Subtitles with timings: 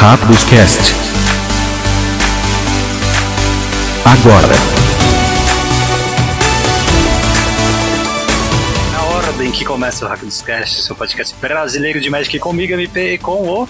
[0.00, 0.94] Rápidos Cast.
[4.04, 4.46] Agora.
[8.92, 13.18] Na ordem que começa o Rápidos Cast, seu podcast brasileiro de Magic comigo, MP, e
[13.18, 13.68] com o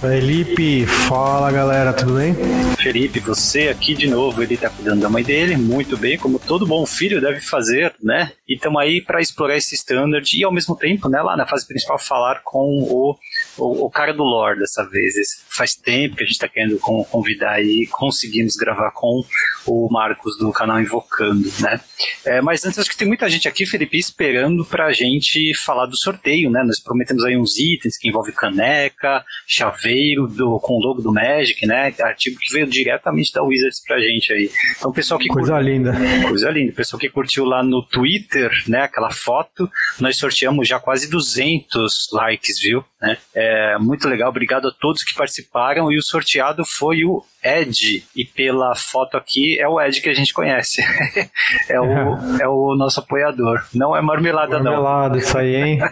[0.00, 2.34] Felipe, fala galera, tudo bem?
[2.76, 6.66] Felipe, você aqui de novo, ele tá cuidando da mãe dele, muito bem, como todo
[6.66, 8.32] bom filho deve fazer, né?
[8.48, 11.66] E estamos aí para explorar esse standard e ao mesmo tempo, né, lá na fase
[11.66, 13.16] principal, falar com o,
[13.58, 15.16] o, o cara do lore dessa vez.
[15.16, 19.24] Esse, faz tempo que a gente tá querendo convidar aí, conseguimos gravar com
[19.66, 21.80] o Marcos do canal Invocando, né?
[22.24, 25.96] É, mas antes, acho que tem muita gente aqui, Felipe, esperando pra gente falar do
[25.96, 26.62] sorteio, né?
[26.62, 31.66] Nós prometemos aí uns itens que envolvem caneca, chaveiro do, com o logo do Magic,
[31.66, 31.94] né?
[32.00, 34.50] Artigo que veio diretamente da Wizards pra gente aí.
[34.76, 35.94] Então, pessoal que Coisa curtiu, linda.
[36.28, 36.72] Coisa linda.
[36.72, 38.82] Pessoal que curtiu lá no Twitter, né?
[38.82, 42.84] Aquela foto, nós sorteamos já quase 200 likes, viu?
[43.00, 43.16] Né?
[43.34, 43.45] É
[43.78, 44.28] muito legal.
[44.28, 45.90] Obrigado a todos que participaram.
[45.90, 50.14] E o sorteado foi o Ed, e pela foto aqui é o Ed que a
[50.14, 50.82] gente conhece.
[51.68, 51.86] é, o,
[52.42, 53.64] é o nosso apoiador.
[53.72, 54.72] Não é marmelada, não.
[54.72, 55.78] Marmelada, isso aí, hein?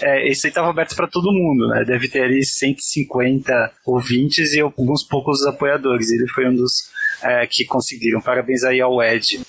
[0.00, 1.84] É, esse aí estava aberto para todo mundo, né?
[1.84, 6.12] Deve ter ali 150 ouvintes e alguns poucos apoiadores.
[6.12, 6.90] Ele foi um dos
[7.24, 8.20] é, que conseguiram.
[8.20, 9.40] Parabéns aí ao Ed.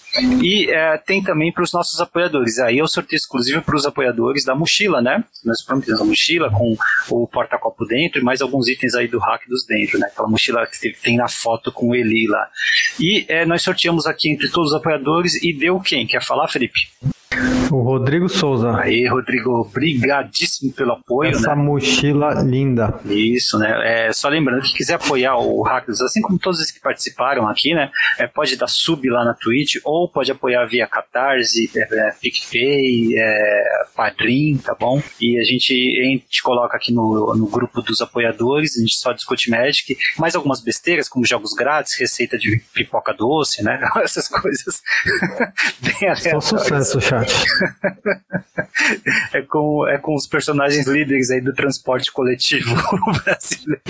[0.41, 2.57] E é, tem também para os nossos apoiadores.
[2.59, 5.23] Aí é o sorteio exclusivo para os apoiadores da mochila, né?
[5.43, 6.75] Nós prometemos a mochila com
[7.09, 10.07] o porta-copo dentro e mais alguns itens aí do hack dos dentro, né?
[10.07, 12.47] Aquela mochila que tem na foto com o Eli lá.
[12.99, 16.07] E é, nós sorteamos aqui entre todos os apoiadores e deu quem?
[16.07, 16.79] Quer falar, Felipe?
[17.71, 18.75] O Rodrigo Souza.
[18.77, 21.31] Aí, Rodrigo, obrigadíssimo pelo apoio.
[21.31, 21.61] Essa né?
[21.61, 22.99] mochila linda.
[23.05, 24.07] Isso, né?
[24.07, 27.73] É, só lembrando que quiser apoiar o Hackers, assim como todos os que participaram aqui,
[27.73, 27.89] né?
[28.17, 33.17] É, pode dar sub lá na Twitch ou pode apoiar via Catarse, é, é, PicPay,
[33.17, 33.63] é,
[33.95, 35.01] Padrim, tá bom?
[35.19, 39.11] E a gente, a gente coloca aqui no, no grupo dos apoiadores, a gente só
[39.11, 43.79] discute Magic, mais algumas besteiras, como jogos grátis, receita de pipoca doce, né?
[44.03, 44.81] Essas coisas
[45.81, 46.99] bem Só sucesso,
[49.33, 52.75] é, com, é com os personagens líderes aí do transporte coletivo
[53.23, 53.81] brasileiro.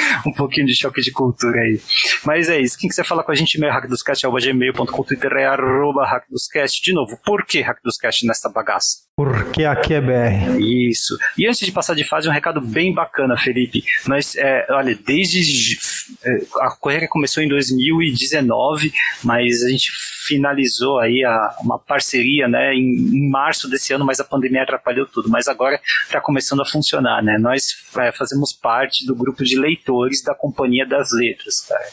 [0.26, 1.80] um pouquinho de choque de cultura aí.
[2.24, 2.78] Mas é isso.
[2.78, 6.82] Quem quiser falar com a gente, e-mail hackdoscast.gmail.com, Twitter é arroba hackdoscast.
[6.82, 9.10] De novo, por que hackdoscast nessa bagaça?
[9.16, 10.58] Porque aqui é BR.
[10.60, 11.18] Isso.
[11.36, 13.84] E antes de passar de fase, um recado bem bacana, Felipe.
[14.06, 15.76] Nós, é, olha, desde.
[16.24, 19.90] É, a correria começou em 2019, mas a gente
[20.26, 25.06] finalizou aí a, uma parceria né, em, em, março desse ano, mas a pandemia atrapalhou
[25.06, 25.28] tudo.
[25.28, 27.22] Mas agora está começando a funcionar.
[27.22, 27.36] Né?
[27.36, 29.89] Nós é, fazemos parte do grupo de leitores
[30.24, 31.60] da Companhia das Letras.
[31.60, 31.86] Cara.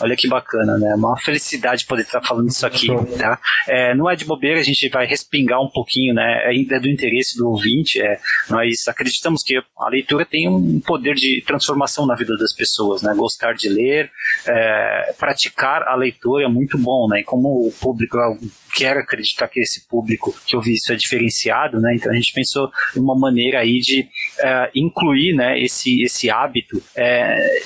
[0.00, 0.94] Olha que bacana, né?
[0.94, 3.38] Uma felicidade poder estar falando isso aqui, tá?
[3.68, 6.42] É, não é de bobeira, a gente vai respingar um pouquinho, né?
[6.44, 8.00] É do interesse do ouvinte.
[8.00, 8.18] É,
[8.48, 13.14] nós acreditamos que a leitura tem um poder de transformação na vida das pessoas, né?
[13.14, 14.10] Gostar de ler,
[14.46, 17.20] é, praticar a leitura é muito bom, né?
[17.20, 18.18] E como o público
[18.72, 21.94] quero acreditar que esse público que ouvi isso é diferenciado, né?
[21.94, 27.60] Então a gente pensou uma maneira aí de uh, incluir, né, esse, esse hábito é,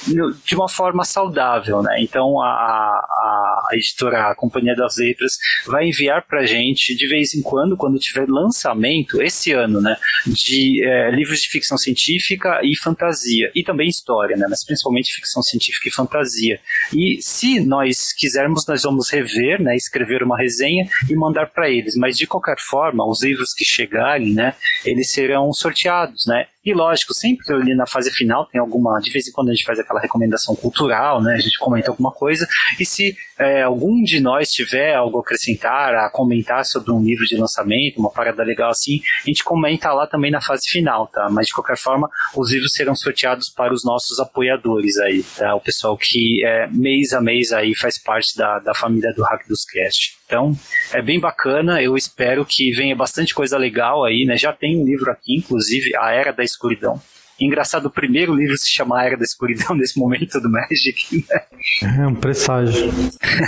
[0.45, 1.97] de uma forma saudável, né?
[2.01, 7.35] Então a, a, a editora, a Companhia das Letras, vai enviar para gente de vez
[7.35, 9.97] em quando, quando tiver lançamento esse ano, né,
[10.27, 14.47] de uh, livros de ficção científica e fantasia e também história, né?
[14.49, 16.61] Mas principalmente ficção científica e fantasia.
[16.93, 21.95] E se nós quisermos, nós vamos rever, né, escrever uma resenha e mandar para eles.
[21.97, 26.47] Mas de qualquer forma, os livros que chegarem, né, eles serão sorteados, né?
[26.67, 29.65] E lógico, sempre ali na fase final tem alguma, de vez em quando a gente
[29.65, 31.35] faz aquela recomendação cultural, né?
[31.35, 32.45] A gente comenta alguma coisa.
[32.81, 37.25] E se é, algum de nós tiver algo a acrescentar, a comentar sobre um livro
[37.25, 41.31] de lançamento, uma parada legal assim, a gente comenta lá também na fase final, tá?
[41.31, 45.55] Mas de qualquer forma, os livros serão sorteados para os nossos apoiadores aí, tá?
[45.55, 49.47] O pessoal que é, mês a mês aí faz parte da, da família do Hack
[49.47, 50.17] dos Cast.
[50.27, 50.59] Então,
[50.93, 54.37] é bem bacana, eu espero que venha bastante coisa legal aí, né?
[54.37, 56.99] Já tem um livro aqui, inclusive, A Era da Escuridão.
[57.41, 61.25] Engraçado, o primeiro livro se chama A Era da Escuridão nesse momento do Magic.
[61.29, 61.99] Né?
[61.99, 62.93] É um presságio.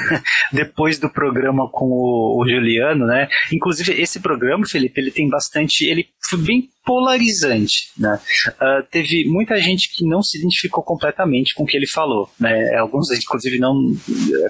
[0.53, 3.29] Depois do programa com o, o, Juliano, né?
[3.53, 5.85] Inclusive, esse programa, Felipe, ele tem bastante.
[5.85, 8.19] Ele foi bem polarizante, né?
[8.49, 12.75] Uh, teve muita gente que não se identificou completamente com o que ele falou, né?
[12.77, 13.95] Alguns, inclusive, não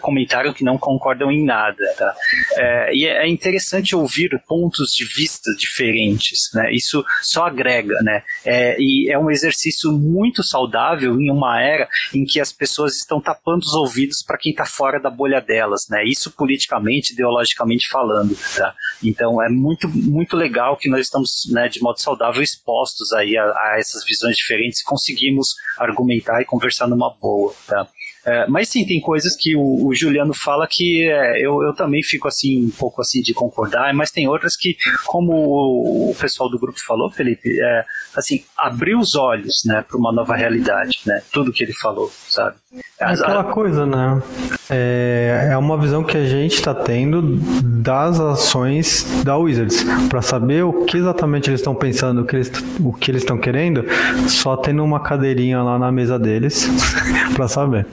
[0.01, 2.15] comentaram que não concordam em nada, tá?
[2.57, 6.73] É, e é interessante ouvir pontos de vista diferentes, né?
[6.73, 8.23] Isso só agrega, né?
[8.45, 13.21] É, e é um exercício muito saudável em uma era em que as pessoas estão
[13.21, 16.05] tapando os ouvidos para quem está fora da bolha delas, né?
[16.05, 18.75] Isso politicamente, ideologicamente falando, tá?
[19.03, 23.45] Então é muito, muito legal que nós estamos, né, de modo saudável expostos aí a,
[23.45, 27.87] a essas visões diferentes, conseguimos argumentar e conversar numa boa, tá?
[28.29, 32.03] É, mas sim, tem coisas que o, o Juliano fala que é, eu, eu também
[32.03, 34.77] fico assim, um pouco assim de concordar, mas tem outras que,
[35.07, 37.85] como o, o pessoal do grupo falou, Felipe, é,
[38.15, 42.57] assim, abriu os olhos, né, para uma nova realidade, né, tudo que ele falou, sabe?
[43.01, 44.21] É aquela coisa, né?
[44.69, 49.87] É, é uma visão que a gente está tendo das ações da Wizards.
[50.11, 53.39] Para saber o que exatamente eles estão pensando, o que eles, o que eles estão
[53.39, 53.85] querendo,
[54.29, 56.69] só tendo uma cadeirinha lá na mesa deles
[57.35, 57.87] para saber.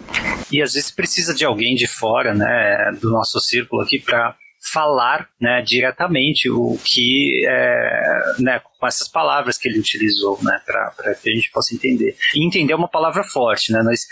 [0.51, 4.35] E às vezes precisa de alguém de fora, né, do nosso círculo aqui para
[4.71, 11.15] falar né, diretamente o que, é, né, com essas palavras que ele utilizou, né, para
[11.15, 12.15] que a gente possa entender.
[12.35, 14.05] E entender é uma palavra forte, né, nós,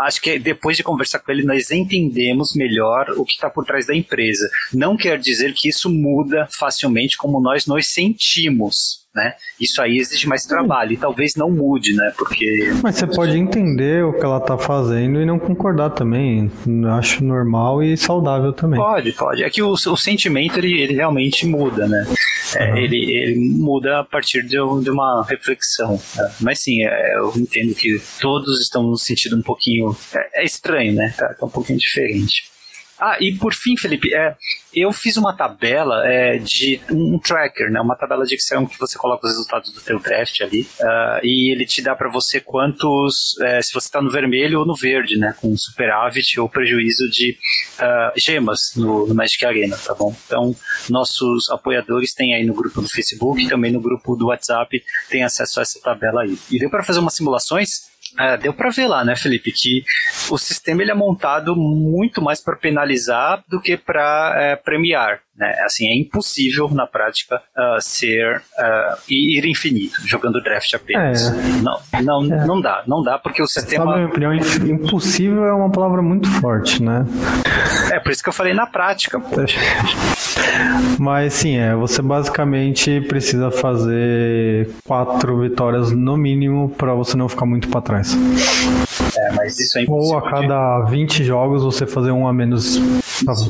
[0.00, 3.86] acho que depois de conversar com ele, nós entendemos melhor o que está por trás
[3.86, 4.48] da empresa.
[4.72, 9.34] Não quer dizer que isso muda facilmente como nós nos sentimos, né?
[9.60, 12.12] Isso aí exige mais trabalho e talvez não mude, né?
[12.16, 12.72] Porque.
[12.82, 16.50] Mas você pode entender o que ela está fazendo e não concordar também.
[16.96, 18.78] Acho normal e saudável também.
[18.78, 19.42] Pode, pode.
[19.42, 22.06] É que o, o sentimento ele, ele realmente muda, né?
[22.56, 22.76] É, uhum.
[22.76, 26.00] ele, ele muda a partir de, de uma reflexão.
[26.16, 26.32] Né?
[26.40, 29.96] Mas sim, é, eu entendo que todos estão no sentido um pouquinho.
[30.14, 31.14] É, é estranho, né?
[31.16, 32.50] Tá, tá um pouquinho diferente.
[33.00, 34.36] Ah, e por fim, Felipe, é,
[34.74, 38.98] eu fiz uma tabela é, de um tracker, né, uma tabela de Excel que você
[38.98, 43.38] coloca os resultados do teu draft ali uh, e ele te dá para você quantos,
[43.40, 47.36] é, se você está no vermelho ou no verde, né, com superávit ou prejuízo de
[47.78, 50.14] uh, gemas no, no Magic Arena, tá bom?
[50.26, 50.54] Então,
[50.88, 55.58] nossos apoiadores têm aí no grupo do Facebook, também no grupo do WhatsApp, tem acesso
[55.58, 56.38] a essa tabela aí.
[56.50, 57.89] E deu para fazer umas simulações
[58.20, 59.82] é, deu para ver lá, né, Felipe, que
[60.30, 65.20] o sistema ele é montado muito mais para penalizar do que para é, premiar.
[65.40, 65.56] Né?
[65.64, 71.28] Assim, é impossível na prática uh, ser uh, ir infinito jogando draft apenas.
[71.28, 71.32] É.
[71.62, 72.46] Não, não, é.
[72.46, 73.86] não dá, não dá porque o sistema.
[73.86, 77.06] Na minha opinião, impossível é uma palavra muito forte, né?
[77.90, 79.18] É por isso que eu falei na prática.
[79.18, 79.36] Pô.
[80.98, 87.46] Mas sim, é, você basicamente precisa fazer quatro vitórias no mínimo para você não ficar
[87.46, 88.14] muito para trás.
[89.16, 90.18] É, mas isso é impossível.
[90.18, 90.90] Ou a cada de...
[90.90, 92.78] 20 jogos você fazer um a menos,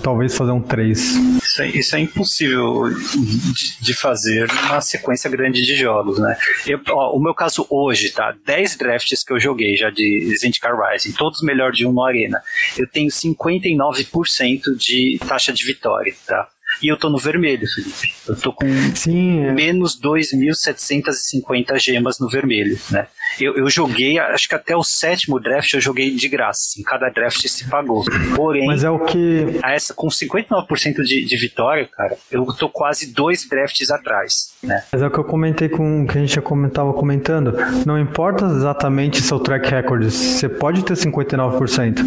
[0.03, 1.40] talvez fazer um 3.
[1.61, 6.37] Isso é, isso é impossível de, de fazer numa sequência grande de jogos, né?
[6.67, 8.35] Eu, ó, o meu caso hoje, tá?
[8.45, 12.41] 10 drafts que eu joguei já de Zendikar Rising, todos melhor de um no Arena.
[12.77, 16.49] Eu tenho 59% de taxa de vitória, tá?
[16.83, 18.15] E eu tô no vermelho, Felipe.
[18.27, 19.53] Eu tô com Sim, é.
[19.53, 23.07] menos 2.750 gemas no vermelho, né?
[23.39, 26.61] Eu, eu joguei, acho que até o sétimo draft eu joguei de graça.
[26.71, 28.05] Assim, cada draft se pagou.
[28.35, 29.61] Porém, Mas é o que.
[29.63, 34.51] Essa, com 59% de, de vitória, cara, eu tô quase dois drafts atrás.
[34.63, 34.83] Né?
[34.93, 37.55] Mas é o que eu comentei com que a gente já comentava comentando.
[37.87, 41.99] Não importa exatamente seu track record, você pode ter 59%.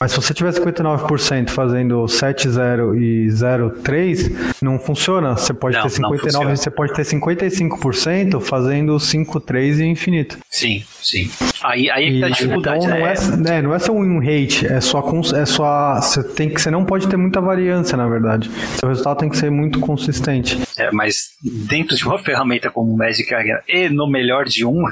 [0.00, 4.21] Mas se você tiver 59% fazendo 7-0 e 0-3,
[4.60, 5.36] não funciona.
[5.36, 10.38] Você pode não, ter 59%, você pode ter 55% fazendo 5-3 e infinito.
[10.48, 11.30] Sim, sim.
[11.62, 12.84] Aí, aí é que tá a dificuldade.
[12.84, 15.02] Então, não, é, é, né, não é só um hate, é só,
[15.34, 18.50] é só você tem que você não pode ter muita variância, na verdade.
[18.78, 20.60] Seu resultado tem que ser muito consistente.
[20.76, 24.82] É, mas dentro de uma ferramenta como o Magic Arena e no melhor de um,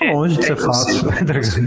[0.00, 1.08] é, longe de ser fácil.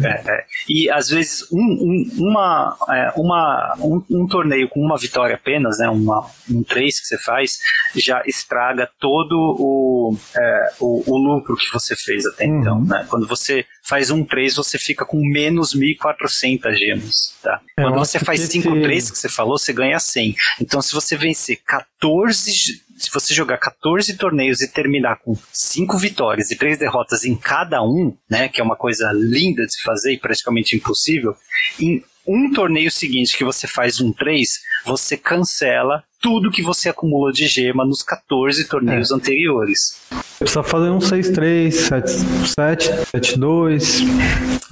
[0.03, 4.97] É, é, e às vezes um, um uma, é, uma, um, um, torneio com uma
[4.97, 7.59] vitória apenas, né, uma, um 3 que você faz,
[7.95, 12.59] já estraga todo o, é, o, o, lucro que você fez até uhum.
[12.59, 12.83] então.
[12.83, 13.05] Né?
[13.09, 17.35] Quando você faz um 3, você fica com menos 1.400 gemas.
[17.41, 17.59] Tá?
[17.77, 20.35] É, Quando você faz 5 3 que você falou, você ganha 100.
[20.61, 26.51] Então, se você vencer 14 se você jogar 14 torneios e terminar com 5 vitórias
[26.51, 30.13] e 3 derrotas em cada um, né, que é uma coisa linda de se fazer
[30.13, 31.35] e praticamente impossível,
[31.79, 37.31] em um torneio seguinte que você faz um 3, você cancela tudo que você acumulou
[37.31, 39.15] de gema nos 14 torneios é.
[39.15, 39.99] anteriores.
[40.37, 44.03] Precisa fazer um 6-3, 7-7, 7-2,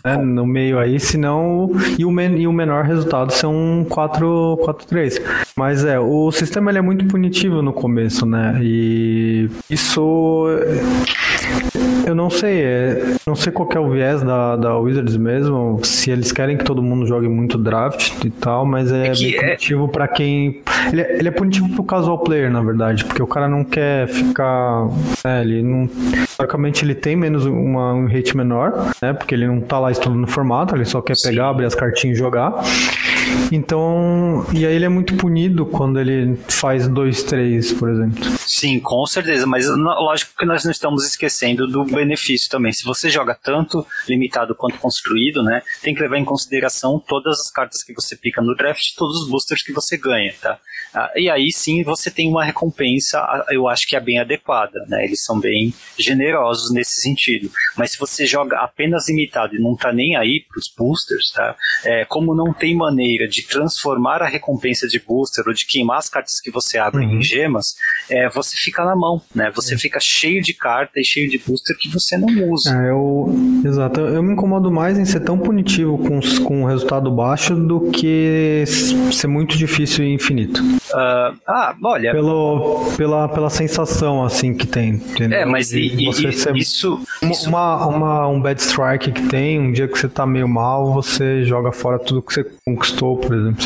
[0.04, 1.72] né, no meio aí, senão.
[1.98, 5.22] E o, men, e o menor resultado ser um 4-3.
[5.56, 8.60] Mas é, o sistema ele é muito punitivo no começo, né?
[8.62, 10.48] E isso.
[12.10, 16.10] Eu não sei, é, não sei qual é o viés da, da Wizards mesmo, se
[16.10, 19.40] eles querem que todo mundo jogue muito draft e tal, mas é, é bem é
[19.40, 20.64] punitivo para quem.
[20.92, 24.08] Ele, é, ele é punitivo pro casual player, na verdade, porque o cara não quer
[24.08, 24.88] ficar.
[25.24, 25.88] É, ele não.
[26.36, 29.14] Basicamente ele tem menos uma, um rate menor, né?
[29.14, 31.30] Porque ele não tá lá estudando formato, ele só quer Sim.
[31.30, 32.56] pegar, abrir as cartinhas e jogar.
[33.52, 38.24] Então, e aí ele é muito punido quando ele faz 2, 3, por exemplo.
[38.40, 42.72] Sim, com certeza, mas lógico que nós não estamos esquecendo do benefício também.
[42.72, 47.52] Se você joga tanto limitado quanto construído, né, tem que levar em consideração todas as
[47.52, 50.60] cartas que você pica no draft, todos os boosters que você ganha, tá?
[50.94, 54.86] Ah, e aí sim você tem uma recompensa, ah, eu acho que é bem adequada,
[54.88, 55.06] né?
[55.06, 57.52] Eles são bem generosos nesse sentido.
[57.78, 61.56] Mas se você joga apenas limitado e não tá nem aí pros boosters, tá?
[61.86, 66.10] É, como não tem maneira de transformar a recompensa de booster ou de queimar as
[66.10, 67.20] cartas que você abre uhum.
[67.20, 67.76] em gemas,
[68.10, 69.52] é, você fica na mão, né?
[69.56, 72.76] Você fica cheio de carta e cheio de booster que você não usa.
[72.76, 73.34] É, eu,
[73.66, 74.00] exato.
[74.02, 78.64] Eu me incomodo mais em ser tão punitivo com, com um resultado baixo do que
[79.12, 80.62] ser muito difícil e infinito.
[80.92, 82.12] Uh, ah, olha.
[82.12, 84.92] Pelo, pela, pela sensação, assim, que tem.
[84.92, 85.40] Entendeu?
[85.40, 87.48] É, mas e, e, isso, isso.
[87.48, 91.44] Uma, uma, um bad strike que tem, um dia que você tá meio mal, você
[91.44, 93.66] joga fora tudo que você conquistou, por exemplo.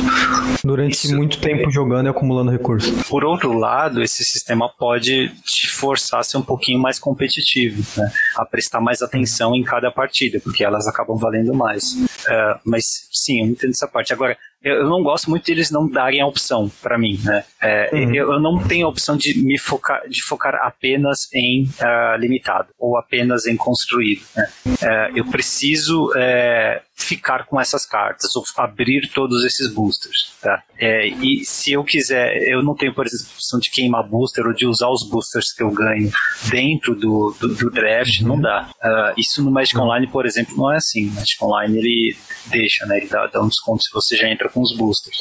[0.63, 3.07] Durante isso, muito tempo jogando e acumulando recursos.
[3.07, 8.11] Por outro lado, esse sistema pode te forçar a ser um pouquinho mais competitivo, né?
[8.37, 11.93] A prestar mais atenção em cada partida, porque elas acabam valendo mais.
[11.93, 14.13] Uh, mas sim, eu entendo essa parte.
[14.13, 17.43] Agora, eu não gosto muito deles não darem a opção para mim, né?
[17.61, 18.15] É, uhum.
[18.15, 22.69] eu, eu, não tenho a opção de me focar, de focar apenas em uh, limitado
[22.79, 24.21] ou apenas em construído.
[24.35, 24.47] Né?
[24.81, 30.63] É, eu preciso é, ficar com essas cartas ou abrir todos esses boosters, tá?
[30.79, 34.45] É, e se eu quiser, eu não tenho, por exemplo, a opção de queimar booster
[34.45, 36.11] ou de usar os boosters que eu ganho
[36.49, 38.27] dentro do, do, do draft, uhum.
[38.27, 38.69] não dá.
[38.83, 39.73] Uh, isso no Magic.
[39.73, 41.05] Online, por exemplo, não é assim.
[41.05, 42.17] No Magic Online ele
[42.47, 42.97] deixa, né?
[42.97, 45.17] Ele dá, dá um desconto se você já entra com os boosters.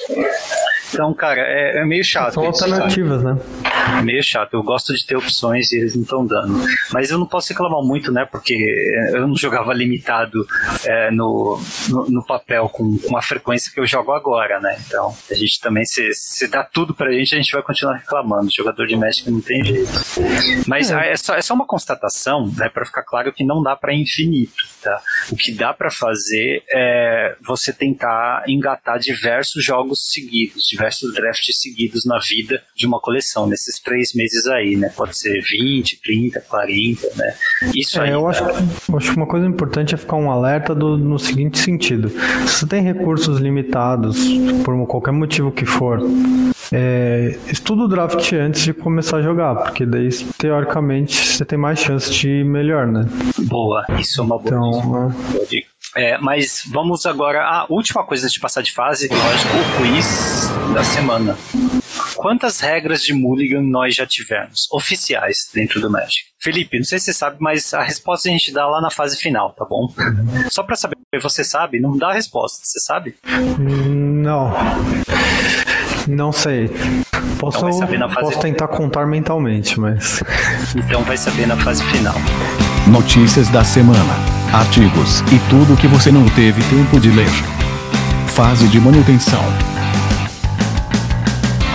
[0.93, 2.35] Então, cara, é, é meio chato.
[2.35, 3.39] São alternativas, né?
[3.99, 4.55] É meio chato.
[4.55, 6.61] Eu gosto de ter opções e eles não estão dando.
[6.93, 8.27] Mas eu não posso reclamar muito, né?
[8.31, 8.55] Porque
[9.13, 10.47] eu não jogava limitado
[10.85, 14.79] é, no, no, no, papel com, com a frequência que eu jogo agora, né?
[14.87, 18.47] Então, a gente também, se, se dá tudo pra gente, a gente vai continuar reclamando.
[18.47, 19.91] O jogador de Magic não tem jeito.
[20.67, 22.69] Mas é, é só, é só uma constatação, né?
[22.69, 25.01] Pra ficar claro que não dá pra infinito, tá?
[25.31, 32.05] O que dá pra fazer é você tentar engatar diversos jogos seguidos, diversos drafts seguidos
[32.05, 34.91] na vida de uma coleção, nesses três meses aí, né?
[34.95, 37.35] Pode ser 20, 30, 40, né?
[37.75, 38.11] Isso é, aí.
[38.11, 41.52] Eu acho, eu acho que uma coisa importante é ficar um alerta do, no seguinte
[41.59, 42.09] sentido:
[42.47, 44.19] se você tem recursos limitados,
[44.65, 46.01] por qualquer motivo que for,
[46.73, 51.79] é, estuda o draft antes de começar a jogar, porque daí, teoricamente, você tem mais
[51.79, 53.07] chance de ir melhor, né?
[53.41, 55.15] Boa, isso é uma boa, então,
[55.49, 55.73] dica.
[55.95, 60.83] É, mas vamos agora à última coisa de passar de fase, lógico, o quiz da
[60.83, 61.37] semana.
[62.23, 66.23] Quantas regras de Mulligan nós já tivemos, oficiais, dentro do Magic?
[66.39, 69.17] Felipe, não sei se você sabe, mas a resposta a gente dá lá na fase
[69.17, 69.93] final, tá bom?
[70.49, 71.81] Só pra saber, você sabe?
[71.81, 73.17] Não dá a resposta, você sabe?
[73.59, 74.55] Não.
[76.07, 76.71] Não sei.
[77.41, 80.23] Posso, então posso tentar contar mentalmente, mas.
[80.77, 82.15] Então vai saber na fase final.
[82.87, 84.15] Notícias da semana,
[84.53, 87.31] artigos e tudo que você não teve tempo de ler.
[88.29, 89.72] Fase de manutenção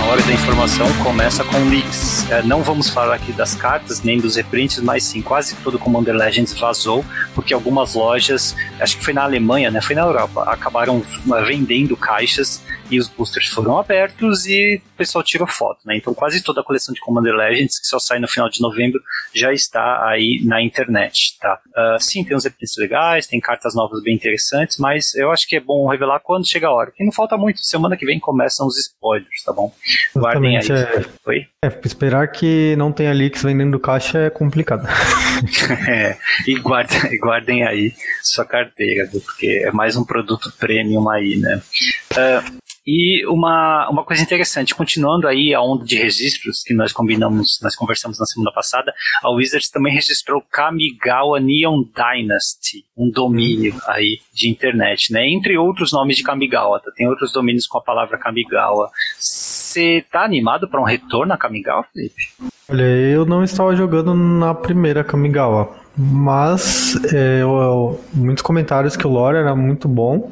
[0.07, 2.31] hora da informação começa com leaks.
[2.31, 5.79] É, não vamos falar aqui das cartas nem dos reprints, mas sim, quase todo o
[5.79, 7.03] Commander Legends vazou,
[7.35, 11.97] porque algumas lojas, acho que foi na Alemanha, né, foi na Europa, acabaram uh, vendendo
[11.97, 15.97] caixas e os boosters foram abertos e pessoal tirou foto, né?
[15.97, 19.01] Então quase toda a coleção de Commander Legends, que só sai no final de novembro,
[19.33, 21.59] já está aí na internet, tá?
[21.69, 25.55] Uh, sim, tem uns reprints legais, tem cartas novas bem interessantes, mas eu acho que
[25.55, 26.91] é bom revelar quando chega a hora.
[26.91, 29.71] Que não falta muito, semana que vem começam os spoilers, tá bom?
[30.15, 30.65] Guardem aí.
[30.67, 31.47] É, Oi?
[31.63, 34.87] É, esperar que não tenha leaks vendendo caixa é complicado.
[35.87, 41.61] é, e guardem, guardem aí sua carteira, porque é mais um produto premium aí, né?
[42.11, 47.59] Uh, e uma, uma coisa interessante, continuando aí a onda de registros que nós combinamos,
[47.61, 54.19] nós conversamos na semana passada, a Wizards também registrou Kamigawa Neon Dynasty, um domínio aí
[54.33, 55.27] de internet, né?
[55.27, 56.89] Entre outros nomes de Kamigawa, tá?
[56.95, 58.89] tem outros domínios com a palavra Kamigawa.
[59.19, 62.15] Você tá animado para um retorno a Kamigawa, Felipe?
[62.69, 69.05] Olha, eu não estava jogando na primeira Kamigawa, mas é, eu, eu, muitos comentários que
[69.05, 70.31] o lore era muito bom,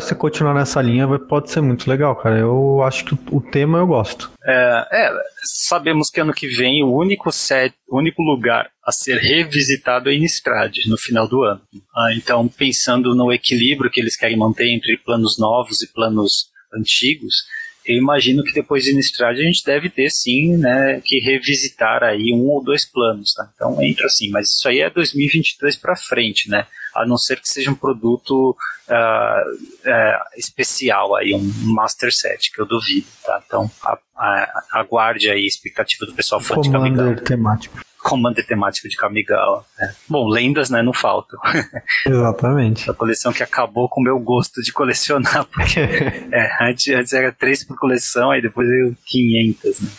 [0.00, 2.38] Se continuar nessa linha pode ser muito legal, cara.
[2.38, 4.32] Eu acho que o tema eu gosto.
[4.42, 5.12] É, é,
[5.42, 10.14] sabemos que ano que vem o único set, o único lugar a ser revisitado é
[10.14, 11.60] Innistrad, no final do ano.
[11.94, 17.44] Ah, então, pensando no equilíbrio que eles querem manter entre planos novos e planos antigos,
[17.84, 22.32] eu imagino que depois de Innistrad a gente deve ter sim, né, que revisitar aí
[22.32, 23.50] um ou dois planos, tá?
[23.54, 26.66] Então entra assim, mas isso aí é 2023 para frente, né?
[26.94, 28.56] A não ser que seja um produto
[28.88, 29.52] uh,
[29.88, 33.42] uh, especial aí, um master set, que eu duvido, tá?
[33.46, 37.16] Então, a, a, aguarde aí a expectativa do pessoal fã de Kamigawa.
[37.16, 37.78] temático.
[38.02, 39.64] Commander temático de Kamigawa.
[39.78, 39.94] Né?
[40.08, 41.40] Bom, lendas, né, não faltam.
[42.06, 42.90] Exatamente.
[42.90, 45.80] a coleção que acabou com o meu gosto de colecionar, porque
[46.30, 49.90] é, antes, antes era três por coleção, aí depois veio 500, né?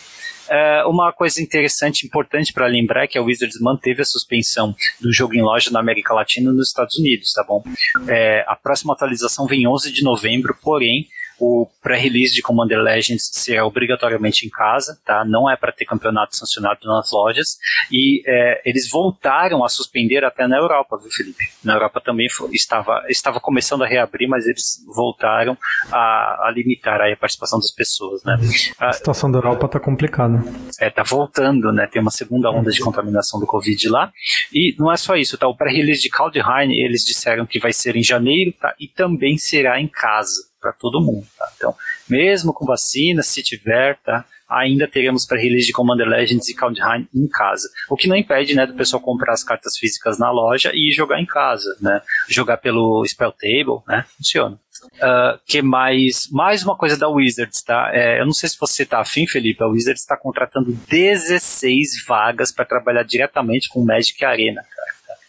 [0.48, 5.12] É, uma coisa interessante, importante para lembrar é que a Wizards manteve a suspensão do
[5.12, 7.62] jogo em loja na América Latina e nos Estados Unidos, tá bom?
[8.08, 13.66] É, a próxima atualização vem 11 de novembro, porém o pré-release de Commander Legends será
[13.66, 15.24] obrigatoriamente em casa, tá?
[15.24, 17.58] Não é para ter campeonato sancionado nas lojas.
[17.92, 21.44] E é, eles voltaram a suspender até na Europa, viu, Felipe?
[21.62, 25.56] Na Europa também foi, estava, estava começando a reabrir, mas eles voltaram
[25.92, 28.36] a, a limitar a participação das pessoas, né?
[28.78, 30.42] A situação da Europa tá complicada.
[30.80, 31.86] É, tá voltando, né?
[31.86, 34.10] Tem uma segunda onda de contaminação do Covid lá.
[34.52, 35.46] E não é só isso, tá?
[35.46, 38.74] O pré-release de Kaldheim, eles disseram que vai ser em janeiro, tá?
[38.80, 41.24] E também será em casa para todo mundo.
[41.38, 41.48] Tá?
[41.56, 41.74] Então,
[42.08, 44.24] mesmo com vacina, se tiver, tá?
[44.48, 47.68] ainda teremos para release de Commander Legends e Kaldheim em casa.
[47.90, 51.20] O que não impede, né, do pessoal comprar as cartas físicas na loja e jogar
[51.20, 52.00] em casa, né?
[52.28, 54.04] Jogar pelo Spell Table, né?
[54.16, 54.56] Funciona.
[54.96, 56.28] Uh, que mais?
[56.30, 57.90] Mais uma coisa da Wizards, tá?
[57.92, 59.64] É, eu não sei se você tá afim, Felipe.
[59.64, 64.62] A Wizards está contratando 16 vagas para trabalhar diretamente com Magic Arena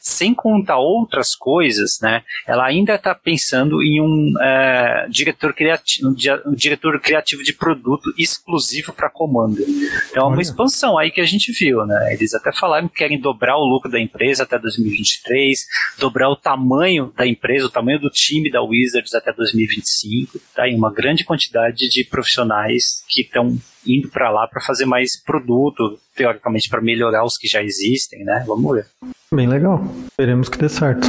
[0.08, 6.10] sem contar outras coisas, né, ela ainda está pensando em um é, diretor, criativo,
[6.46, 9.66] um diretor criativo de produto exclusivo para Commander.
[10.10, 12.14] Então é uma expansão aí que a gente viu, né?
[12.14, 15.66] Eles até falaram que querem dobrar o lucro da empresa até 2023,
[16.00, 20.40] dobrar o tamanho da empresa, o tamanho do time da Wizards até 2025.
[20.56, 20.68] Tá?
[20.68, 26.00] E uma grande quantidade de profissionais que estão indo para lá para fazer mais produto,
[26.16, 28.44] teoricamente para melhorar os que já existem, né?
[28.46, 28.88] Vamos ver.
[29.34, 29.84] Bem legal.
[30.10, 31.08] Esperemos que dê certo.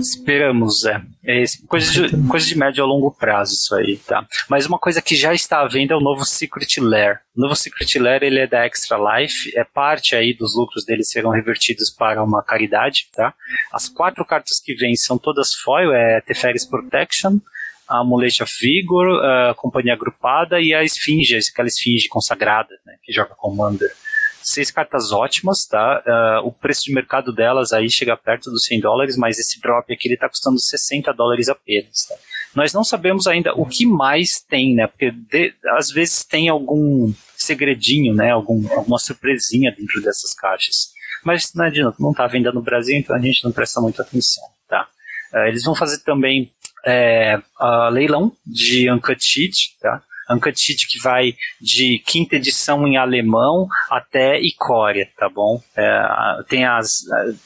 [0.00, 1.00] Esperamos, é.
[1.24, 4.26] é coisa, de, coisa de médio a longo prazo isso aí, tá?
[4.48, 7.20] Mas uma coisa que já está à venda é o novo Secret Lair.
[7.36, 11.04] O novo Secret Lair, ele é da Extra Life, é parte aí dos lucros dele
[11.04, 13.32] serão revertidos para uma caridade, tá?
[13.72, 17.38] As quatro cartas que vêm são todas foil, é Teferis Protection,
[17.88, 23.12] a Amulet of Vigor, a Companhia Agrupada e a Esfinge, aquela Esfinge consagrada, né, que
[23.12, 23.90] joga Commander.
[24.42, 26.02] Seis cartas ótimas, tá?
[26.06, 29.92] Uh, o preço de mercado delas aí chega perto dos 100 dólares, mas esse drop
[29.92, 32.14] aqui ele tá custando 60 dólares apenas, tá?
[32.54, 34.86] Nós não sabemos ainda o que mais tem, né?
[34.86, 38.30] Porque de, às vezes tem algum segredinho, né?
[38.30, 40.92] Algum, alguma surpresinha dentro dessas caixas.
[41.24, 44.44] Mas não adianta, não tá vendendo no Brasil, então a gente não presta muita atenção,
[44.68, 44.88] tá?
[45.32, 46.52] Uh, eles vão fazer também
[46.84, 47.40] é,
[47.92, 50.02] leilão de Uncut Sheet, tá?
[50.34, 55.60] Uncut Sheet que vai de quinta edição em alemão até Icória, tá bom?
[55.76, 56.02] É,
[56.48, 57.02] tem, as,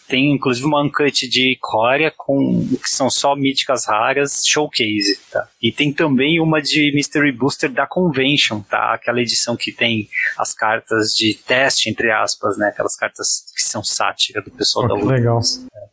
[0.09, 5.49] tem inclusive uma Uncut de Icória com, que são só míticas raras, showcase, tá?
[5.63, 8.95] E tem também uma de Mystery Booster da Convention, tá?
[8.95, 12.69] Aquela edição que tem as cartas de teste, entre aspas, né?
[12.69, 15.41] Aquelas cartas que são sátira do pessoal oh, da Legal.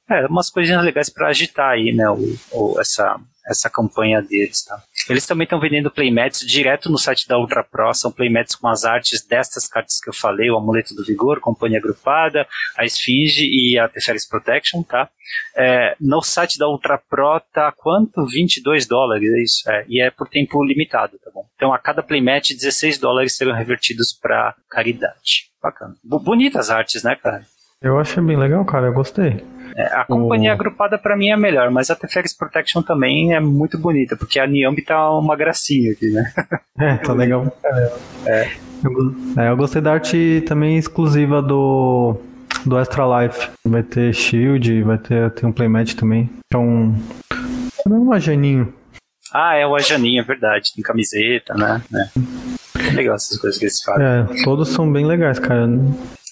[0.09, 2.09] É, umas coisinhas legais para agitar aí, né?
[2.09, 4.81] O, o, essa, essa campanha deles, tá?
[5.09, 8.85] Eles também estão vendendo playmats direto no site da Ultra Pro, são playmats com as
[8.85, 13.77] artes destas cartas que eu falei, o Amuleto do Vigor, Companhia Agrupada, a Esfinge e
[13.77, 15.09] a Teferis Protection, tá?
[15.55, 18.25] É, no site da Ultra Pro tá quanto?
[18.25, 19.69] 22 dólares, é isso?
[19.69, 21.45] É, e é por tempo limitado, tá bom?
[21.55, 25.51] Então a cada playmat 16 dólares serão revertidos para caridade.
[25.61, 25.95] Bacana.
[26.03, 27.45] Bonitas artes, né, cara?
[27.83, 29.43] Eu achei bem legal, cara, eu gostei.
[29.75, 30.53] É, a companhia o...
[30.53, 34.47] agrupada para mim é melhor, mas a Teferis Protection também é muito bonita, porque a
[34.47, 36.31] Niambi tá uma gracinha aqui, né?
[36.79, 37.55] É, tá legal.
[38.25, 38.51] É.
[38.83, 42.17] Eu, é, eu gostei da arte também exclusiva do,
[42.65, 43.47] do Extra Life.
[43.63, 46.29] Vai ter Shield, vai ter, tem um playmat também.
[46.51, 46.95] É um.
[47.85, 48.73] É um ajaninho.
[49.31, 50.73] Ah, é o ajaninho, é verdade.
[50.73, 51.81] Tem camiseta, né?
[51.93, 52.91] É.
[52.95, 54.05] Legal essas coisas que eles fazem.
[54.05, 55.69] É, todos são bem legais, cara.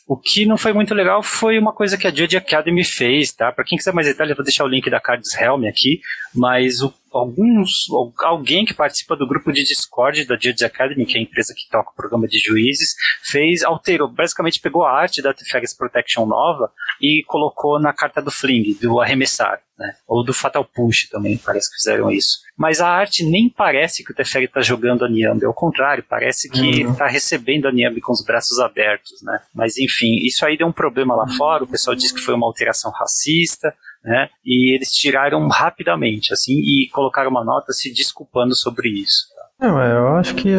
[0.08, 3.52] O que não foi muito legal foi uma coisa que a Judge Academy fez, tá?
[3.52, 6.02] Para quem quiser mais detalhes, eu vou deixar o link da Cards Helm aqui,
[6.34, 7.88] mas o, alguns,
[8.20, 11.70] alguém que participa do grupo de Discord da Judge Academy, que é a empresa que
[11.70, 16.72] toca o programa de juízes, fez, alterou, basicamente pegou a arte da Teferis Protection nova
[17.02, 19.96] e colocou na carta do Fling, do arremessar, né?
[20.08, 24.12] Ou do Fatal Push também, parece que fizeram isso mas a arte nem parece que
[24.12, 26.96] o Teferi está jogando a Niambi, ao contrário, parece que está uhum.
[26.96, 29.40] Tá recebendo a Niambi com os braços abertos, né?
[29.52, 32.46] Mas enfim, isso aí deu um problema lá fora, o pessoal disse que foi uma
[32.46, 34.30] alteração racista, né?
[34.46, 39.26] E eles tiraram rapidamente, assim, e colocaram uma nota se desculpando sobre isso.
[39.60, 40.50] Não, é, eu acho que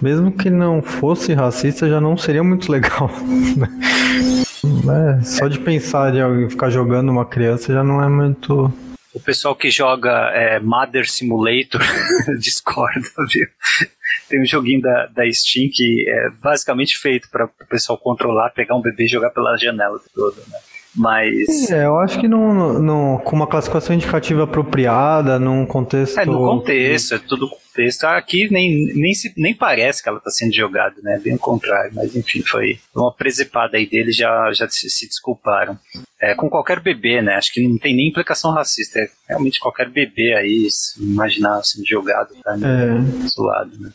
[0.00, 3.10] mesmo que não fosse racista, já não seria muito legal.
[4.84, 5.20] Né?
[5.20, 8.72] É, só de pensar de alguém ficar jogando uma criança já não é muito
[9.14, 11.80] o pessoal que joga é, Mother Simulator
[12.40, 13.46] discorda, viu?
[14.28, 18.74] Tem um joguinho da, da Steam que é basicamente feito para o pessoal controlar, pegar
[18.74, 20.58] um bebê e jogar pela janela toda, né?
[20.94, 21.70] Mas.
[21.70, 26.18] É, eu acho que não, não, com uma classificação indicativa apropriada, num contexto.
[26.18, 28.04] É, no contexto, é tudo contexto.
[28.04, 31.20] Aqui nem, nem, se, nem parece que ela está sendo jogada, né?
[31.22, 31.90] Bem o contrário.
[31.94, 35.76] Mas enfim, foi uma presepada aí deles, já, já se, se desculparam.
[36.20, 37.34] É, com qualquer bebê, né?
[37.34, 39.00] Acho que não tem nem implicação racista.
[39.00, 42.56] É realmente qualquer bebê aí, imaginar sendo jogado, tá?
[42.56, 42.68] Né?
[42.68, 43.26] É.
[43.28, 43.90] Zoado, né?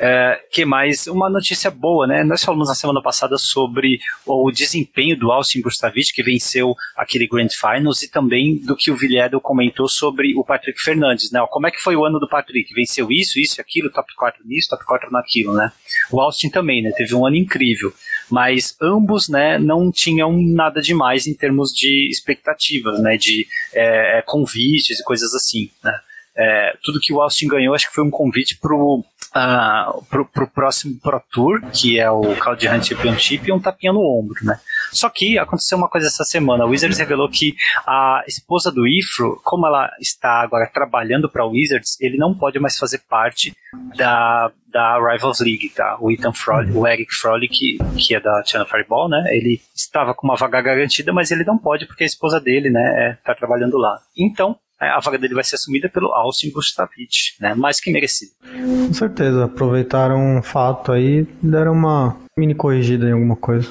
[0.00, 1.08] É, que mais?
[1.08, 2.22] Uma notícia boa, né?
[2.22, 7.48] Nós falamos na semana passada sobre o desempenho do Austin Gustavich, que venceu aquele Grand
[7.48, 11.44] Finals, e também do que o Vilhedo comentou sobre o Patrick Fernandes, né?
[11.50, 12.72] Como é que foi o ano do Patrick?
[12.72, 15.72] Venceu isso, isso, aquilo, top 4 nisso, top 4 naquilo, né?
[16.12, 16.92] O Austin também, né?
[16.96, 17.92] Teve um ano incrível,
[18.30, 23.16] mas ambos, né, não tinham nada demais em termos de expectativas, né?
[23.16, 25.98] De é, convites e coisas assim, né?
[26.36, 30.46] É, tudo que o Austin ganhou, acho que foi um convite pro uh, pro, pro
[30.46, 34.58] próximo Pro Tour, que é o Cloud Hunt Championship, e um tapinha no ombro, né?
[34.92, 36.64] Só que aconteceu uma coisa essa semana.
[36.64, 37.54] O Wizards revelou que
[37.86, 42.58] a esposa do Ifro, como ela está agora trabalhando para o Wizards, ele não pode
[42.58, 43.54] mais fazer parte
[43.96, 45.96] da, da Rivals League, tá?
[46.00, 49.24] O Ethan Frolic, o Eric Frolic, que, que é da Channel Fireball, né?
[49.28, 53.16] Ele estava com uma vaga garantida, mas ele não pode porque a esposa dele, né,
[53.18, 53.98] está é, trabalhando lá.
[54.16, 57.54] Então, a vaga dele vai ser assumida pelo Austin Gustavich, né?
[57.54, 58.32] Mais que merecido.
[58.42, 63.68] Com certeza, aproveitaram um fato aí deram uma mini corrigida em alguma coisa.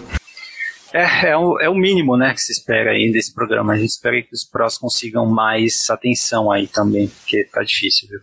[0.93, 3.73] É, é, o, é o mínimo, né, que se espera aí desse programa.
[3.73, 8.19] A gente espera que os prós consigam mais atenção aí também, porque tá difícil, viu?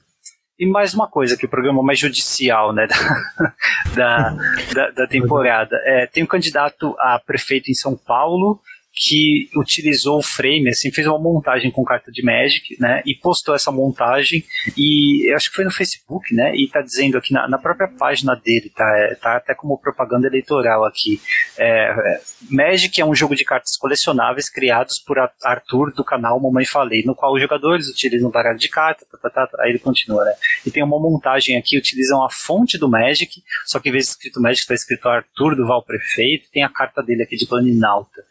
[0.58, 2.86] E mais uma coisa, que o programa mais judicial né,
[3.94, 4.36] da, da,
[4.72, 5.76] da, da temporada.
[5.84, 8.60] É, tem um candidato a prefeito em São Paulo
[8.94, 13.54] que utilizou o frame, assim, fez uma montagem com carta de Magic, né, e postou
[13.54, 14.44] essa montagem,
[14.76, 18.36] e acho que foi no Facebook, né, e tá dizendo aqui na, na própria página
[18.36, 21.20] dele, tá, é, tá até como propaganda eleitoral aqui,
[21.58, 26.64] é, é, Magic é um jogo de cartas colecionáveis criados por Arthur do canal Mamãe
[26.64, 30.24] Falei, no qual os jogadores utilizam baralho de cartas, tá, tá, tá, aí ele continua,
[30.24, 34.04] né, e tem uma montagem aqui, utilizam a fonte do Magic, só que em vez
[34.04, 37.46] de escrito Magic, está escrito Arthur do Val Prefeito, tem a carta dele aqui de
[37.46, 38.22] Planinalta.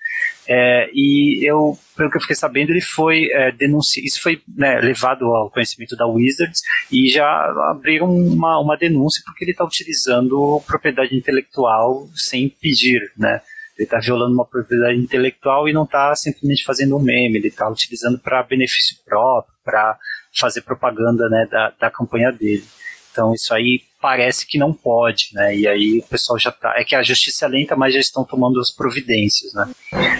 [0.47, 4.79] É, e eu, pelo que eu fiquei sabendo, ele foi é, denunciado, isso foi né,
[4.81, 7.25] levado ao conhecimento da Wizards e já
[7.71, 13.41] abriram uma, uma denúncia porque ele está utilizando propriedade intelectual sem pedir, né?
[13.77, 17.67] Ele está violando uma propriedade intelectual e não está simplesmente fazendo um meme, ele está
[17.67, 19.97] utilizando para benefício próprio, para
[20.35, 22.63] fazer propaganda né, da, da campanha dele.
[23.11, 25.55] Então isso aí parece que não pode, né?
[25.55, 26.73] E aí o pessoal já tá.
[26.75, 29.69] É que a justiça é lenta, mas já estão tomando as providências, né?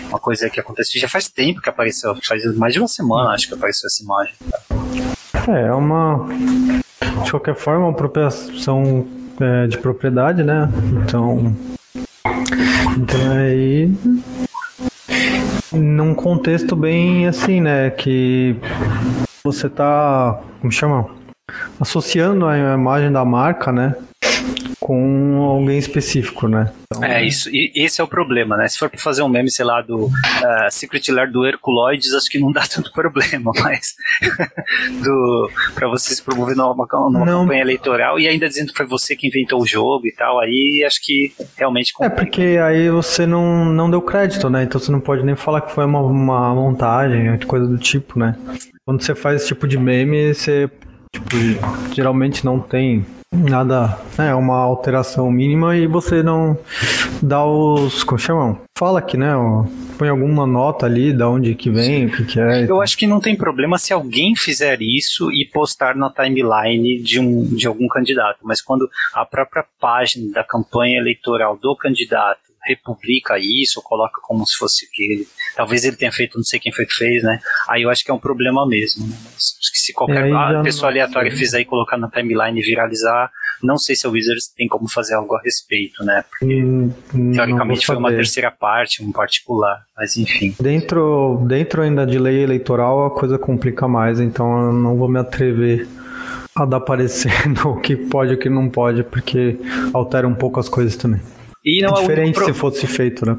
[0.07, 3.49] Uma coisa que aconteceu já faz tempo que apareceu, faz mais de uma semana acho
[3.49, 4.33] que apareceu essa imagem.
[5.49, 6.29] É, é uma.
[7.25, 9.05] De qualquer forma, uma apropriação
[9.41, 10.69] é, de propriedade, né?
[11.03, 11.53] Então.
[12.97, 13.91] Então aí.
[15.73, 17.89] Num contexto bem assim, né?
[17.89, 18.55] Que
[19.43, 20.41] você tá.
[20.61, 21.22] Como chama?
[21.79, 23.95] Associando a imagem da marca, né?
[24.79, 26.71] Com alguém específico, né?
[26.85, 27.03] Então...
[27.03, 28.67] É, isso, e esse é o problema, né?
[28.67, 30.11] Se for fazer um meme, sei lá, do uh,
[30.69, 33.93] Secret Lair do Herculoides, acho que não dá tanto problema, mas
[35.01, 39.27] do para vocês promover numa, numa campanha eleitoral e ainda dizendo que foi você que
[39.27, 42.15] inventou o jogo e tal, aí acho que realmente complica.
[42.15, 44.63] É, porque aí você não, não deu crédito, né?
[44.63, 48.35] Então você não pode nem falar que foi uma, uma montagem, coisa do tipo, né?
[48.85, 50.69] Quando você faz esse tipo de meme, você
[51.13, 56.57] Tipo, geralmente não tem nada, é uma alteração mínima e você não
[57.21, 58.59] dá os, como chamam?
[58.77, 59.31] Fala aqui, né,
[59.97, 62.69] põe alguma nota ali da onde que vem, o que que é.
[62.69, 67.19] Eu acho que não tem problema se alguém fizer isso e postar na timeline de
[67.19, 73.37] um de algum candidato, mas quando a própria página da campanha eleitoral do candidato republica
[73.37, 76.93] isso, coloca como se fosse que talvez ele tenha feito, não sei quem foi que
[76.93, 77.39] fez, né?
[77.69, 79.07] Aí eu acho que é um problema mesmo.
[79.07, 79.15] Né?
[79.37, 80.29] Se qualquer
[80.63, 84.67] pessoa aleatória fizer aí colocar na timeline e viralizar, não sei se a Wizards tem
[84.67, 86.23] como fazer algo a respeito, né?
[86.29, 86.91] Porque hum,
[87.33, 90.53] teoricamente foi uma terceira parte, um particular, mas enfim.
[90.59, 95.19] Dentro, dentro ainda de lei eleitoral a coisa complica mais, então eu não vou me
[95.19, 95.87] atrever
[96.55, 99.57] a dar parecer no que pode e o que não pode, porque
[99.93, 101.21] altera um pouco as coisas também.
[101.63, 102.45] E não é diferente pro...
[102.45, 103.37] se fosse feito, né?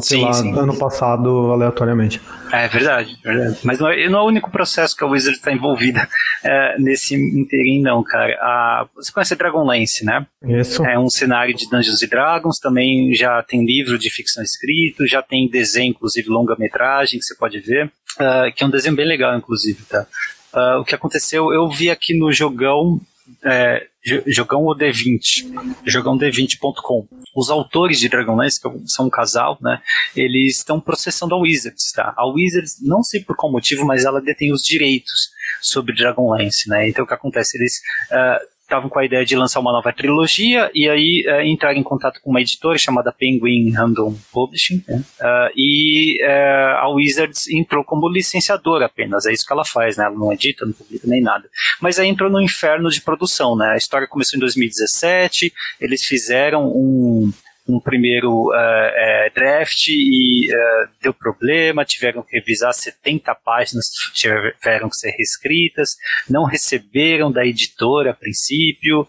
[0.00, 0.56] Sei sim, lá, sim.
[0.56, 2.20] ano passado, aleatoriamente.
[2.52, 3.58] É verdade, verdade.
[3.64, 6.08] Mas não é, não é o único processo que a Wizard está envolvida
[6.44, 8.32] é, nesse inteirinho, não, cara.
[8.40, 10.24] A, você conhece Dragonlance, né?
[10.44, 10.84] Isso.
[10.86, 15.48] É um cenário de Dungeons Dragons, também já tem livro de ficção escrito, já tem
[15.48, 19.82] desenho, inclusive longa-metragem, que você pode ver, uh, que é um desenho bem legal, inclusive,
[19.84, 20.06] tá?
[20.54, 23.00] Uh, o que aconteceu, eu vi aqui no jogão
[23.44, 23.86] é,
[24.26, 25.44] Jogão ou D20,
[25.86, 27.06] jogãod20.com.
[27.36, 29.80] Os autores de Dragonlance, que são um casal, né,
[30.16, 32.12] eles estão processando a Wizards, tá?
[32.16, 36.88] A Wizards, não sei por qual motivo, mas ela detém os direitos sobre Dragonlance, né?
[36.88, 37.56] Então o que acontece?
[37.56, 41.78] Eles uh, estavam com a ideia de lançar uma nova trilogia e aí uh, entraram
[41.78, 47.84] em contato com uma editora chamada Penguin Random Publishing uh, e uh, a Wizards entrou
[47.84, 50.04] como licenciadora apenas, é isso que ela faz, né?
[50.04, 51.48] Ela não edita, não publica nem nada.
[51.80, 53.72] Mas aí entrou no inferno de produção, né?
[53.72, 57.30] A história começou em 2017, eles fizeram um
[57.76, 64.88] um primeiro uh, uh, draft e uh, deu problema, tiveram que revisar 70 páginas, tiveram
[64.88, 65.96] que ser reescritas,
[66.28, 69.06] não receberam da editora a princípio.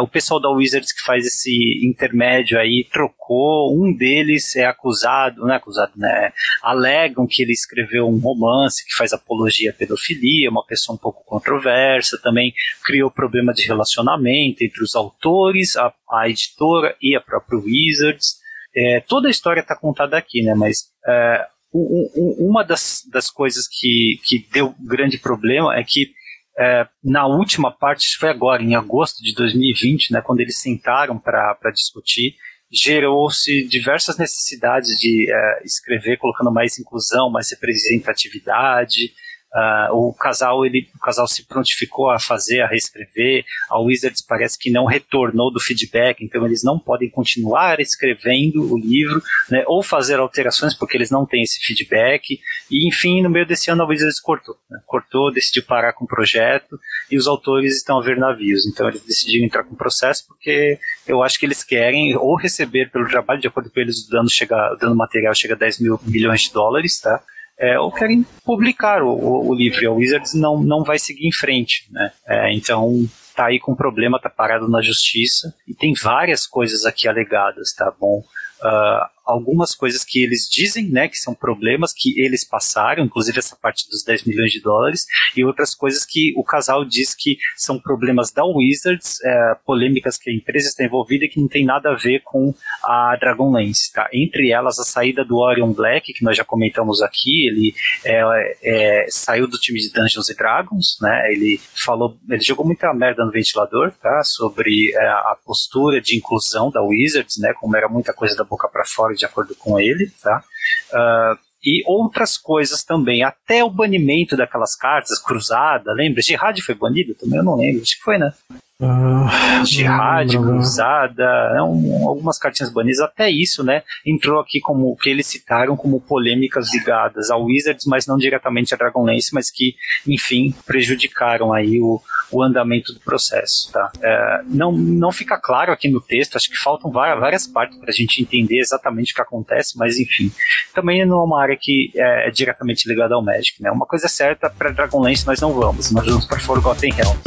[0.00, 5.52] o pessoal da Wizards que faz esse intermédio aí trocou, um deles é acusado, não
[5.52, 6.32] é acusado, né?
[6.62, 11.24] Alegam que ele escreveu um romance que faz apologia à pedofilia, uma pessoa um pouco
[11.24, 12.52] controversa, também
[12.84, 18.36] criou problema de relacionamento entre os autores, a, a editora e a própria Wizards.
[18.74, 20.54] É, toda a história está contada aqui, né?
[20.54, 26.14] Mas é, um, um, uma das, das coisas que, que deu grande problema é que
[26.58, 31.70] é, na última parte, foi agora, em agosto de 2020, né, quando eles sentaram para
[31.72, 32.34] discutir,
[32.70, 39.12] gerou-se diversas necessidades de é, escrever colocando mais inclusão, mais representatividade,
[39.56, 43.42] Uh, o casal ele o casal se prontificou a fazer a reescrever.
[43.70, 48.78] A Wizards parece que não retornou do feedback então eles não podem continuar escrevendo o
[48.78, 52.38] livro né, ou fazer alterações porque eles não têm esse feedback.
[52.70, 56.08] E enfim no meio desse ano a Wizards cortou né, cortou decidiu parar com o
[56.08, 56.78] projeto
[57.10, 58.66] e os autores estão a ver navios.
[58.66, 62.90] Então eles decidiram entrar com o processo porque eu acho que eles querem ou receber
[62.90, 65.80] pelo trabalho de acordo com eles o dano chega o dano material chega a 10
[65.80, 67.22] mil milhões de dólares tá
[67.58, 69.88] é, ou querem publicar o, o, o, livro.
[69.88, 72.12] A Wizards não, não vai seguir em frente, né?
[72.26, 77.06] É, então tá aí com problema, tá parado na justiça e tem várias coisas aqui
[77.06, 78.22] alegadas, tá bom?
[78.62, 83.56] Uh, algumas coisas que eles dizem, né, que são problemas que eles passaram, inclusive essa
[83.56, 87.78] parte dos 10 milhões de dólares, e outras coisas que o casal diz que são
[87.78, 91.90] problemas da Wizards, é, polêmicas que a empresa está envolvida e que não tem nada
[91.90, 94.08] a ver com a Dragonlance, tá?
[94.12, 99.06] Entre elas, a saída do Orion Black, que nós já comentamos aqui, ele é, é,
[99.10, 103.92] saiu do time de Dungeons Dragons, né, ele falou, ele jogou muita merda no ventilador,
[104.00, 108.44] tá, sobre é, a postura de inclusão da Wizards, né, como era muita coisa da
[108.44, 110.44] boca para fora de acordo com ele, tá?
[110.92, 116.22] Uh, e outras coisas também, até o banimento daquelas cartas, cruzada, lembra?
[116.22, 117.38] Jihad foi banido também?
[117.38, 118.32] Eu não lembro, acho que foi, né?
[118.78, 121.24] Uh, Jihad, cruzada,
[121.56, 123.82] é um, algumas cartinhas banidas, até isso, né?
[124.04, 128.74] Entrou aqui como o que eles citaram como polêmicas ligadas ao Wizards, mas não diretamente
[128.74, 129.74] a Dragonlance, mas que,
[130.06, 133.72] enfim, prejudicaram aí o, o andamento do processo.
[133.72, 133.90] Tá?
[134.02, 137.88] É, não, não fica claro aqui no texto, acho que faltam várias, várias partes para
[137.88, 140.30] a gente entender exatamente o que acontece, mas enfim,
[140.74, 143.62] também não é uma área que é, é diretamente ligada ao Magic.
[143.62, 143.70] Né?
[143.70, 147.22] Uma coisa é certa, para Dragonlance nós não vamos, nós vamos para Forgotten Realms.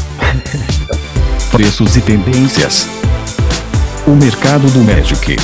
[1.52, 2.86] Preços e tendências.
[4.06, 5.36] O mercado do Magic.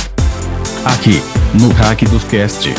[0.84, 1.20] Aqui,
[1.60, 2.72] no Hack dos Cast.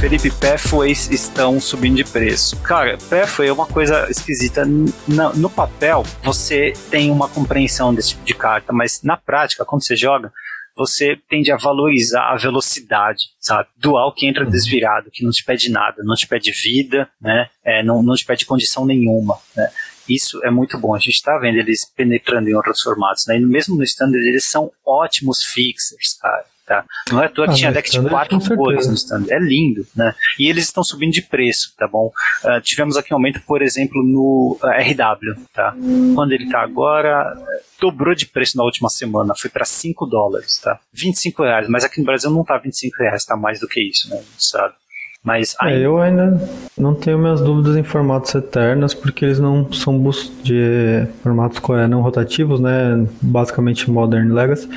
[0.00, 2.56] Felipe, Pathways estão subindo de preço.
[2.58, 4.64] Cara, Pathway é uma coisa esquisita.
[4.64, 9.84] No, no papel, você tem uma compreensão desse tipo de carta, mas na prática, quando
[9.84, 10.32] você joga,
[10.76, 13.68] você tende a valorizar a velocidade, sabe?
[13.76, 14.50] Dual que entra uhum.
[14.50, 17.48] desvirado, que não te pede nada, não te pede vida, né?
[17.64, 19.68] É, não, não te pede condição nenhuma, né?
[20.08, 20.94] Isso é muito bom.
[20.94, 23.36] A gente está vendo eles penetrando em outros formatos, né?
[23.36, 26.44] E mesmo no standard, eles são ótimos fixers, cara.
[26.68, 26.84] Tá?
[27.10, 29.24] Não é à toa que ah, tinha deck de quatro cores no stand.
[29.30, 30.14] É lindo, né?
[30.38, 32.12] E eles estão subindo de preço, tá bom?
[32.44, 35.74] Uh, tivemos aqui um aumento, por exemplo, no uh, ah, RW, tá?
[36.14, 37.34] Quando ele tá agora,
[37.80, 40.78] dobrou de preço na última semana, foi para 5 dólares, tá?
[40.92, 44.10] 25 reais, mas aqui no Brasil não tá 25 reais, tá mais do que isso,
[44.10, 44.22] né?
[44.36, 44.74] Sabe?
[45.22, 45.78] Mas é, ainda...
[45.78, 49.98] é, eu ainda não tenho minhas dúvidas em formatos eternos, porque eles não são
[50.42, 53.06] de formatos não rotativos, né?
[53.20, 54.68] Basicamente Modern Legacy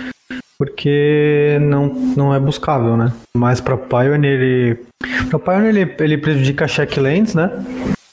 [0.62, 3.12] porque não, não é buscável, né?
[3.36, 4.80] Mas para Pioneer ele
[5.28, 7.50] para Pioneer ele, ele prejudica checklands, né?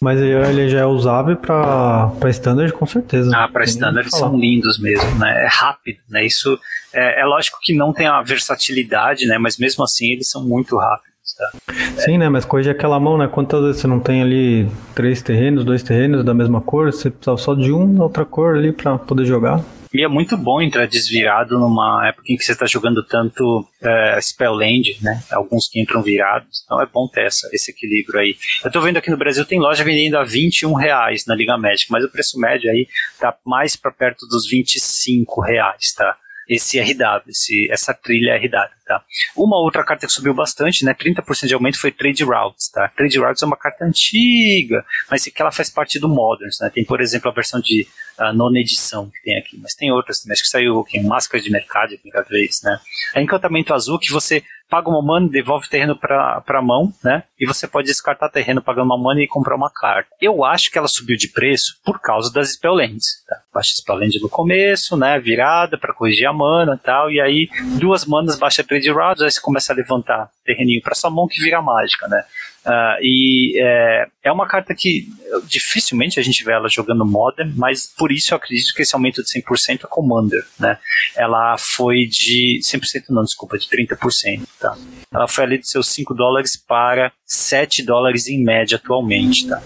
[0.00, 3.36] Mas ele já é usável para Standard com certeza.
[3.36, 5.44] Ah, para Standard são lindos mesmo, né?
[5.44, 6.24] É rápido, né?
[6.24, 6.58] Isso
[6.94, 9.36] é, é, lógico que não tem a versatilidade, né?
[9.36, 11.17] Mas mesmo assim eles são muito rápidos.
[11.38, 11.50] Tá?
[11.98, 12.28] Sim, né?
[12.28, 13.28] Mas corrigir aquela mão, né?
[13.28, 17.36] Quantas vezes você não tem ali três terrenos, dois terrenos da mesma cor, você precisa
[17.36, 19.64] só de um da outra cor ali pra poder jogar.
[19.92, 24.18] E é muito bom entrar desvirado numa época em que você está jogando tanto é,
[24.20, 25.22] Spellland, né?
[25.32, 26.62] Alguns que entram virados.
[26.64, 28.36] Então é bom ter essa, esse equilíbrio aí.
[28.62, 31.90] Eu estou vendo aqui no Brasil tem loja vendendo a 21 reais na Liga Magic,
[31.90, 32.86] mas o preço médio aí
[33.18, 36.16] tá mais para perto dos 25 reais, tá?
[36.48, 39.02] Esse RW, esse, essa trilha RW, tá?
[39.36, 42.88] Uma outra carta que subiu bastante, né, 30% de aumento foi Trade Routes, tá?
[42.88, 46.70] Trade Routes é uma carta antiga, mas que ela faz parte do Moderns, né?
[46.70, 50.20] Tem, por exemplo, a versão de a nona edição que tem aqui, mas tem outras
[50.20, 52.80] também, acho que saiu aqui, Máscara de Mercado, a primeira vez, né?
[53.14, 57.24] É Encantamento Azul que você paga uma mana, devolve terreno para a mão, né?
[57.38, 60.10] E você pode descartar terreno pagando uma mana e comprar uma carta.
[60.20, 63.24] Eu acho que ela subiu de preço por causa das Spelllands.
[63.26, 63.36] Tá?
[63.52, 65.18] Baixa Spellland no começo, né?
[65.18, 67.10] Virada para corrigir a mana e tal.
[67.10, 71.10] E aí, duas manas, baixa Trade Rods, aí você começa a levantar terreninho para sua
[71.10, 72.22] mão que vira mágica, né?
[72.68, 75.08] Uh, e é, é, uma carta que
[75.46, 79.22] dificilmente a gente vê ela jogando Modern, mas por isso eu acredito que esse aumento
[79.22, 80.76] de 100% é Commander, né?
[81.16, 84.76] Ela foi de 100% não, desculpa, de 30%, tá?
[85.10, 89.62] Ela foi ali de seus 5 dólares para 7 dólares em média atualmente, tá?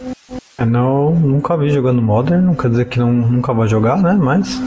[0.57, 4.13] Eu não, nunca vi jogando Modern, não quer dizer que não, nunca vai jogar, né?
[4.13, 4.61] Mas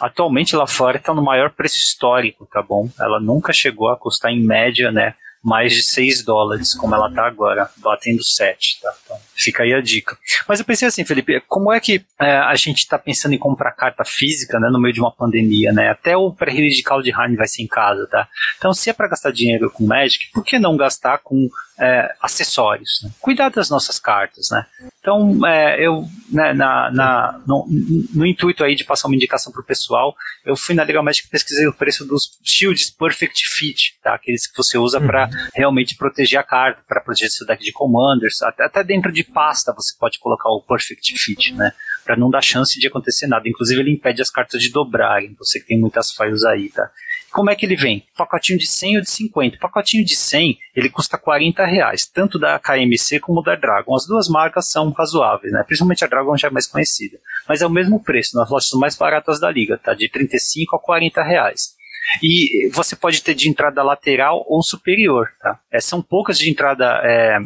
[0.00, 2.88] atualmente lá fora está no maior preço histórico, tá bom?
[3.00, 5.14] Ela nunca chegou a custar em média, né?
[5.42, 8.92] Mais de 6 dólares, como ela está agora, batendo 7, tá?
[9.04, 10.16] Então, fica aí a dica.
[10.46, 13.72] Mas eu pensei assim, Felipe, como é que é, a gente está pensando em comprar
[13.72, 15.88] carta física, né, no meio de uma pandemia, né?
[15.88, 18.28] Até o pré-release de Kaldheim vai ser em casa, tá?
[18.58, 21.48] Então, se é para gastar dinheiro com Magic, por que não gastar com
[21.80, 23.00] é, acessórios.
[23.02, 23.10] Né?
[23.18, 24.66] Cuidar das nossas cartas, né?
[25.00, 27.66] Então, é, eu, né, na, na no,
[28.14, 30.14] no, intuito aí de passar uma indicação para o pessoal,
[30.44, 34.14] eu fui na Legal Magic e pesquisei o preço dos shields Perfect Fit, tá?
[34.14, 35.06] Aqueles que você usa uhum.
[35.06, 39.24] para realmente proteger a carta, para proteger seu deck de commanders, até, até dentro de
[39.24, 41.72] pasta você pode colocar o Perfect Fit, né?
[42.04, 43.48] Para não dar chance de acontecer nada.
[43.48, 46.90] Inclusive ele impede as cartas de dobrarem, você que tem muitas files aí, tá?
[47.30, 48.04] Como é que ele vem?
[48.16, 49.58] Pacotinho de 100 ou de 50.
[49.58, 53.94] Pacotinho de 100, ele custa 40 reais, tanto da KMC como da Dragon.
[53.94, 55.62] As duas marcas são razoáveis, né?
[55.64, 57.18] Principalmente a Dragon já é mais conhecida.
[57.48, 59.94] Mas é o mesmo preço, nas lojas mais baratas da liga, tá?
[59.94, 61.74] De 35 a 40 reais.
[62.22, 65.58] E você pode ter de entrada lateral ou superior, tá?
[65.70, 67.38] É, são poucas de entrada é,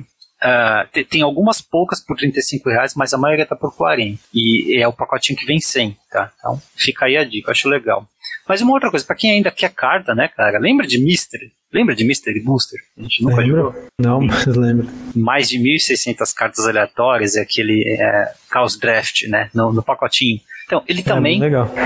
[0.44, 4.20] Uh, tem algumas poucas por 35 reais, mas a maioria tá por 40.
[4.34, 6.30] E é o pacotinho que vem 100, tá?
[6.38, 8.06] Então fica aí a dica, acho legal.
[8.48, 10.58] Mas uma outra coisa, para quem ainda quer carta, né, cara?
[10.58, 11.52] Lembra de Mystery?
[11.72, 12.78] Lembra de Mystery Booster?
[12.96, 13.62] A gente nunca lembra?
[13.62, 13.88] jogou.
[14.00, 14.88] Não, mas lembro.
[15.16, 19.50] Mais de 1.600 cartas aleatórias, é aquele é, Chaos Draft, né?
[19.52, 20.40] No, no pacotinho.
[20.66, 21.40] Então, ele é, também,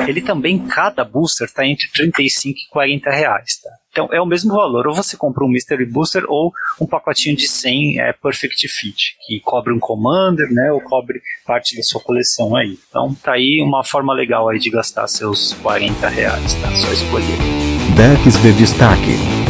[0.07, 3.71] ele também, cada booster tá entre 35 e 40 reais, tá?
[3.91, 4.87] Então, é o mesmo valor.
[4.87, 9.41] Ou você compra um Mystery Booster ou um pacotinho de 100 é, Perfect Fit, que
[9.41, 10.71] cobre um Commander, né?
[10.71, 12.79] Ou cobre parte da sua coleção aí.
[12.89, 16.71] Então, tá aí uma forma legal aí de gastar seus 40 reais, tá?
[16.77, 17.39] Só escolher.
[17.97, 19.48] Decks de destaque.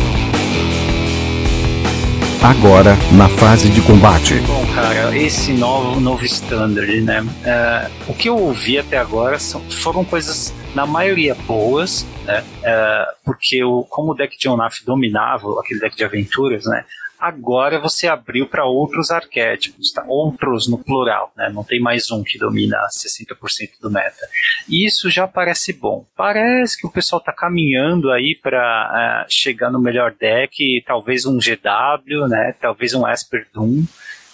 [2.43, 4.35] Agora, na fase de combate.
[4.47, 7.21] Bom, cara, esse novo, novo standard, né?
[7.21, 12.45] Uh, o que eu ouvi até agora são, foram coisas, na maioria, boas, né?
[12.63, 16.85] Uh, porque o, como o deck de Onaf dominava, aquele deck de aventuras, né?
[17.19, 20.05] Agora você abriu para outros arquétipos, tá?
[20.07, 21.51] outros no plural, né?
[21.53, 24.29] não tem mais um que domina 60% do meta.
[24.69, 26.07] Isso já parece bom.
[26.17, 31.27] Parece que o pessoal está caminhando aí para uh, é, chegar no melhor deck, talvez
[31.27, 32.55] um GW, né?
[32.61, 33.85] talvez um Esper Doom,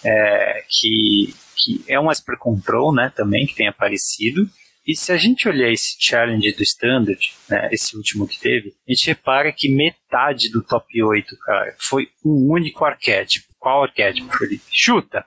[0.04, 3.12] é, que, que é um Esper Control né?
[3.14, 4.48] também, que tem aparecido.
[4.86, 8.92] E se a gente olhar esse challenge do Standard, né, esse último que teve, a
[8.92, 13.46] gente repara que metade do top 8, cara, foi um único arquétipo.
[13.58, 14.62] Qual arquétipo, Felipe?
[14.70, 15.24] Chuta!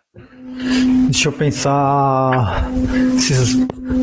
[1.09, 2.69] Deixa eu pensar.
[3.15, 3.55] Esses,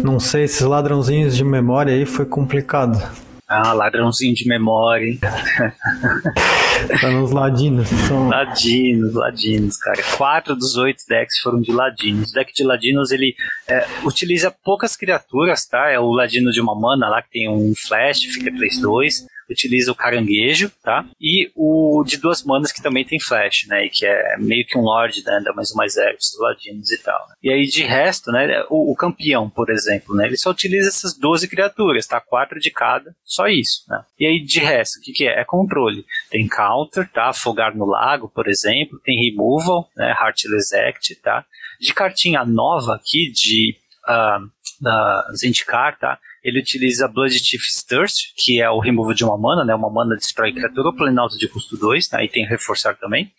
[0.03, 2.99] não sei, esses ladrãozinhos de memória aí foi complicado.
[3.47, 5.19] Ah, ladrãozinho de memória.
[7.01, 7.89] tá nos ladinos.
[7.89, 8.29] São...
[8.29, 10.03] Ladinos, ladinos, cara.
[10.17, 12.31] Quatro dos oito decks foram de ladinos.
[12.31, 13.35] O deck de ladinos, ele
[13.69, 15.91] é, utiliza poucas criaturas, tá?
[15.91, 19.95] É o ladino de uma mana lá, que tem um flash, fica 3-2 utiliza o
[19.95, 21.05] caranguejo, tá?
[21.21, 23.87] E o de duas manas que também tem flash, né?
[23.87, 25.41] E que é meio que um lord, né?
[25.45, 27.19] Dá mais um mais zero os ladinos e tal.
[27.29, 27.35] Né?
[27.43, 28.65] E aí de resto, né?
[28.71, 30.27] O, o, campeão, por exemplo, né?
[30.27, 32.21] Ele só utiliza essas 12 criaturas, tá?
[32.21, 34.03] Quatro de cada, só isso, né?
[34.19, 35.41] E aí de resto, o que, que é?
[35.41, 36.05] É controle.
[36.31, 37.29] Tem counter, tá?
[37.31, 39.01] Afogar no lago, por exemplo.
[39.05, 40.11] Tem removal, né?
[40.11, 41.45] Heartless Act, tá?
[41.81, 43.77] De cartinha nova aqui, de
[44.09, 44.49] uh,
[44.81, 46.19] da Zendikar, tá?
[46.45, 49.75] Ele utiliza Blood Chief's Thirst, que é o removal de uma mana, né?
[49.75, 52.23] Uma mana destrói criatura ou planalto de custo 2, tá?
[52.23, 53.33] E tem reforçar também.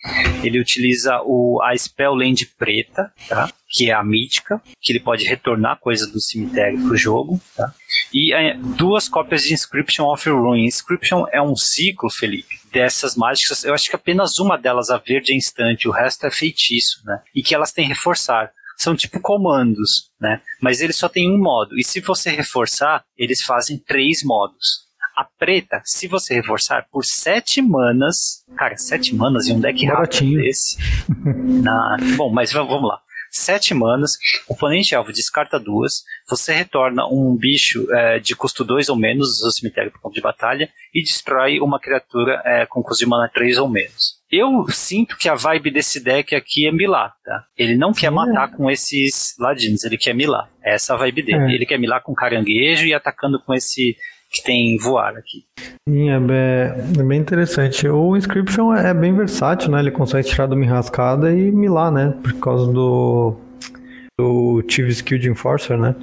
[0.44, 3.52] Ele utiliza o, a Spell Land preta, tá?
[3.70, 7.72] Que é a mítica, que ele pode retornar coisa do cemitério pro jogo, tá?
[8.12, 10.66] E é, duas cópias de Inscription of Ruin.
[10.66, 13.64] Inscription é um ciclo, Felipe, dessas mágicas.
[13.64, 17.22] Eu acho que apenas uma delas, a verde, é instante, o resto é feitiço, né?
[17.36, 20.42] E que elas têm reforçar são tipo comandos, né?
[20.62, 21.78] Mas eles só tem um modo.
[21.78, 24.86] E se você reforçar, eles fazem três modos.
[25.16, 30.36] A preta, se você reforçar por sete manas, cara, sete manas e um deck rápido
[30.36, 30.78] desse.
[31.26, 33.00] Na, bom, mas vamos lá.
[33.36, 34.18] 7 manas,
[34.48, 39.40] o oponente alvo descarta duas, você retorna um bicho é, de custo 2 ou menos
[39.40, 43.30] do cemitério para campo de batalha e destrói uma criatura é, com custo de mana
[43.34, 44.15] 3 ou menos.
[44.36, 47.46] Eu sinto que a vibe desse deck aqui é milar, tá?
[47.58, 50.50] Ele não quer matar com esses ladinos, ele quer milar.
[50.64, 51.52] É essa a vibe dele.
[51.52, 51.56] É.
[51.56, 53.96] Ele quer milar com caranguejo e atacando com esse
[54.32, 55.46] que tem voar aqui.
[55.88, 57.88] Sim, é bem, é bem interessante.
[57.88, 59.80] O Inscription é bem versátil, né?
[59.80, 62.14] Ele consegue tirar do Mirrascada e milar, né?
[62.22, 63.36] Por causa do,
[64.18, 65.96] do Chief Skill de Enforcer, né?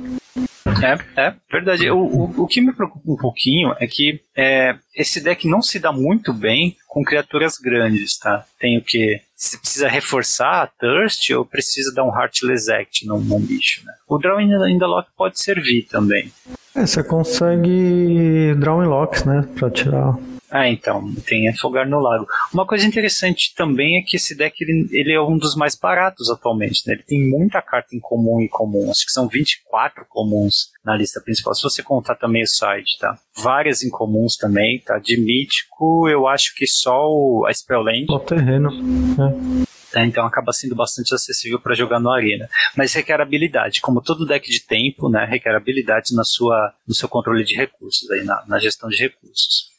[0.82, 1.90] É, é verdade.
[1.90, 5.78] O, o, o, que me preocupa um pouquinho é que é, esse deck não se
[5.78, 8.44] dá muito bem com criaturas grandes, tá?
[8.58, 9.20] Tem o que?
[9.34, 13.92] Se precisa reforçar a Thirst ou precisa dar um Heartless Act num, num bicho, né?
[14.08, 16.32] O Draw in the Lock pode servir também.
[16.74, 19.46] É, você consegue Draw in Locks, né?
[19.56, 20.16] Pra tirar
[20.52, 22.26] ah, então, tem Afogar no Lago.
[22.52, 26.28] Uma coisa interessante também é que esse deck ele, ele é um dos mais baratos
[26.28, 26.92] atualmente, né?
[26.92, 31.22] Ele tem muita carta em comum e comum, acho que são 24 comuns na lista
[31.22, 33.18] principal, se você contar também o site, tá?
[33.42, 34.98] Várias incomuns também, tá?
[34.98, 38.04] De mítico, eu acho que só o, a Spellland.
[38.10, 38.70] O terreno,
[39.18, 39.72] é.
[39.94, 42.46] É, então acaba sendo bastante acessível para jogar no arena.
[42.76, 47.08] Mas requer habilidade, como todo deck de tempo, né, requer habilidade na sua, no seu
[47.08, 49.71] controle de recursos, aí, na, na gestão de recursos.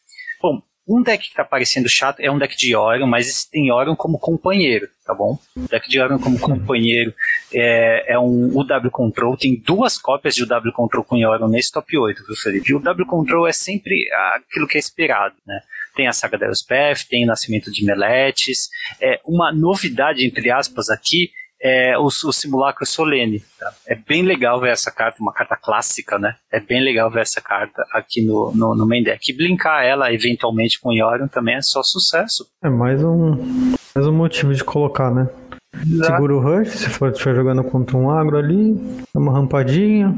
[0.43, 3.95] Bom, um deck que tá parecendo chato é um deck de Orion, mas tem Orion
[3.95, 5.39] como companheiro, tá bom?
[5.55, 7.13] O deck de Orion como companheiro
[7.53, 11.97] é, é um UW Control, tem duas cópias de UW Control com Orion nesse top
[11.97, 12.73] 8, viu, Felipe?
[12.73, 15.61] O UW Control é sempre aquilo que é esperado, né?
[15.95, 18.67] Tem a saga da Elspeth, tem o nascimento de Meletes.
[18.99, 21.31] É, uma novidade, entre aspas, aqui
[21.63, 23.41] é o, o Simulacro Solene.
[23.57, 23.73] Tá?
[23.87, 26.35] É bem legal ver essa carta, uma carta clássica, né?
[26.51, 29.31] É bem legal ver essa carta aqui no, no, no main deck.
[29.31, 32.45] E blinkar ela eventualmente com Yorion também é só sucesso.
[32.61, 35.29] É mais um, mais um motivo de colocar, né?
[35.73, 36.11] Exato.
[36.11, 38.73] Segura o rush, se for estiver jogando contra um agro ali,
[39.13, 40.13] dá uma rampadinha,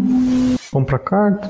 [0.71, 1.49] compra carta.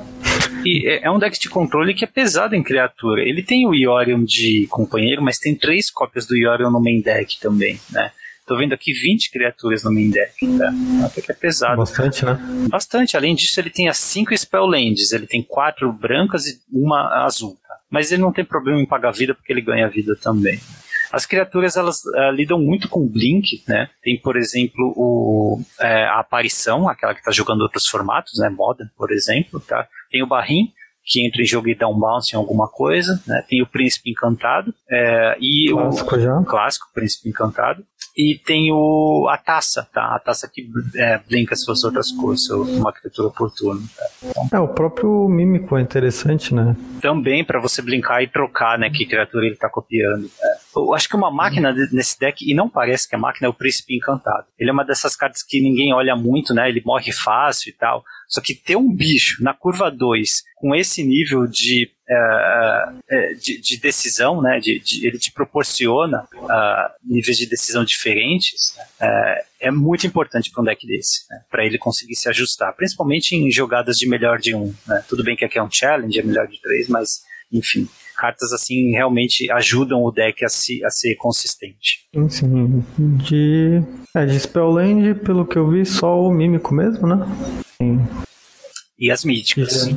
[0.64, 3.22] E é, é um deck de controle que é pesado em criatura.
[3.22, 7.40] Ele tem o Yorion de companheiro, mas tem três cópias do Yorion no main deck
[7.40, 8.12] também, né?
[8.46, 10.72] Tô vendo aqui 20 criaturas no main deck, tá?
[11.04, 11.78] Até que é pesado.
[11.78, 12.38] Bastante, né?
[12.70, 13.18] Bastante.
[13.18, 15.12] Além disso, ele tem as 5 Spell Lands.
[15.12, 17.76] Ele tem quatro brancas e uma azul, tá?
[17.90, 20.60] Mas ele não tem problema em pagar vida porque ele ganha vida também.
[21.12, 23.90] As criaturas elas uh, lidam muito com blink, né?
[24.04, 28.50] Tem, por exemplo, o, é, a aparição, aquela que está jogando outros formatos, né?
[28.50, 29.88] Modern, por exemplo, tá?
[30.12, 30.72] Tem o Barrim,
[31.04, 33.44] que entra em jogo e dá um bounce em alguma coisa, né?
[33.48, 36.44] Tem o Príncipe Encantado é, e clássico o já.
[36.44, 37.86] clássico Príncipe Encantado
[38.18, 40.16] e tem o, a taça, tá?
[40.16, 43.82] A taça que é, brinca fosse outras coisas, uma criatura por turno.
[43.98, 44.06] Tá?
[44.46, 46.76] Então, é, o próprio mímico é interessante, né?
[47.02, 48.90] Também para você brincar e trocar, né?
[48.90, 50.30] Que criatura ele tá copiando.
[50.42, 50.56] É.
[50.78, 53.54] Eu acho que uma máquina nesse deck, e não parece que é máquina, é o
[53.54, 54.46] Príncipe Encantado.
[54.58, 56.70] Ele é uma dessas cartas que ninguém olha muito, né?
[56.70, 58.04] Ele morre fácil e tal.
[58.28, 63.78] Só que ter um bicho na curva 2 com esse nível de, uh, de, de,
[63.78, 70.08] decisão, né, de, de, ele te proporciona uh, níveis de decisão diferentes, uh, é muito
[70.08, 74.08] importante para um deck desse, né, para ele conseguir se ajustar, principalmente em jogadas de
[74.08, 74.74] melhor de um.
[74.88, 75.04] Né.
[75.08, 78.92] Tudo bem que aqui é um challenge, é melhor de três, mas enfim cartas assim
[78.92, 82.08] realmente ajudam o deck a, se, a ser consistente.
[82.30, 83.82] Sim, de,
[84.16, 87.18] é, de Spellland, pelo que eu vi, só o Mímico mesmo, né?
[87.78, 88.08] Sim.
[88.98, 89.88] E as míticas.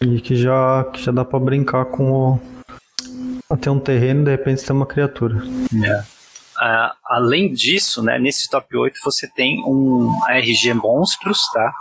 [0.00, 2.40] E que já, que já dá pra brincar com o.
[3.50, 5.42] Até um terreno, de repente tem uma criatura.
[5.84, 6.18] É.
[6.58, 11.72] Uh, além disso, né, nesse top 8 você tem um RG Monstros, tá?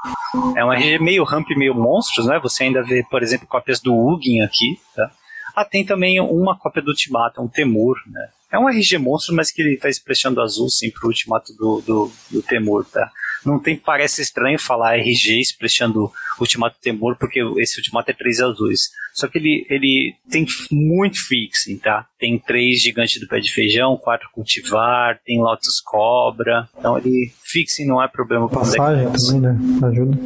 [0.55, 2.39] É um RG meio ramp, meio monstros, né?
[2.39, 5.09] Você ainda vê, por exemplo, cópias do Ugin aqui, tá?
[5.55, 8.29] Ah, tem também uma cópia do Ultimato, um Temur, né?
[8.51, 12.11] É um RG monstro, mas que ele está expressando azul sim pro Ultimato do, do,
[12.29, 13.11] do Temur, tá?
[13.47, 18.89] Não tem, parece estranho falar RG expressando Ultimato Temur, porque esse Ultimato é três azuis.
[19.13, 22.05] Só que ele, ele tem muito fixing, tá?
[22.19, 26.69] Tem três gigantes do pé de feijão, quatro cultivar, tem Lotus Cobra.
[26.77, 29.87] Então ele fixing não é problema Passagem também, né?
[29.87, 30.17] Ajuda.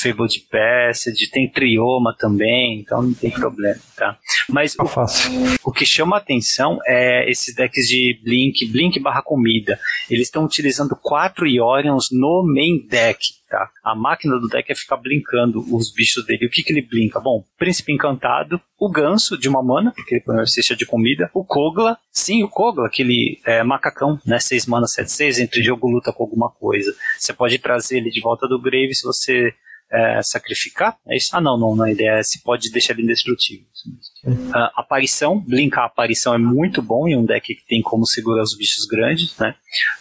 [0.00, 4.16] Fabled Passage, tem Trioma também, então não tem problema, tá?
[4.48, 5.30] Mas fácil.
[5.64, 9.78] o que chama a atenção é esses decks de Blink, Blink barra comida.
[10.08, 13.18] Eles estão utilizando quatro Iorions no main deck,
[13.48, 13.68] tá?
[13.84, 16.46] A máquina do deck é ficar blinkando os bichos dele.
[16.46, 17.20] O que, que ele blinka?
[17.20, 21.30] Bom, Príncipe Encantado, o Ganso de uma mana, porque ele põe uma cesta de comida,
[21.34, 24.38] o Kogla, sim, o Kogla, aquele é, macacão, né?
[24.38, 26.94] 6 mana, 7, 6, entre jogo luta com alguma coisa.
[27.18, 29.52] Você pode trazer ele de volta do Grave se você
[29.92, 30.96] é, sacrificar.
[31.08, 31.30] É isso?
[31.36, 31.84] Ah, não, não, não.
[31.84, 33.66] A ideia é se pode deixar ele indestrutível.
[34.52, 38.42] Ah, aparição, blinkar a aparição é muito bom em um deck que tem como segurar
[38.42, 39.54] os bichos grandes, né?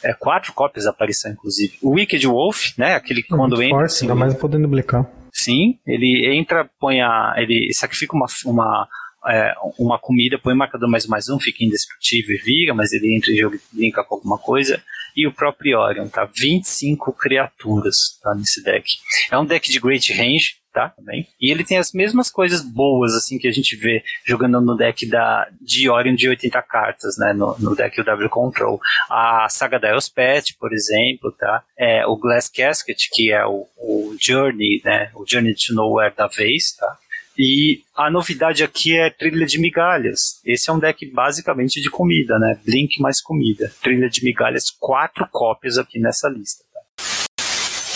[0.04, 1.78] É, quatro cópias da aparição, inclusive.
[1.82, 2.96] O Wicked Wolf, né?
[2.96, 3.78] Aquele que quando entra.
[3.78, 5.10] forte, assim, ainda mais podendo blicar.
[5.32, 7.36] Sim, ele entra, põe a.
[7.38, 8.88] Ele sacrifica uma, uma,
[9.28, 13.32] é, uma comida, põe marcador mais mais um, fica indestrutível e vira, mas ele entra
[13.32, 14.82] em jogo e brinca com alguma coisa.
[15.16, 16.26] E o próprio Orion, tá?
[16.26, 18.86] 25 criaturas tá, nesse deck.
[19.32, 20.90] É um deck de Great Range, tá?
[20.90, 21.28] Também.
[21.40, 25.06] E ele tem as mesmas coisas boas, assim, que a gente vê jogando no deck
[25.08, 27.34] da, de Orion de 80 cartas, né?
[27.34, 28.80] No, no deck do W Control.
[29.10, 31.64] A Saga da Elspeth, por exemplo, tá?
[31.78, 35.12] É, o Glass Casket, que é o, o Journey, né?
[35.16, 36.98] O Journey to Nowhere da vez, tá?
[37.42, 40.42] E a novidade aqui é trilha de migalhas.
[40.46, 42.60] Esse é um deck basicamente de comida, né?
[42.66, 43.72] Blink mais comida.
[43.82, 46.66] Trilha de migalhas, quatro cópias aqui nessa lista.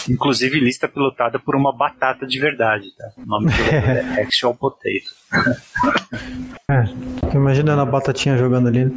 [0.10, 3.12] Inclusive lista pilotada por uma batata de verdade, tá?
[3.18, 5.24] O nome do é Actual Potato.
[6.70, 6.84] É,
[7.32, 8.92] tô imaginando a batatinha jogando ali.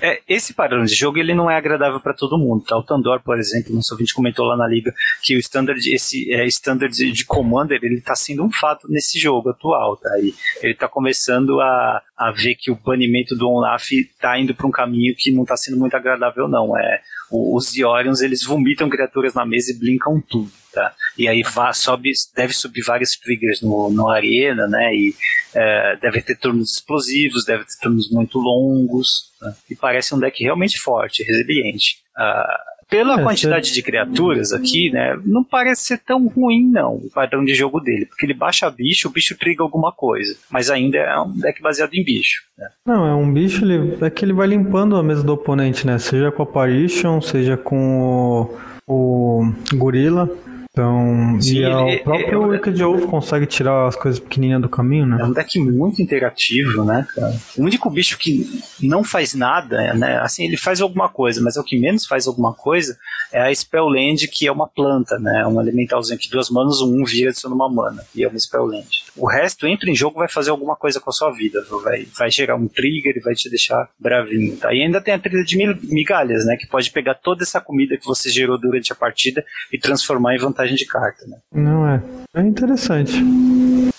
[0.00, 2.76] É, esse padrão de jogo ele não é agradável para todo mundo, tá?
[2.76, 4.92] O Tandor, por exemplo, nosso ouvinte comentou lá na liga
[5.22, 9.18] que o standard, esse é, standard de, de Commander, ele tá sendo um fato nesse
[9.18, 10.10] jogo atual, tá?
[10.18, 14.66] E ele tá começando a, a ver que o banimento do Onlaf tá indo para
[14.66, 16.76] um caminho que não tá sendo muito agradável, não.
[16.76, 17.00] É,
[17.32, 20.94] os Diorions, eles vomitam criaturas na mesa e blinkam tudo, tá?
[21.16, 24.94] E aí vá, sobe, deve subir vários triggers no, no arena, né?
[24.94, 25.14] E
[25.54, 29.54] é, deve ter turnos explosivos, deve ter turnos muito longos, né?
[29.70, 31.98] e parece um deck realmente forte, resiliente.
[32.16, 37.10] Ah, pela É, quantidade de criaturas aqui, né, não parece ser tão ruim não, o
[37.12, 40.98] padrão de jogo dele, porque ele baixa bicho, o bicho triga alguma coisa, mas ainda
[40.98, 42.42] é um deck baseado em bicho.
[42.58, 42.68] Né?
[42.86, 45.98] Não, é um bicho, ele, é que ele vai limpando a mesa do oponente, né?
[45.98, 48.52] Seja com a Apparition, seja com
[48.86, 50.30] o, o Gorila.
[50.74, 54.62] Então, Sim, e é ele- o próprio é- Wicked Wolf consegue tirar as coisas pequenininhas
[54.62, 55.24] do caminho, É né?
[55.24, 57.34] um deck muito interativo, né, cara?
[57.58, 58.46] O único bicho que
[58.80, 60.16] não faz nada, né?
[60.22, 62.96] Assim, ele faz alguma coisa, mas é o que menos faz alguma coisa
[63.30, 65.46] é a Spellland, que é uma planta, né?
[65.46, 68.02] Um elementalzinho que duas manas, um vira adiciona uma mana.
[68.14, 68.86] E é uma Spellland.
[69.14, 71.62] O resto entra em jogo vai fazer alguma coisa com a sua vida.
[71.84, 74.56] Vai, vai gerar um trigger e vai te deixar bravinho.
[74.56, 74.72] Tá?
[74.72, 75.56] E ainda tem a trilha de
[75.92, 76.56] migalhas, né?
[76.56, 80.38] Que pode pegar toda essa comida que você gerou durante a partida e transformar em
[80.38, 81.38] vantagem de carta, né?
[81.52, 82.02] Não é.
[82.34, 83.12] É interessante.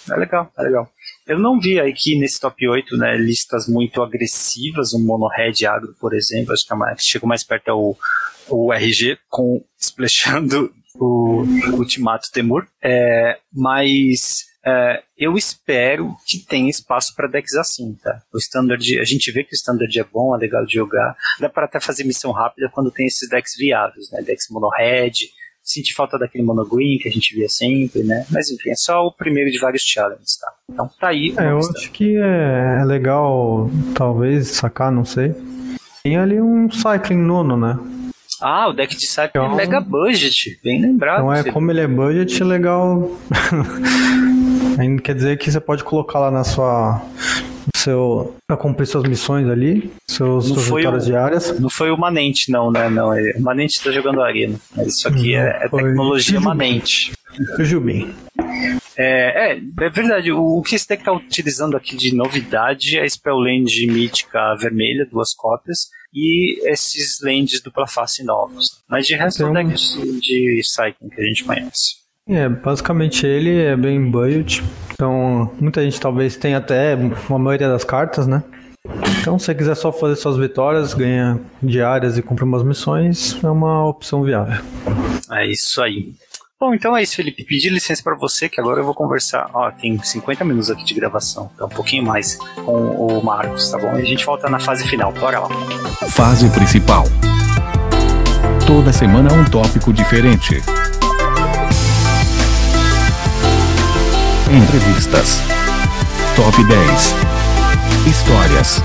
[0.09, 0.89] É legal, é legal.
[1.25, 5.95] Eu não vi aqui nesse top 8 né, listas muito agressivas, um mono red agro,
[5.99, 7.95] por exemplo, acho que a mais, que chegou mais perto é o,
[8.49, 11.43] o RG, com splashando o
[11.73, 12.67] Ultimato Temur.
[12.81, 18.21] É, mas é, eu espero que tenha espaço para decks assim, tá?
[18.33, 21.15] O standard, a gente vê que o standard é bom, é legal de jogar.
[21.39, 24.21] Dá para até fazer missão rápida quando tem esses decks viáveis, né?
[24.21, 25.13] Decks mono red,
[25.63, 28.25] Senti falta daquele mono green que a gente via sempre, né?
[28.29, 30.47] Mas enfim, é só o primeiro de vários challenges, tá?
[30.69, 31.33] Então tá aí.
[31.37, 31.75] É, eu questão.
[31.81, 35.33] acho que é, é legal, talvez, sacar, não sei.
[36.03, 37.79] Tem ali um Cycling Nono, né?
[38.41, 41.19] Ah, o deck de Cycling Então- é mega budget, bem lembrado.
[41.19, 43.09] Então é como ele é budget, é legal.
[44.77, 47.01] Ainda quer dizer que você pode colocar lá na sua.
[47.75, 51.59] Seu, cumprir suas missões ali, seus, Não suas vitórias o- diárias.
[51.59, 52.89] Não foi o Manente, não, né?
[52.89, 54.57] Não, é- o Manente tá jogando Arena.
[54.75, 56.45] Mas isso aqui é, é Não, foi tecnologia Jubin.
[56.45, 57.11] Manente.
[57.83, 58.13] Bem.
[58.95, 60.31] É, é, é verdade.
[60.31, 65.05] O, o que esse deck tá utilizando aqui de novidade é a Spellland mítica vermelha,
[65.11, 68.83] duas cópias, e esses lands dupla face novos.
[68.87, 69.81] Mas de resto é um Tem um- deck
[70.19, 72.02] de, de Cycling que a gente conhece.
[72.27, 74.63] É, basicamente ele é bem budget.
[74.93, 76.95] Então, muita gente talvez tenha até
[77.29, 78.43] uma maioria das cartas, né?
[79.19, 83.49] Então, se você quiser só fazer suas vitórias, ganha diárias e cumprir umas missões, é
[83.49, 84.61] uma opção viável.
[85.31, 86.13] É isso aí.
[86.59, 87.43] Bom, então é isso, Felipe.
[87.43, 89.49] Pedir licença para você, que agora eu vou conversar.
[89.53, 93.77] Ó, tem 50 minutos aqui de gravação, então um pouquinho mais com o Marcos, tá
[93.77, 93.97] bom?
[93.97, 95.11] E a gente volta na fase final.
[95.11, 95.49] Bora lá.
[96.09, 97.03] Fase principal.
[98.65, 100.61] Toda semana um tópico diferente.
[104.53, 105.39] Entrevistas.
[106.35, 107.15] Top 10.
[108.07, 108.81] Histórias.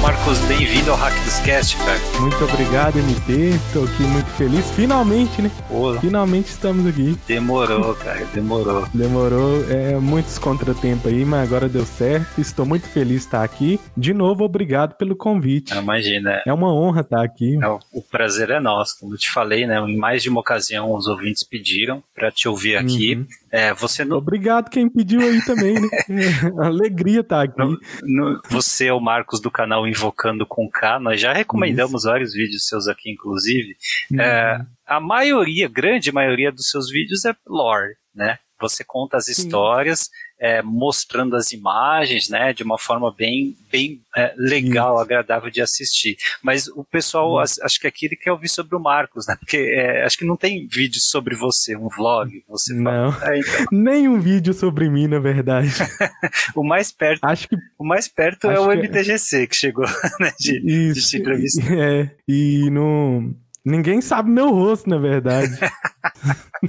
[0.00, 1.98] Marcos, bem-vindo ao Hack dos Cast, cara.
[2.20, 3.52] Muito obrigado, MT.
[3.72, 4.68] Tô aqui muito feliz.
[4.72, 5.50] Finalmente, né?
[5.68, 7.16] Pô, Finalmente estamos aqui.
[7.28, 8.84] demorou, cara, demorou.
[8.92, 12.40] Demorou é, muitos contratempos aí, mas agora deu certo.
[12.40, 13.78] Estou muito feliz de estar aqui.
[13.96, 15.72] De novo, obrigado pelo convite.
[15.72, 17.56] Imagina, É uma honra estar aqui.
[17.62, 18.98] é, o- o prazer é nosso.
[18.98, 19.78] Como eu te falei, né?
[19.78, 23.14] Em mais de uma ocasião, os ouvintes pediram para te ouvir aqui.
[23.14, 23.26] Uhum.
[23.52, 25.88] É, você não, Obrigado quem pediu aí também, né?
[26.08, 27.58] É, alegria estar aqui.
[27.58, 30.98] No- no- você é o Marcos do canal Invocando com K.
[30.98, 33.76] Nós já recomendamos vários vídeos seus aqui, inclusive.
[34.18, 38.38] É, a maioria, grande maioria dos seus vídeos é lore, né?
[38.60, 40.08] Você conta as histórias,
[40.44, 42.52] é, mostrando as imagens, né?
[42.52, 46.16] De uma forma bem, bem é, legal, agradável de assistir.
[46.42, 49.36] Mas o pessoal, as- acho que aqui ele quer ouvir sobre o Marcos, né?
[49.38, 52.42] Porque é, acho que não tem vídeo sobre você, um vlog.
[52.48, 53.06] Você fala.
[53.12, 53.22] Não.
[53.22, 55.70] É, então, Nenhum vídeo sobre mim, na verdade.
[56.56, 59.86] o mais perto, Acho que o mais perto é o que- MTGC que chegou,
[60.18, 60.32] né?
[60.40, 61.08] De, de isso.
[61.10, 61.72] te entrevistar.
[61.72, 63.32] É, e não.
[63.64, 65.56] Ninguém sabe meu rosto, na verdade.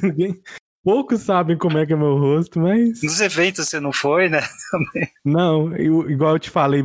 [0.01, 0.39] Ninguém.
[0.83, 3.01] Poucos sabem como é que é meu rosto, mas.
[3.01, 4.41] Nos eventos você não foi, né?
[5.23, 6.83] Não, eu- igual eu te falei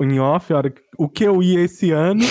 [0.00, 2.22] em off, hora o que eu ia esse ano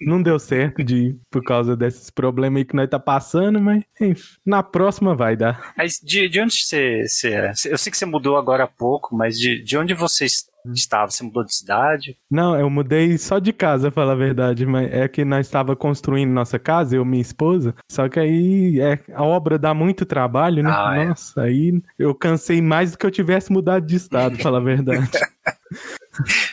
[0.00, 4.22] não deu certo de por causa desses problemas aí que nós tá passando, mas enfim,
[4.46, 5.72] na próxima vai dar.
[5.76, 7.52] Mas de, de onde você, você é?
[7.66, 11.10] Eu sei que você mudou agora há pouco, mas de, de onde você es- estava?
[11.10, 12.16] Você mudou de cidade?
[12.30, 16.30] Não, eu mudei só de casa, falar a verdade, mas é que nós estava construindo
[16.30, 20.62] nossa casa, eu e minha esposa, só que aí é, a obra dá muito trabalho,
[20.62, 20.70] né?
[20.72, 21.04] Ah, é.
[21.06, 25.08] Nossa, aí eu cansei mais do que eu tivesse mudado de estado, falar a verdade.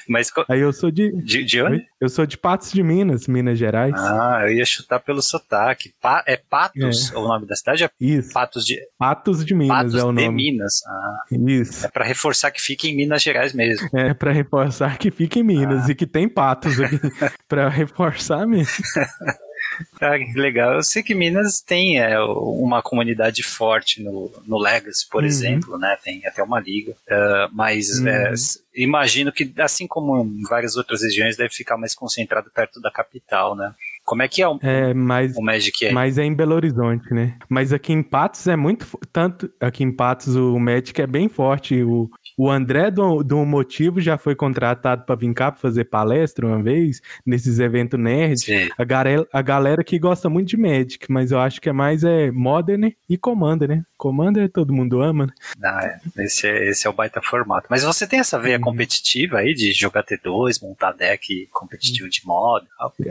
[0.07, 1.11] Mas Aí eu sou de.
[1.24, 1.86] de, de onde?
[1.99, 3.93] Eu sou de Patos de Minas, Minas Gerais.
[3.95, 5.93] Ah, eu ia chutar pelo sotaque.
[6.01, 7.11] Pa- é Patos?
[7.11, 8.32] O nome da cidade é Isso.
[8.34, 10.36] Patos de, Patos de Minas Patos é o de nome.
[10.51, 10.82] Minas.
[10.86, 11.86] Ah, Isso.
[11.86, 13.89] é pra reforçar que fica em Minas Gerais mesmo.
[13.93, 15.91] É pra reforçar que fica em Minas Ah.
[15.91, 16.99] e que tem patos aqui.
[17.47, 18.66] pra reforçar mesmo.
[19.99, 20.73] Ah, que legal.
[20.76, 25.28] Eu sei que Minas tem é, uma comunidade forte no, no Legacy, por Uhum.
[25.28, 25.97] exemplo, né?
[26.03, 26.93] Tem até uma liga.
[27.09, 28.07] Ah, mas Uhum.
[28.07, 28.34] é,
[28.76, 33.55] imagino que, assim como em várias outras regiões, deve ficar mais concentrado perto da capital,
[33.55, 33.73] né?
[34.06, 35.91] Como é que é o, É, mas, o Magic aí?
[35.91, 37.36] mas é em Belo Horizonte, né?
[37.49, 38.86] Mas aqui em Patos é muito.
[39.12, 41.82] Tanto aqui em Patos o Magic é bem forte.
[41.82, 46.45] O, o André do, do Motivo já foi contratado pra vir cá pra fazer palestra
[46.45, 48.39] uma vez, nesses eventos nerd.
[48.39, 48.70] Sim.
[48.78, 52.03] A galera, a galera que gosta muito de Magic, mas eu acho que é mais
[52.03, 53.84] é Modern e Commander, né?
[53.97, 55.33] Commander todo mundo ama, né?
[55.63, 55.79] Ah,
[56.17, 56.23] é.
[56.25, 57.67] Esse, é, esse é o baita formato.
[57.69, 58.63] Mas você tem essa veia Uhum.
[58.63, 62.65] competitiva aí de jogar T2, montar deck competitivo de modo?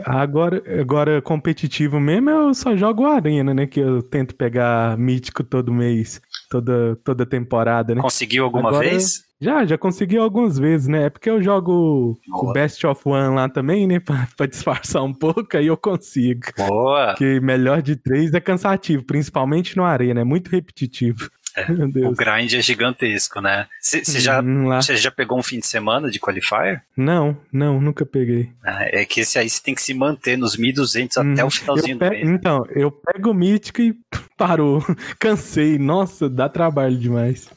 [0.05, 3.65] Agora, agora, competitivo mesmo, eu só jogo Arena, né?
[3.67, 8.01] Que eu tento pegar mítico todo mês, toda, toda temporada, né?
[8.01, 9.24] Conseguiu alguma Agora- vez?
[9.41, 11.05] Já, já consegui algumas vezes, né?
[11.05, 12.49] É porque eu jogo Boa.
[12.49, 13.99] o Best of One lá também, né?
[14.05, 16.41] Pra, pra disfarçar um pouco, aí eu consigo.
[16.57, 17.07] Boa!
[17.07, 21.29] Porque melhor de três é cansativo, principalmente no Arena, é muito repetitivo.
[21.55, 21.65] É,
[22.07, 23.65] O grind é gigantesco, né?
[23.81, 24.79] Você já, Hum, lá.
[24.81, 26.81] já pegou um fim de semana de qualifier?
[26.97, 28.49] Não, não, nunca peguei.
[28.63, 31.49] Ah, É que esse aí você tem que se manter nos 1200 até Hum, o
[31.51, 32.29] finalzinho do mês.
[32.29, 33.95] Então, eu pego o mítico e
[34.37, 34.83] parou.
[35.19, 35.77] Cansei.
[35.77, 37.49] Nossa, dá trabalho demais.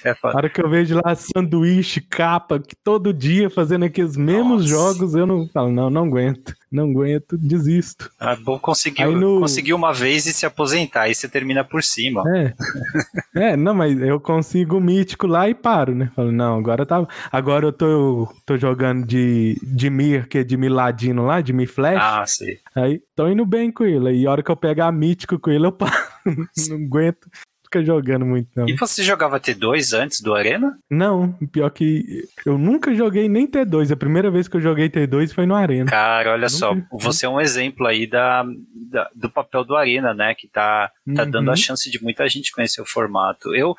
[0.04, 0.36] É A foda.
[0.36, 4.94] hora que eu vejo lá sanduíche, capa, que todo dia fazendo aqueles mesmos Nossa.
[4.94, 6.54] jogos, eu não falo, não, não aguento.
[6.70, 8.08] Não aguento, desisto.
[8.18, 11.82] Ah, bom conseguir, Aí no- conseguir uma vez e se aposentar, aí você termina por
[11.82, 12.22] cima.
[12.32, 12.54] É.
[13.52, 16.12] é, não, mas eu consigo o mítico lá e paro, né?
[16.14, 17.04] Falo, não, agora tá.
[17.32, 21.66] Agora eu tô, tô jogando de, de Mir, que é de Miladino lá, de Mi
[21.66, 21.98] Flash.
[22.00, 22.56] Ah, sim.
[22.76, 24.12] Aí tô indo bem com ele.
[24.12, 25.92] E a hora que eu pegar mítico com ele, eu paro.
[26.68, 27.28] não aguento
[27.70, 28.68] ficar jogando muito, não.
[28.68, 30.76] E você jogava T2 antes do Arena?
[30.90, 33.92] Não, pior que eu nunca joguei nem T2.
[33.92, 35.88] A primeira vez que eu joguei T2 foi no Arena.
[35.88, 38.44] Cara, olha Nunca só, você é um exemplo aí da,
[38.90, 40.34] da- do papel do Arena, né?
[40.34, 41.30] Que tá, tá Uhum.
[41.30, 43.54] dando a chance de muita gente conhecer o formato.
[43.54, 43.74] Eu,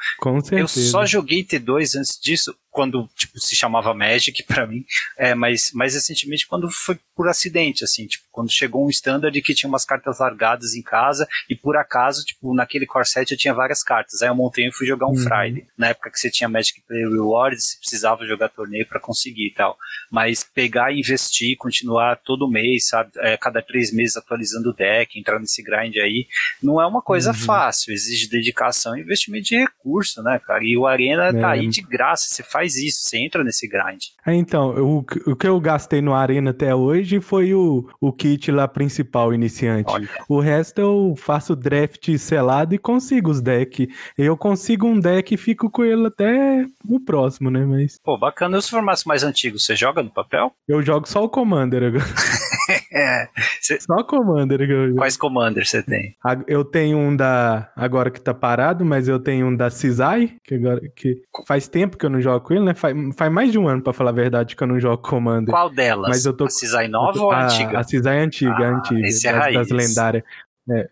[0.52, 4.86] eu só joguei T2 antes disso, quando tipo, se chamava Magic pra mim,
[5.18, 9.54] é, mas mais recentemente quando foi por acidente, assim, tipo, quando chegou um standard que
[9.54, 13.54] tinha umas cartas largadas em casa e por acaso, tipo, naquele core set eu tinha
[13.54, 15.18] várias cartas, aí eu montei e fui jogar um Uhum.
[15.18, 19.48] Friday, na época que você tinha Magic Play Rewards, você precisava jogar torneio pra conseguir
[19.48, 19.78] e tal,
[20.10, 25.20] mas pegar e investir, continuar todo mês, sabe, é, cada três meses atualizando o deck,
[25.20, 26.28] entrar nesse grind aí,
[26.64, 27.46] não é uma coisa coisa uhum.
[27.46, 30.64] fácil, exige dedicação e investimento de recurso, né, cara?
[30.64, 31.34] E o Arena é.
[31.34, 34.06] tá aí de graça, você faz isso, você entra nesse grind.
[34.26, 38.52] É, então, o, o que eu gastei no Arena até hoje foi o, o kit
[38.52, 39.92] lá principal, iniciante.
[39.92, 40.10] Olha.
[40.30, 43.88] O resto eu faço draft selado e consigo os decks.
[44.18, 47.66] Eu consigo um deck e fico com ele até o próximo, né?
[47.66, 48.00] Mas...
[48.04, 48.58] Pô, bacana.
[48.58, 50.52] E os formatos mais antigos, você joga no papel?
[50.68, 52.06] Eu jogo só o Commander agora.
[52.94, 53.28] é.
[53.62, 53.80] Cê...
[53.80, 54.62] Só Commander.
[54.62, 54.94] Agora.
[54.96, 56.16] Quais Commander você tem?
[56.48, 57.72] Eu tenho um da.
[57.76, 61.98] Agora que tá parado, mas eu tenho um da Cisai, que agora que faz tempo
[61.98, 62.74] que eu não jogo com ele, né?
[62.74, 65.54] Faz, faz mais de um ano, pra falar a verdade, que eu não jogo Commander.
[65.54, 66.10] Qual delas?
[66.10, 66.46] Mas eu tô...
[66.46, 67.80] A Cisai nova ou a antiga?
[67.80, 69.08] A Cisai é antiga, ah, antiga.
[69.08, 69.56] Esse é das, raiz.
[69.56, 70.24] das lendárias.
[70.70, 70.88] É,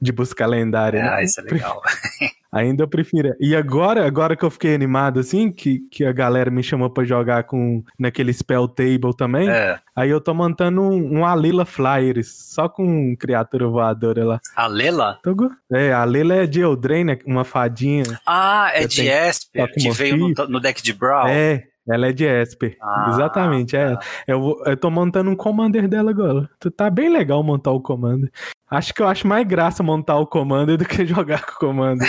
[0.00, 1.02] de buscar lendária.
[1.02, 1.24] Ah, né?
[1.24, 1.80] isso é legal.
[2.54, 3.34] Ainda eu prefiro.
[3.40, 7.02] E agora, agora que eu fiquei animado, assim, que, que a galera me chamou pra
[7.02, 9.76] jogar com naquele Spell Table também, é.
[9.96, 14.40] aí eu tô montando um, um Alila Flyers, só com criatura voadora lá.
[14.54, 15.18] Alela?
[15.72, 17.18] É, a Alela é de Eldraine, né?
[17.26, 18.20] uma fadinha.
[18.24, 21.26] Ah, é de Esper, que veio no, no, deck de Brawl.
[21.26, 22.76] É, ela é de Esper.
[22.80, 23.76] Ah, Exatamente.
[23.76, 23.94] É.
[23.94, 24.00] Tá.
[24.26, 26.48] Eu, eu tô montando um commander dela agora.
[26.76, 28.30] Tá bem legal montar o commander.
[28.70, 32.08] Acho que eu acho mais graça montar o commander do que jogar com o commander.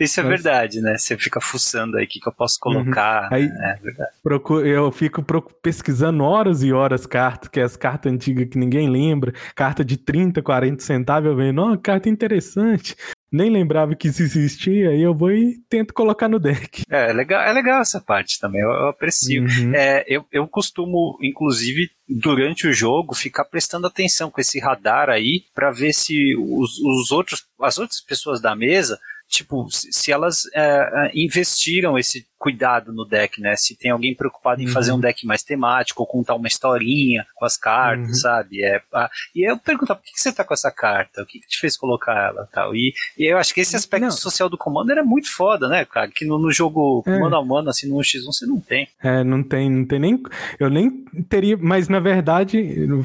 [0.00, 0.42] Isso é Mas...
[0.42, 0.96] verdade, né?
[0.96, 2.72] Você fica fuçando aí o que, que eu posso uhum.
[2.72, 3.24] colocar.
[3.30, 3.36] Uhum.
[3.36, 4.10] Aí, é verdade.
[4.22, 5.22] Procuro, eu fico
[5.62, 9.32] pesquisando horas e horas cartas, que é as cartas antigas que ninguém lembra.
[9.54, 11.28] Carta de 30, 40 centavos.
[11.28, 12.96] Eu venho, não, carta interessante
[13.34, 16.82] nem lembrava que isso existia, e eu vou e tento colocar no deck.
[16.88, 19.42] É, é legal, é legal essa parte também, eu, eu aprecio.
[19.42, 19.74] Uhum.
[19.74, 25.42] É, eu, eu costumo, inclusive, durante o jogo, ficar prestando atenção com esse radar aí,
[25.52, 31.10] para ver se os, os outros, as outras pessoas da mesa tipo, se elas é,
[31.14, 33.56] investiram esse cuidado no deck, né?
[33.56, 34.72] Se tem alguém preocupado em uhum.
[34.72, 38.14] fazer um deck mais temático, ou contar uma historinha com as cartas, uhum.
[38.14, 38.62] sabe?
[38.62, 41.22] É, ah, e eu perguntar, por que, que você tá com essa carta?
[41.22, 42.76] O que, que te fez colocar ela tal?
[42.76, 44.10] E, e eu acho que esse aspecto não.
[44.10, 46.10] social do Commander é muito foda, né, cara?
[46.14, 47.18] Que no, no jogo é.
[47.18, 48.88] mano a mano, assim, no 1x1 você não tem.
[49.02, 50.22] É, não tem, não tem nem.
[50.60, 50.90] Eu nem
[51.30, 52.58] teria, mas na verdade,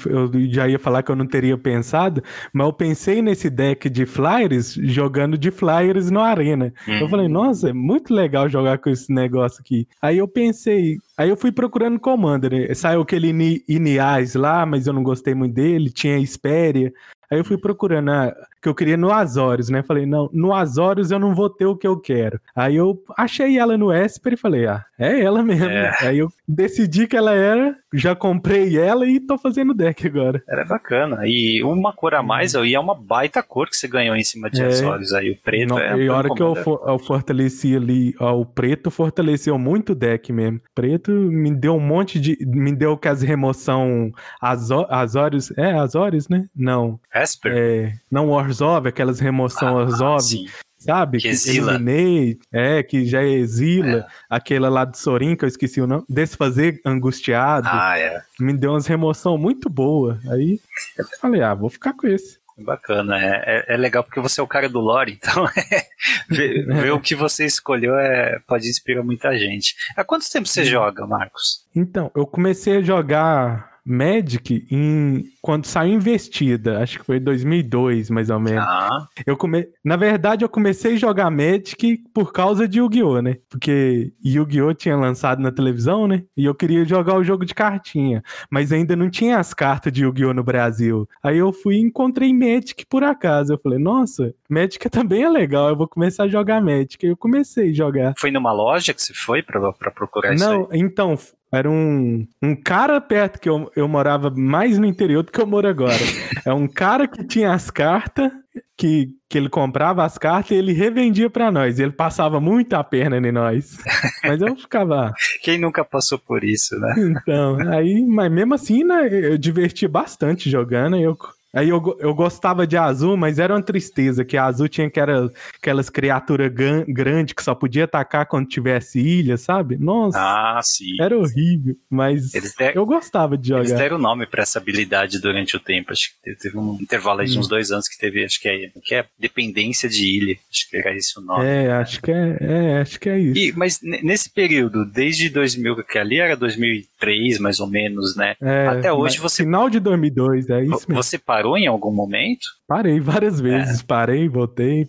[0.05, 2.21] eu já ia falar que eu não teria pensado,
[2.51, 6.73] mas eu pensei nesse deck de Flyers jogando de Flyers no Arena.
[6.85, 6.99] Uhum.
[6.99, 9.87] Eu falei, nossa, é muito legal jogar com esse negócio negócio aqui.
[10.01, 12.73] Aí eu pensei, aí eu fui procurando Commander, né?
[12.73, 16.91] saiu aquele Iniais lá, mas eu não gostei muito dele, tinha Espéria.
[17.31, 19.83] Aí eu fui procurando, ah, que eu queria no Azores, né?
[19.83, 22.41] Falei, não, no Azores eu não vou ter o que eu quero.
[22.55, 25.69] Aí eu achei ela no Esper e falei, ah, é ela mesmo.
[25.69, 25.95] É.
[26.07, 30.41] Aí eu decidi que ela era, já comprei ela e tô fazendo deck agora.
[30.49, 31.19] Era bacana.
[31.25, 34.49] E uma cor a mais, e é uma baita cor que você ganhou em cima
[34.49, 34.65] de é.
[34.65, 35.13] Azores.
[35.13, 35.95] Aí o preto não, é.
[35.97, 39.95] E a hora que eu, for, eu, fortaleci ali, ó, o preto fortaleceu muito o
[39.95, 40.59] deck mesmo.
[40.73, 42.37] Preto me deu um monte de.
[42.41, 45.51] Me deu que as remoção Azores.
[45.55, 46.47] É, Azores, né?
[46.55, 46.99] Não.
[47.13, 47.53] Esper?
[47.55, 50.21] É, não, Orzhov, aquelas remoção ah, Orzhov.
[50.21, 50.47] Sim.
[50.79, 51.17] Sabe?
[51.17, 51.73] Que, que exila.
[51.73, 53.99] Eliminei, é, que já exila.
[53.99, 54.05] É.
[54.29, 56.05] Aquela lá de Sorin, que eu esqueci o nome.
[56.07, 57.67] Desfazer angustiado.
[57.69, 58.21] Ah, é.
[58.39, 60.19] Me deu umas remoção muito boa.
[60.31, 60.59] Aí
[60.97, 62.39] eu falei, ah, vou ficar com esse.
[62.61, 65.85] Bacana, é, é, é, legal porque você é o cara do lore, então é,
[66.29, 69.75] ver, ver, o que você escolheu é, pode inspirar muita gente.
[69.95, 71.65] Há quanto tempo você joga, Marcos?
[71.73, 78.29] Então, eu comecei a jogar Magic em quando saiu investida, acho que foi 2002, mais
[78.29, 78.63] ou menos.
[78.63, 79.07] Ah.
[79.25, 79.67] Eu come...
[79.83, 83.37] Na verdade, eu comecei a jogar Magic por causa de Yu-Gi-Oh, né?
[83.49, 86.23] Porque Yu-Gi-Oh tinha lançado na televisão, né?
[86.37, 90.03] E eu queria jogar o jogo de cartinha, mas ainda não tinha as cartas de
[90.03, 91.07] Yu-Gi-Oh no Brasil.
[91.23, 93.53] Aí eu fui e encontrei Magic por acaso.
[93.53, 97.03] Eu falei, nossa, Magic também é legal, eu vou começar a jogar Magic.
[97.05, 98.13] Eu comecei a jogar.
[98.17, 100.43] Foi numa loja que você foi para procurar isso?
[100.43, 101.17] Não, então,
[101.51, 105.47] era um, um cara perto que eu, eu morava mais no interior do que eu
[105.47, 105.93] moro agora.
[106.45, 108.31] É um cara que tinha as cartas,
[108.77, 111.79] que, que ele comprava as cartas e ele revendia para nós.
[111.79, 113.77] Ele passava muito a perna em nós.
[114.23, 115.13] Mas eu ficava.
[115.43, 116.95] Quem nunca passou por isso, né?
[116.97, 120.95] Então, aí, mas mesmo assim, né, eu diverti bastante jogando.
[120.95, 121.17] Eu
[121.53, 125.31] Aí eu, eu gostava de azul, mas era uma tristeza, que a azul tinha aquelas,
[125.57, 126.51] aquelas criaturas
[126.87, 129.75] grandes que só podia atacar quando tivesse ilha, sabe?
[129.77, 130.19] Nossa.
[130.19, 131.01] Ah, sim.
[131.01, 133.61] Era horrível, mas der, eu gostava de jogar.
[133.61, 135.91] Eles deram nome para essa habilidade durante o tempo.
[135.91, 137.49] Acho que teve um intervalo aí de uns hum.
[137.49, 140.37] dois anos que teve, acho que é, que é dependência de ilha.
[140.51, 141.45] Acho que era esse o nome.
[141.45, 143.39] É, acho que é, é acho que é isso.
[143.39, 146.98] E, mas nesse período, desde 2000, que ali era 2003
[147.39, 148.35] mais ou menos, né?
[148.41, 149.43] É, Até hoje você.
[149.43, 150.95] Final de 2002, é isso mesmo.
[150.95, 152.45] Você parou em algum momento?
[152.67, 153.83] Parei várias vezes, é.
[153.83, 154.87] parei, voltei.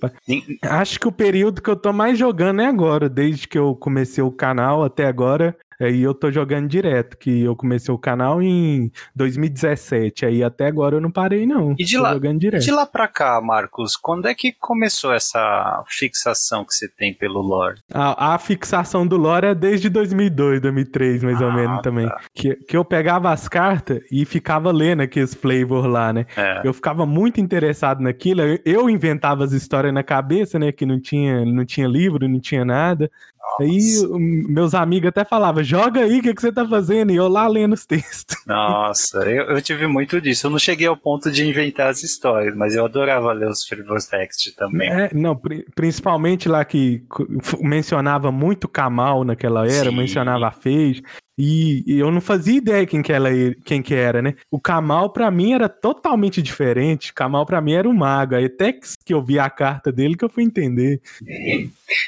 [0.62, 4.22] Acho que o período que eu tô mais jogando é agora, desde que eu comecei
[4.22, 5.56] o canal até agora.
[5.80, 10.26] Aí eu tô jogando direto, que eu comecei o canal em 2017.
[10.26, 11.74] Aí até agora eu não parei, não.
[11.78, 16.74] E de, lá, de lá pra cá, Marcos, quando é que começou essa fixação que
[16.74, 17.78] você tem pelo lore?
[17.92, 22.06] A, a fixação do lore é desde 2002, 2003, mais ou Ah, menos também.
[22.08, 22.20] tá.
[22.34, 26.26] Que, que eu pegava as cartas e ficava lendo aqueles flavor lá, né?
[26.36, 26.60] É.
[26.64, 28.42] Eu ficava muito interessado naquilo.
[28.42, 30.70] eu- Eu inventava as histórias na cabeça, né?
[30.72, 33.10] Que não tinha, não tinha livro, não tinha nada.
[33.60, 33.78] Aí
[34.48, 37.10] meus amigos até falavam, joga aí, o que, que você tá fazendo?
[37.12, 38.36] E eu lá lendo os textos.
[38.46, 40.46] Nossa, eu, eu tive muito disso.
[40.46, 43.98] Eu não cheguei ao ponto de inventar as histórias, mas eu adorava ler os Flavor
[44.02, 44.88] Text também.
[44.88, 47.02] É, não, pri- principalmente lá que
[47.60, 49.96] mencionava muito Kamal naquela era, Sim.
[49.96, 51.02] mencionava a Feige.
[51.38, 53.30] E, e eu não fazia ideia quem que, ela,
[53.64, 54.34] quem que era, né?
[54.50, 57.14] O Kamal, pra mim, era totalmente diferente.
[57.14, 58.34] Kamal, pra mim, era um mago.
[58.34, 61.00] Aí até que que eu vi a carta dele que eu fui entender.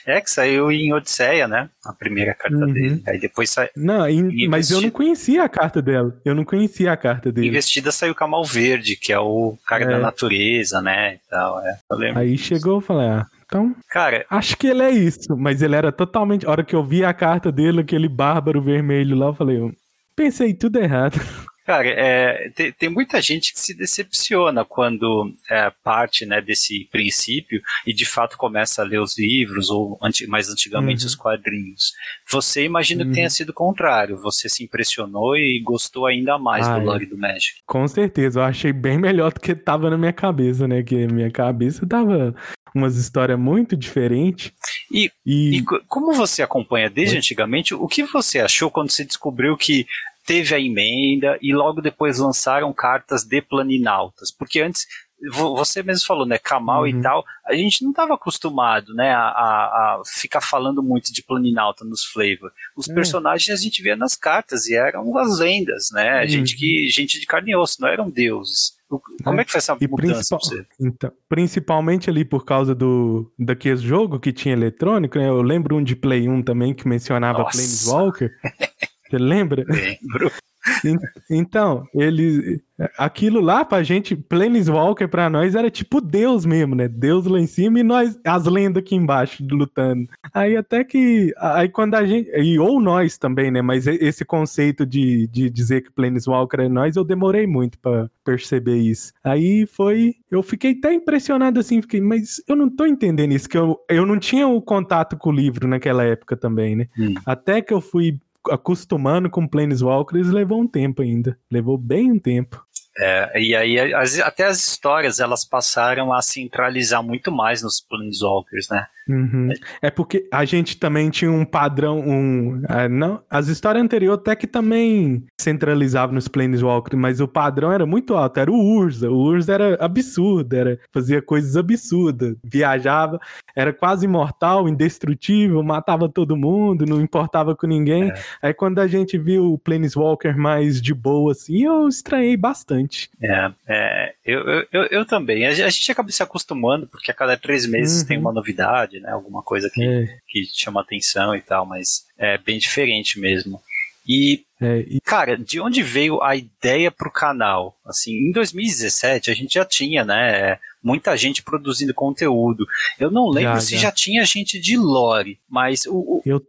[0.07, 1.69] É que saiu em Odisseia, né?
[1.85, 2.73] A primeira carta Uhum.
[2.73, 3.03] dele.
[3.07, 3.69] Aí depois sa...
[3.77, 4.05] Não,
[4.49, 6.15] mas eu não conhecia a carta dela.
[6.25, 7.49] Eu não conhecia a carta dele.
[7.49, 9.89] investida saiu o Camal Verde, que é o cara É.
[9.89, 11.15] da natureza, né?
[11.15, 11.79] E tal, é.
[12.17, 15.93] Aí chegou e falei, ah, então Cara, Acho que ele é isso, mas ele era
[15.93, 16.47] totalmente.
[16.47, 19.71] A hora que eu vi a carta dele, aquele bárbaro vermelho lá, eu falei, eu
[20.17, 21.21] pensei tudo errado.
[21.65, 27.61] Cara, é, tem, tem muita gente que se decepciona quando é, parte né, desse princípio
[27.87, 31.07] e de fato começa a ler os livros ou anti- mais antigamente Uhum.
[31.07, 31.93] os quadrinhos.
[32.31, 33.15] Você imagina que Uhum.
[33.15, 36.85] tenha sido o contrário, você se impressionou e gostou ainda mais Ah, do é.
[36.85, 37.53] lore do Magic.
[37.67, 40.83] Com certeza, eu achei bem melhor do que tava na minha cabeça, né?
[40.83, 42.35] Que minha cabeça tava
[42.75, 44.51] umas histórias muito diferentes.
[44.91, 49.05] E- e, E co- como você acompanha desde antigamente, o que você achou quando você
[49.05, 49.87] descobriu que
[50.27, 54.31] teve a emenda e logo depois lançaram cartas de planinautas?
[54.31, 54.87] Porque antes,
[55.33, 57.03] vo- você mesmo falou, né, Kamal e Uhum.
[57.03, 62.05] tal, a gente não estava acostumado, né, a, a- ficar falando muito de planinauta nos
[62.05, 62.51] flavor.
[62.77, 62.95] Os É.
[62.95, 66.29] personagens a gente via nas cartas e eram as lendas, né, Uhum.
[66.29, 68.81] gente, que, gente de carne e osso, não eram deuses.
[69.25, 70.67] Como é que foi essa e mudança principal- pra você?
[70.79, 75.29] então, principalmente ali por causa do daquele jogo que tinha eletrônico, né?
[75.31, 77.53] Eu lembro um de Play 1 também que mencionava Nossa.
[77.57, 78.31] Planeswalker.
[79.13, 79.65] Você lembra?
[79.69, 80.31] Lembro.
[80.85, 80.97] En-
[81.29, 82.61] Então, ele.
[82.97, 86.87] Aquilo lá pra gente, Planeswalker pra nós era tipo Deus mesmo, né?
[86.87, 90.07] Deus lá em cima e nós, as lendas aqui embaixo lutando.
[90.33, 91.35] Aí até que.
[91.37, 92.31] Aí quando a gente.
[92.31, 93.61] E, ou nós também, né?
[93.61, 98.77] Mas esse conceito de, de dizer que Planeswalker é nós, eu demorei muito pra perceber
[98.77, 99.13] isso.
[99.25, 100.15] Aí foi.
[100.31, 104.07] Eu fiquei até impressionado assim, fiquei, mas eu não tô entendendo isso, que eu, eu
[104.07, 106.87] não tinha o contato com o livro naquela época também, né?
[106.97, 107.15] Hum.
[107.27, 108.17] Até que eu fui
[108.51, 111.39] acostumando com Planeswalkers levou um tempo ainda.
[111.51, 112.63] Levou bem um tempo.
[112.99, 118.69] É, e aí as- até as histórias elas passaram a centralizar muito mais nos Planeswalkers,
[118.71, 118.87] né?
[119.09, 119.49] Uhum.
[119.81, 124.37] É porque a gente também tinha um padrão, um, ah, não, as histórias anteriores até
[124.37, 129.17] que também centralizavam nos Planeswalkers, mas o padrão era muito alto, era o Urza, o
[129.17, 133.19] Urza era absurdo, era, fazia coisas absurdas, viajava,
[133.57, 138.15] era quase imortal, indestrutível, matava todo mundo, não importava com ninguém, É.
[138.43, 143.11] aí quando a gente viu o Planeswalker mais de boa assim, eu estranhei bastante.
[143.21, 145.47] É, é, eu, eu, eu, eu também.
[145.47, 148.07] A gente a gente acaba se acostumando, porque a cada três meses Uhum.
[148.09, 149.11] tem uma novidade, né?
[149.11, 153.61] Alguma coisa que, É, que chama atenção e tal, mas é bem diferente mesmo.
[154.07, 157.77] E, é, e- cara, de onde veio a ideia pro canal?
[157.87, 160.59] Assim, em 2017 a gente já tinha, né?
[160.85, 162.67] Muita gente produzindo conteúdo.
[162.99, 163.83] Eu não lembro Já, se já.
[163.83, 166.43] já tinha gente de lore, mas o, o- Eu,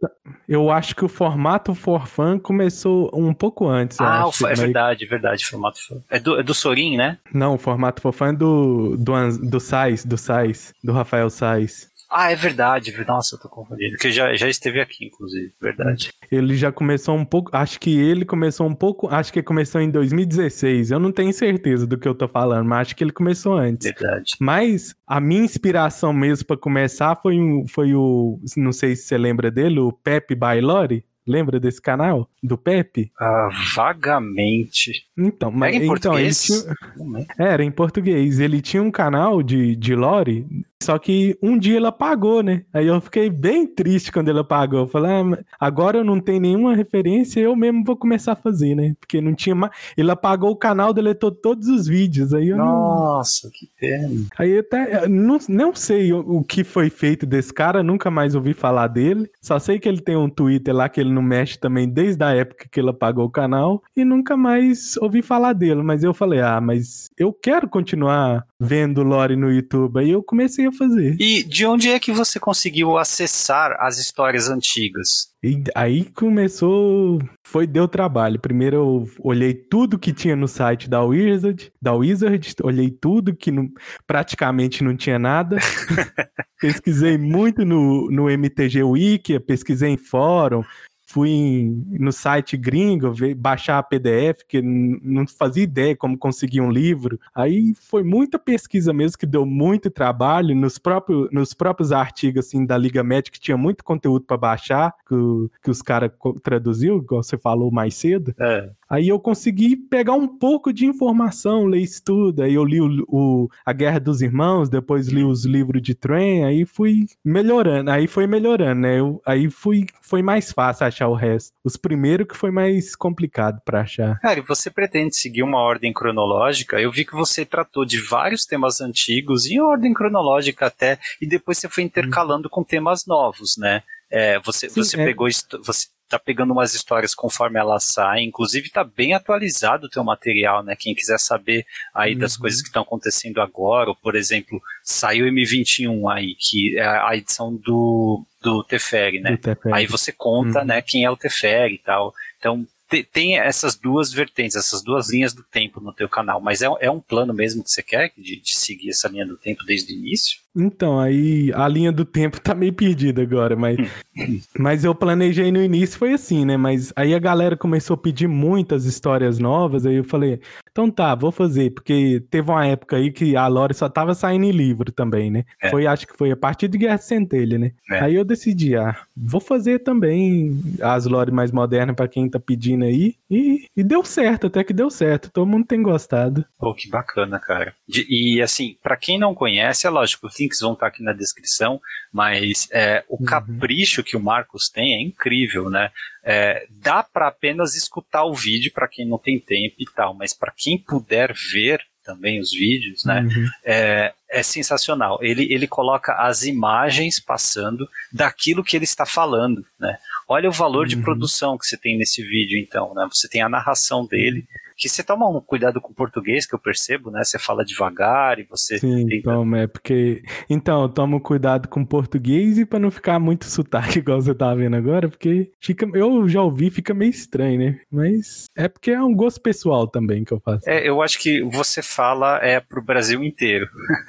[0.48, 4.00] eu acho que o formato for fun começou um pouco antes.
[4.00, 5.78] Ah, acho, é mas- verdade, verdade, formato.
[6.10, 7.16] É do, é do Sorin, né?
[7.32, 9.12] Não, o formato for fun é do, do,
[9.48, 11.88] do Sais, do Sais, do Rafael Sais.
[12.14, 12.90] Ah, é verdade.
[12.92, 13.90] ver- Nossa, eu tô confundindo.
[13.92, 15.52] Porque já, já esteve aqui, inclusive.
[15.60, 16.10] Verdade.
[16.30, 17.50] Ele já começou um pouco.
[17.54, 19.08] Acho que ele começou um pouco.
[19.08, 20.90] Acho que começou em 2016.
[20.92, 23.84] Eu não tenho certeza do que eu tô falando, mas acho que ele começou antes.
[23.90, 24.32] Verdade.
[24.40, 28.38] Mas a minha inspiração mesmo pra começar foi, um, foi o.
[28.56, 31.04] Não sei se você lembra dele, o Pepe Bailori.
[31.26, 32.28] Lembra desse canal?
[32.42, 33.10] Do Pepe?
[33.18, 35.06] Ah, vagamente.
[35.16, 36.42] Então, mas Era em então, ele português?
[36.44, 37.34] tinha, Não lembro.
[37.38, 38.38] Era, em português.
[38.40, 40.46] Ele tinha um canal de, de lore,
[40.84, 42.62] só que um dia ele apagou, né?
[42.72, 44.80] Aí eu fiquei bem triste quando ele apagou.
[44.80, 48.74] Eu falei, ah, agora eu não tenho nenhuma referência, eu mesmo vou começar a fazer,
[48.74, 48.94] né?
[49.00, 49.72] Porque não tinha mais.
[49.96, 52.34] Ele apagou o canal, deletou todos os vídeos.
[52.34, 52.66] Aí eu não.
[52.66, 54.26] Nossa, que pena.
[54.38, 55.08] Aí eu até.
[55.08, 59.30] Não, não sei o, o que foi feito desse cara, nunca mais ouvi falar dele.
[59.40, 62.34] Só sei que ele tem um Twitter lá que ele não mexe também desde a
[62.34, 63.82] época que ele apagou o canal.
[63.96, 65.82] E nunca mais ouvi falar dele.
[65.82, 70.00] Mas eu falei, ah, mas eu quero continuar vendo Lore no YouTube.
[70.00, 71.16] Aí eu comecei a fazer.
[71.20, 75.32] E de onde é que você conseguiu acessar as histórias antigas?
[75.42, 78.40] E aí começou, foi deu trabalho.
[78.40, 83.50] Primeiro eu olhei tudo que tinha no site da Wizard, da Wizard, olhei tudo que
[83.50, 83.68] não,
[84.06, 85.58] praticamente não tinha nada.
[86.60, 90.62] pesquisei muito no, no MTG Wiki, pesquisei em fórum,
[91.06, 96.70] fui no site gringo ver, baixar a PDF, que não fazia ideia como conseguir um
[96.70, 97.20] livro.
[97.34, 100.54] Aí foi muita pesquisa mesmo, que deu muito trabalho.
[100.54, 105.14] Nos próprios, nos próprios artigos assim, da Liga Médica tinha muito conteúdo para baixar, que,
[105.62, 106.10] que os caras
[106.42, 108.34] traduziu, igual você falou mais cedo.
[108.40, 108.70] É.
[108.94, 112.44] Aí eu consegui pegar um pouco de informação, ler isso tudo.
[112.44, 116.44] Aí eu li o, o, A Guerra dos Irmãos, depois li os livros de trem,
[116.44, 117.90] aí fui melhorando.
[117.90, 119.00] Aí foi melhorando, né?
[119.00, 121.52] Eu, aí fui, foi mais fácil achar o resto.
[121.64, 124.20] Os primeiros que foi mais complicado para achar.
[124.20, 126.80] Cara, e você pretende seguir uma ordem cronológica?
[126.80, 131.58] Eu vi que você tratou de vários temas antigos, em ordem cronológica até, e depois
[131.58, 132.50] você foi intercalando hum.
[132.50, 133.82] com temas novos, né?
[134.08, 135.04] É, você, Sim, você é.
[135.04, 135.26] pegou
[135.64, 135.88] você
[136.18, 140.76] tá pegando umas histórias conforme elas saem, inclusive tá bem atualizado o teu material, né?
[140.78, 142.18] Quem quiser saber aí uhum.
[142.20, 147.16] das coisas que estão acontecendo agora, ou por exemplo, saiu M21 aí, que é a
[147.16, 149.32] edição do, do Teferi, né?
[149.32, 149.74] Do Teferi.
[149.74, 150.66] Aí você conta, uhum.
[150.66, 152.12] né, quem é o Teferi e tal.
[152.38, 152.66] Então,
[153.02, 156.90] tem essas duas vertentes, essas duas linhas do tempo no teu canal, mas é, é
[156.90, 159.96] um plano mesmo que você quer de, de seguir essa linha do tempo desde o
[159.96, 160.44] início?
[160.56, 163.76] Então, aí a linha do tempo tá meio perdida agora, mas,
[164.56, 166.56] mas eu planejei no início, foi assim, né?
[166.56, 170.40] Mas aí a galera começou a pedir muitas histórias novas, aí eu falei,
[170.70, 174.44] então tá, vou fazer, porque teve uma época aí que a Lore só tava saindo
[174.44, 175.44] em livro também, né?
[175.60, 175.70] É.
[175.70, 177.72] Foi, acho que foi a partir de Guerra Centelha, né?
[177.90, 178.00] É.
[178.00, 182.83] Aí eu decidi, ah, vou fazer também as Lore mais modernas para quem tá pedindo
[182.84, 186.44] aí, e, e, deu certo, até que deu certo, todo mundo tem gostado.
[186.58, 187.74] Pô, que bacana, cara.
[187.88, 191.80] De, e assim, para quem não conhece, é lógico, links vão estar aqui na descrição,
[192.12, 193.24] mas é, o uhum.
[193.24, 195.90] capricho que o Marcos tem é incrível, né?
[196.22, 200.32] É, dá para apenas escutar o vídeo para quem não tem tempo e tal, mas
[200.32, 203.22] para quem puder ver também os vídeos, né?
[203.22, 203.48] Uhum.
[203.64, 205.18] É, é sensacional.
[205.22, 209.98] Ele, ele coloca as imagens passando daquilo que ele está falando, né?
[210.28, 210.88] Olha o valor uhum.
[210.88, 213.06] de produção que você tem nesse vídeo, então, né?
[213.12, 214.46] Você tem a narração dele,
[214.76, 217.22] que você toma um cuidado com o português, que eu percebo, né?
[217.22, 218.78] Você fala devagar e você.
[218.78, 219.30] Sim, tenta...
[219.30, 220.22] toma, é porque.
[220.50, 224.34] Então, eu tomo cuidado com o português e para não ficar muito sotaque, igual você
[224.34, 225.86] tá vendo agora, porque fica.
[225.94, 227.80] Eu já ouvi, fica meio estranho, né?
[227.90, 230.68] Mas é porque é um gosto pessoal também que eu faço.
[230.68, 233.68] É, eu acho que você fala é pro Brasil inteiro.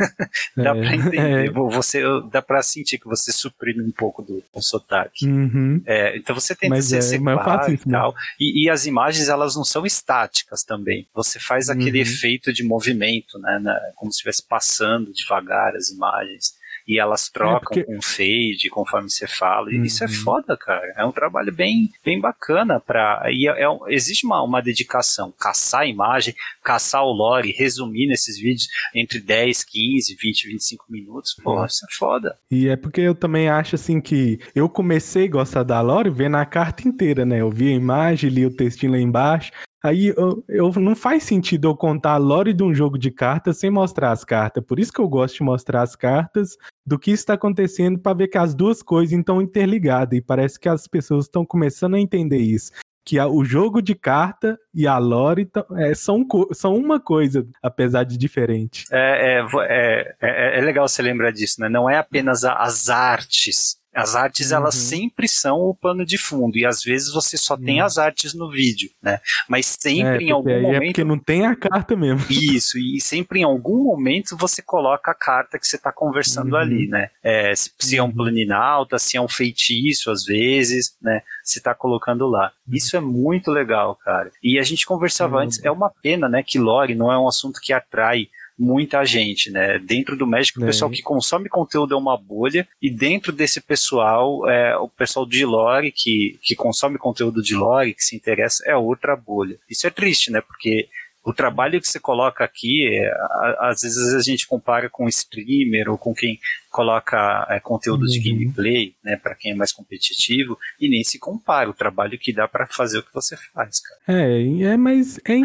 [0.58, 1.48] dá é, pra entender.
[1.48, 1.50] É.
[1.52, 2.02] Você,
[2.32, 5.28] dá pra sentir que você suprime um pouco do, do sotaque.
[5.28, 5.82] Uhum.
[5.86, 8.16] É, então você tenta mas ser é, mas e tal.
[8.40, 11.08] E, e as imagens, elas não são estáticas também.
[11.14, 12.04] Você faz aquele uhum.
[12.04, 16.56] efeito de movimento, né, né como se estivesse passando devagar as imagens
[16.88, 17.84] e elas trocam é porque...
[17.84, 19.72] com fade conforme você fala.
[19.72, 19.84] E uhum.
[19.84, 20.14] isso é uhum.
[20.14, 20.94] foda, cara.
[20.98, 25.82] É um trabalho bem, bem bacana para e é, é, existe uma, uma dedicação, caçar
[25.82, 31.36] a imagem, caçar o lore, resumir nesses vídeos entre 10, 15, 20, 25 minutos.
[31.44, 31.66] Pô, uhum.
[31.66, 32.38] isso é foda.
[32.52, 36.38] E é porque eu também acho assim que eu comecei a gostar da lore vendo
[36.38, 37.42] a carta inteira, né?
[37.42, 39.52] Eu vi a imagem, li o textinho lá embaixo,
[39.86, 43.60] Aí eu, eu, não faz sentido eu contar a lore de um jogo de cartas
[43.60, 44.64] sem mostrar as cartas.
[44.66, 48.28] Por isso que eu gosto de mostrar as cartas do que está acontecendo para ver
[48.30, 50.18] que as duas coisas estão interligadas.
[50.18, 52.72] E parece que as pessoas estão começando a entender isso.
[53.06, 58.06] Que a, o jogo de carta e a lore é, são, são uma coisa, apesar
[58.06, 58.86] de diferente.
[58.92, 61.70] É, é, é, é, é legal você lembrar disso, né?
[61.70, 64.58] Não é apenas a, as artes as artes, uhum.
[64.58, 67.86] elas sempre são o pano de fundo, e às vezes você só tem uhum.
[67.86, 69.20] as artes no vídeo, né?
[69.48, 70.84] Mas sempre é, em algum é momento.
[70.84, 72.26] É porque não tem a carta mesmo.
[72.30, 76.60] Isso, e sempre em algum momento você coloca a carta que você está conversando uhum.
[76.60, 77.10] ali, né?
[77.24, 78.14] É, se, se, é um uhum.
[78.14, 81.22] planinalta, se é um feitiço, às vezes, né?
[81.44, 82.52] Se está colocando lá.
[82.68, 82.76] Uhum.
[82.76, 84.32] Isso é muito legal, cara.
[84.44, 86.44] E a gente conversava antes, é uma pena, né?
[86.44, 88.28] Que lore não é um assunto que atrai
[88.58, 89.80] muita gente, né?
[89.80, 90.68] Dentro do Magic, o é.
[90.68, 95.46] pessoal que consome conteúdo é uma bolha, e dentro desse pessoal, é, o pessoal de
[95.46, 99.58] lore, que, que consome conteúdo de lore, que se interessa, é outra bolha.
[99.70, 100.42] Isso é triste, né?
[100.42, 100.88] Porque
[101.24, 103.12] o trabalho que você coloca aqui, é,
[103.60, 106.40] às vezes a gente compara com streamer ou com quem
[106.76, 108.08] coloca é, conteúdo uhum.
[108.08, 112.34] de gameplay, né, para quem é mais competitivo, e nem se compara o trabalho que
[112.34, 114.20] dá para fazer o que você faz, cara.
[114.20, 115.36] É, é mas é,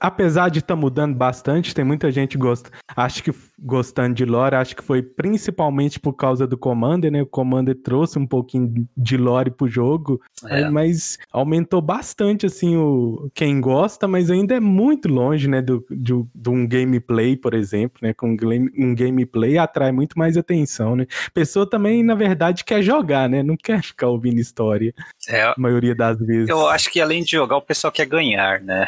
[0.00, 4.56] apesar de estar tá mudando bastante, tem muita gente gosta, acho que gostando de lore,
[4.56, 7.22] acho que foi principalmente por causa do Commander, né?
[7.22, 10.68] O Commander trouxe um pouquinho de lore pro jogo, é.
[10.68, 16.12] mas aumentou bastante assim o quem gosta, mas ainda é muito longe, né, do, de,
[16.34, 18.12] de um gameplay, por exemplo, né?
[18.12, 21.06] Com um gameplay atrai muito mais atenção, né?
[21.34, 23.42] Pessoa também, na verdade, quer jogar, né?
[23.42, 24.94] Não quer ficar ouvindo história.
[25.28, 26.48] É, a maioria das vezes.
[26.48, 28.86] Eu acho que além de jogar, o pessoal quer ganhar, né?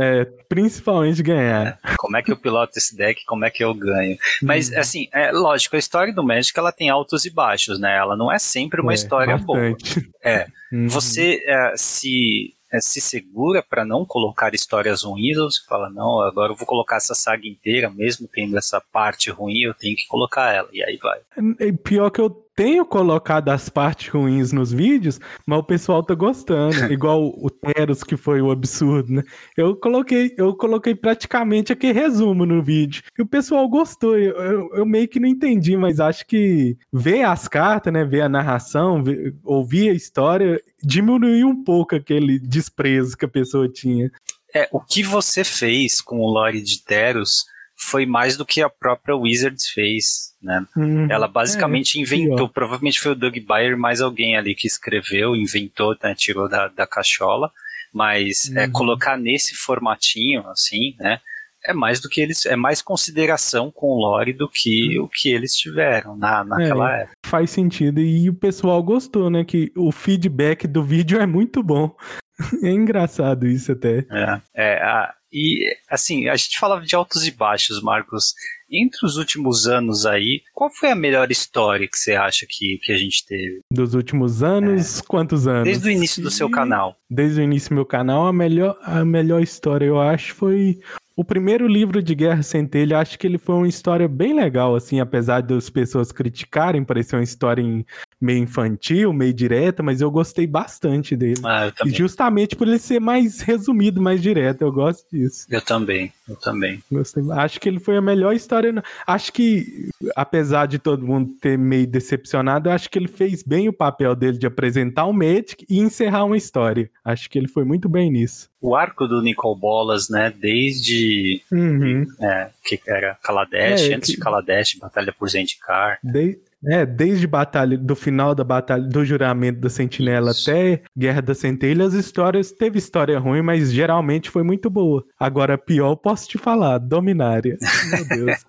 [0.00, 1.78] É, principalmente ganhar.
[1.82, 4.18] É, como é que eu piloto esse deck, como é que eu ganho.
[4.42, 4.78] Mas, uhum.
[4.78, 7.96] assim, é lógico, a história do Magic, ela tem altos e baixos, né?
[7.96, 10.00] Ela não é sempre uma é, história bastante.
[10.00, 10.12] boa.
[10.22, 10.46] É.
[10.70, 10.88] Uhum.
[10.88, 16.20] Você é, se é, se segura para não colocar histórias ruins, ou você fala, não,
[16.20, 20.06] agora eu vou colocar essa saga inteira, mesmo tendo essa parte ruim, eu tenho que
[20.06, 21.20] colocar ela, e aí vai.
[21.60, 26.12] É, pior que eu tenho colocado as partes ruins nos vídeos, mas o pessoal tá
[26.12, 26.74] gostando.
[26.92, 29.22] Igual o Teros, que foi o absurdo, né?
[29.56, 33.04] Eu coloquei, eu coloquei praticamente aquele resumo no vídeo.
[33.16, 34.18] E o pessoal gostou.
[34.18, 38.04] Eu, eu, eu meio que não entendi, mas acho que ver as cartas, né?
[38.04, 43.68] Ver a narração, ver, ouvir a história, diminuiu um pouco aquele desprezo que a pessoa
[43.68, 44.10] tinha.
[44.52, 47.46] É, o que você fez com o lore de Teros
[47.78, 50.66] foi mais do que a própria Wizards fez, né?
[50.76, 51.06] Uhum.
[51.10, 55.96] Ela basicamente é, inventou, provavelmente foi o Doug Bayer mais alguém ali que escreveu, inventou,
[56.02, 57.50] né, tirou da, da cachola,
[57.92, 58.58] mas é, uhum.
[58.58, 61.20] é, colocar nesse formatinho, assim, né?
[61.64, 65.04] É mais do que eles, é mais consideração com o lore do que uhum.
[65.04, 67.16] o que eles tiveram na, naquela é, época.
[67.26, 69.44] Faz sentido e o pessoal gostou, né?
[69.44, 71.94] Que o feedback do vídeo é muito bom.
[72.62, 74.06] É engraçado isso até.
[74.12, 78.34] É, é a, e, assim, a gente falava de altos e baixos, Marcos.
[78.70, 82.92] Entre os últimos anos aí, qual foi a melhor história que você acha que, que
[82.92, 83.60] a gente teve?
[83.72, 85.00] Dos últimos anos?
[85.00, 85.02] É.
[85.06, 85.64] Quantos anos?
[85.64, 86.96] Desde o início do seu canal.
[87.08, 90.78] Desde o início do meu canal, a melhor, a melhor história, eu acho, foi
[91.18, 95.00] o primeiro livro de Guerra Centelha, acho que ele foi uma história bem legal, assim,
[95.00, 97.84] apesar das pessoas criticarem, parecer uma história em
[98.20, 101.40] meio infantil, meio direta, mas eu gostei bastante dele.
[101.44, 101.94] Ah, eu também.
[101.94, 105.46] Justamente por ele ser mais resumido, mais direto, eu gosto disso.
[105.50, 106.82] Eu também, eu também.
[106.90, 107.22] Gostei.
[107.32, 108.82] Acho que ele foi a melhor história.
[109.06, 113.68] Acho que, apesar de todo mundo ter meio decepcionado, eu acho que ele fez bem
[113.68, 116.90] o papel dele de apresentar o Magic e encerrar uma história.
[117.04, 118.48] Acho que ele foi muito bem nisso.
[118.60, 122.04] O arco do Nicol Bolas, né, desde uhum.
[122.20, 124.16] é, que era Kaladesh, é, antes que...
[124.16, 125.98] de Kaladesh, Batalha por Zendikar.
[126.02, 126.38] De...
[126.66, 130.50] É, desde batalha, do final da batalha do juramento da Sentinela Isso.
[130.50, 135.04] até Guerra da Centelha, as histórias teve história ruim, mas geralmente foi muito boa.
[135.18, 137.56] Agora, pior, posso te falar, Dominária.
[138.08, 138.44] Meu Deus.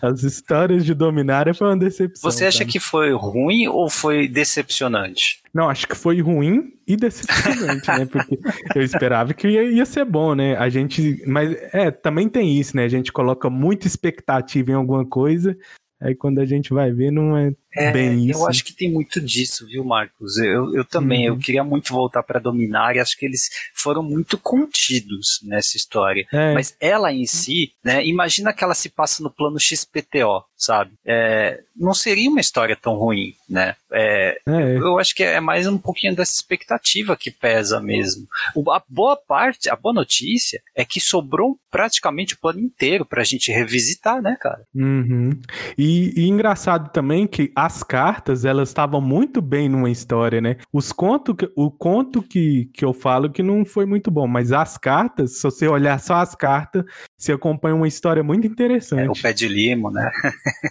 [0.00, 2.30] as histórias de Dominária foi uma decepção.
[2.30, 5.42] Você acha que foi ruim ou foi decepcionante?
[5.52, 8.06] Não, acho que foi ruim e decepcionante, né?
[8.06, 8.38] Porque
[8.74, 10.56] eu esperava que ia, ia, ser bom, né?
[10.56, 11.22] A gente.
[11.26, 12.84] Mas é, também tem isso, né?
[12.84, 15.56] A gente coloca muita expectativa em alguma coisa
[16.00, 18.40] Aí quando a gente vai ver, não é, é bem isso.
[18.40, 20.36] Eu acho que tem muito disso, viu, Marcos?
[20.38, 21.36] Eu, eu também, uhum.
[21.36, 26.26] eu queria muito voltar para dominar e acho que eles foram muito contidos nessa história.
[26.32, 26.54] É.
[26.54, 28.04] Mas ela em si, né?
[28.04, 30.92] Imagina que ela se passa no plano XPTO, sabe?
[31.06, 33.76] É, não seria uma história tão ruim, né?
[33.92, 38.26] É, é, eu acho que é mais um pouquinho dessa expectativa que pesa mesmo.
[38.70, 43.52] A boa parte, a boa notícia é que sobrou praticamente o plano inteiro pra gente
[43.52, 44.62] revisitar, né, cara?
[44.74, 45.30] Uhum.
[45.76, 50.56] E, e, engraçado também que as cartas, elas estavam muito bem numa história, né?
[50.72, 54.78] Os conto, o conto que, que eu falo que não foi muito bom, mas as
[54.78, 56.82] cartas, se você olhar só as cartas,
[57.16, 59.06] você acompanha uma história muito interessante.
[59.06, 60.10] É, o pé de limo, né?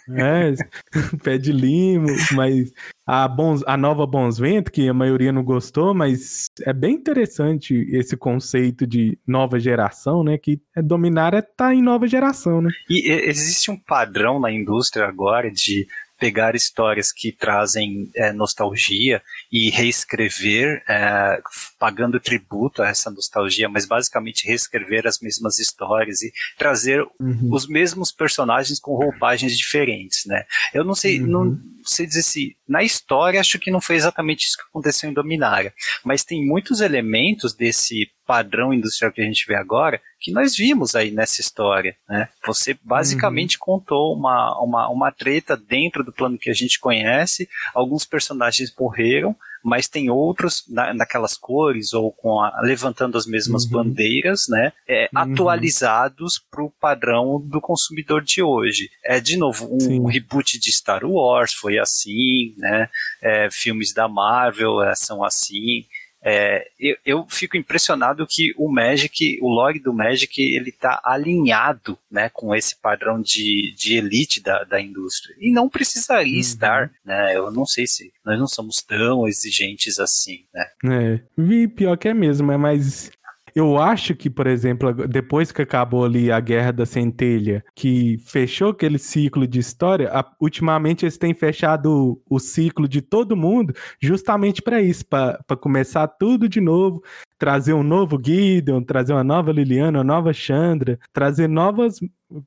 [0.09, 0.53] é,
[1.23, 2.71] pé de limo, mas
[3.05, 7.75] a, Bons, a nova Bons Vento, que a maioria não gostou, mas é bem interessante
[7.91, 10.39] esse conceito de nova geração, né?
[10.39, 12.71] Que é dominar é estar tá em nova geração, né?
[12.89, 15.85] E existe um padrão na indústria agora de
[16.19, 21.39] pegar histórias que trazem é, nostalgia e reescrever, é,
[21.79, 27.49] pagando tributo a essa nostalgia, mas basicamente reescrever as mesmas histórias e trazer uhum.
[27.51, 30.43] os mesmos personagens com roupagens diferentes, né?
[30.73, 31.27] Eu não sei, uhum.
[31.27, 35.13] não sei dizer se na história acho que não foi exatamente isso que aconteceu em
[35.13, 40.55] Dominária, mas tem muitos elementos desse padrão industrial que a gente vê agora que nós
[40.55, 42.27] vimos aí nessa história, né?
[42.45, 43.59] Você basicamente uhum.
[43.61, 49.35] contou uma, uma, uma treta dentro do plano que a gente conhece, alguns personagens morreram,
[49.63, 53.71] mas tem outros na, naquelas cores ou com a, levantando as mesmas uhum.
[53.71, 54.71] bandeiras, né?
[54.87, 55.33] É, uhum.
[55.33, 58.89] Atualizados para o padrão do consumidor de hoje.
[59.03, 60.07] É de novo um Sim.
[60.07, 62.89] reboot de Star Wars foi assim, né?
[63.21, 65.85] É, filmes da Marvel é, são assim.
[66.23, 71.97] É, eu, eu, fico impressionado que o Magic, o log do Magic, ele está alinhado
[72.11, 75.35] né, com esse padrão de, de elite da, da indústria.
[75.39, 76.39] E não precisaria uhum.
[76.39, 77.35] estar, né?
[77.35, 80.65] Eu não sei se nós não somos tão exigentes assim, né?
[80.85, 83.11] É, e pior que é mesmo, é mais
[83.57, 88.69] eu acho que, por exemplo, depois que acabou ali a Guerra da Centelha, que fechou
[88.69, 93.73] aquele ciclo de história, a, ultimamente eles têm fechado o, o, ciclo de todo mundo
[93.99, 97.01] justamente para isso, para começar tudo de novo,
[97.39, 101.99] trazer um novo Gideon, trazer uma nova Liliana, uma nova Chandra, trazer novas,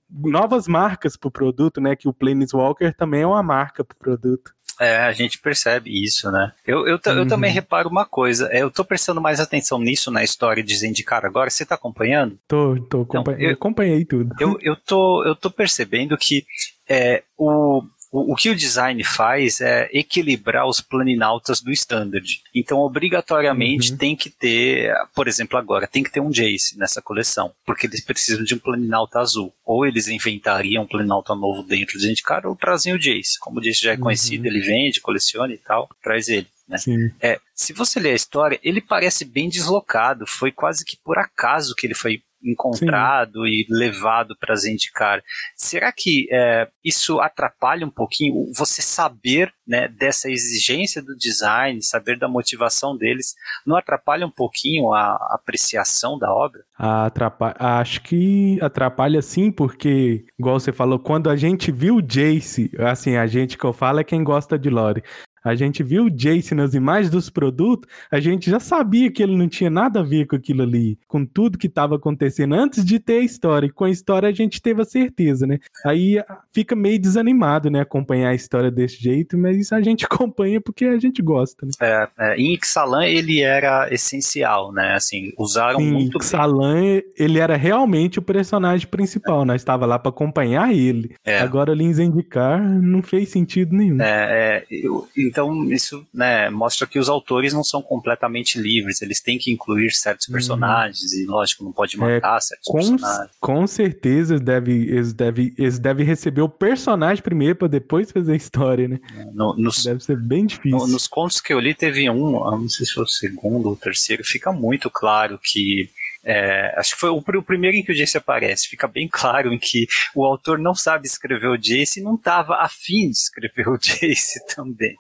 [0.09, 1.97] novas marcas para o produto, né?
[1.97, 4.53] Que o Planeswalker também é uma marca para o produto.
[4.81, 6.53] É, a gente percebe isso, né?
[6.67, 7.13] Eu, eu, uhum.
[7.19, 10.75] eu também reparo uma coisa, é, eu tô prestando mais atenção nisso na história de
[10.75, 12.39] Zendikar agora, você tá acompanhando?
[12.49, 14.35] Tô, tô, então, eu, acompanhei tudo.
[14.41, 16.47] Eu, eu, tô, eu tô percebendo que
[16.89, 22.43] é, o, o, o, que o design faz é equilibrar os planinautas do standard.
[22.55, 23.99] Então, obrigatoriamente, uhum.
[23.99, 28.05] tem que ter, por exemplo, agora, tem que ter um Jace nessa coleção, porque eles
[28.05, 29.55] precisam de um planinauta azul.
[29.65, 33.39] Ou eles inventariam um planinauta novo dentro do Zendikar, ou trazem o Jace.
[33.39, 34.03] Como o Jace já é uhum.
[34.03, 36.49] conhecido, ele vende, coleciona e tal, traz ele.
[36.69, 36.79] Né?
[37.21, 40.27] É, se você ler a história, ele parece bem deslocado.
[40.27, 43.51] Foi quase que por acaso que ele foi encontrado Sim.
[43.51, 45.23] e levado para Zendikar.
[45.55, 52.19] Será que é, isso atrapalha um pouquinho você saber né, dessa exigência do design, saber
[52.19, 53.35] da motivação deles,
[53.67, 56.61] não atrapalha um pouquinho a apreciação da obra?
[56.77, 62.71] Atrapalha, acho que atrapalha sim, porque, igual você falou, quando a gente viu o Jace,
[62.79, 65.05] assim, a gente que eu falo é quem gosta de lore,
[65.43, 69.37] a gente viu o Jace nas imagens dos produtos, a gente já sabia que ele
[69.37, 72.99] não tinha nada a ver com aquilo ali, com tudo que estava acontecendo antes de
[72.99, 73.67] ter a história.
[73.67, 75.59] E com a história a gente teve a certeza, né?
[75.85, 77.81] Aí ah, fica meio desanimado, né?
[77.81, 81.73] Acompanhar a história desse jeito, mas a gente acompanha porque a gente gosta, né?
[81.81, 84.95] É, é, em Ixalan ele era essencial, né?
[84.95, 89.57] Assim, usaram Sim, muito Ixalan, ele era realmente o personagem principal, né?
[89.57, 91.15] Estava lá para acompanhar ele.
[91.25, 91.39] É.
[91.41, 94.01] Agora ali em Zendikar não fez sentido nenhum.
[94.01, 99.21] É, é eu, então, isso né, mostra que os autores não são completamente livres, eles
[99.21, 100.33] têm que incluir certos uhum.
[100.33, 103.31] personagens, e lógico, não pode matar é, certos com, personagens.
[103.41, 108.37] Com certeza deve, eles, devem, eles devem receber o personagem primeiro para depois fazer a
[108.37, 108.99] história, né?
[109.33, 110.79] No, nos, deve ser bem difícil.
[110.79, 113.73] No, nos contos que eu li, teve um, não sei se foi o segundo ou
[113.73, 115.89] o terceiro, fica muito claro que
[116.23, 118.69] é, acho que foi o, o, primeiro em que o Jace aparece.
[118.69, 122.57] Fica bem claro em que o autor não sabe escrever o Jace e não estava
[122.57, 124.97] afim de escrever o Jace também.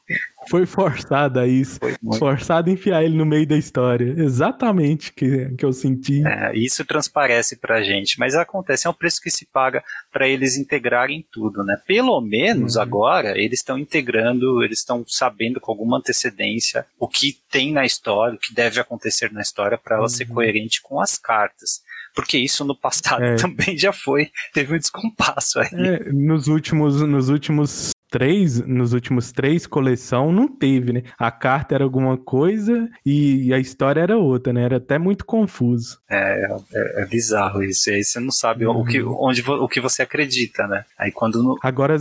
[0.49, 1.79] Foi forçado a isso.
[2.19, 4.15] Forçado a enfiar ele no meio da história.
[4.17, 6.27] Exatamente que, que eu senti.
[6.27, 8.19] É, isso transparece pra gente.
[8.19, 11.81] Mas acontece, é um preço que se paga para eles integrarem tudo, né?
[11.87, 12.83] Pelo menos uhum.
[12.83, 18.35] agora eles estão integrando, eles estão sabendo com alguma antecedência o que tem na história,
[18.35, 20.09] o que deve acontecer na história para ela uhum.
[20.09, 23.37] ser coerente com as cartas porque isso no passado é.
[23.39, 25.69] também já foi, teve um descompasso aí.
[25.73, 31.03] É, nos últimos, nos últimos três, nos últimos três coleção, não teve, né?
[31.19, 34.65] A carta era alguma coisa e a história era outra, né?
[34.65, 35.99] Era até muito confuso.
[36.11, 37.89] É, é, é bizarro isso.
[37.91, 38.81] Aí você não sabe uhum.
[38.81, 39.17] o, que, uhum.
[39.21, 40.85] onde, o que você acredita, né?
[40.99, 41.43] Aí quando.
[41.43, 41.59] No...
[41.63, 41.97] Agora,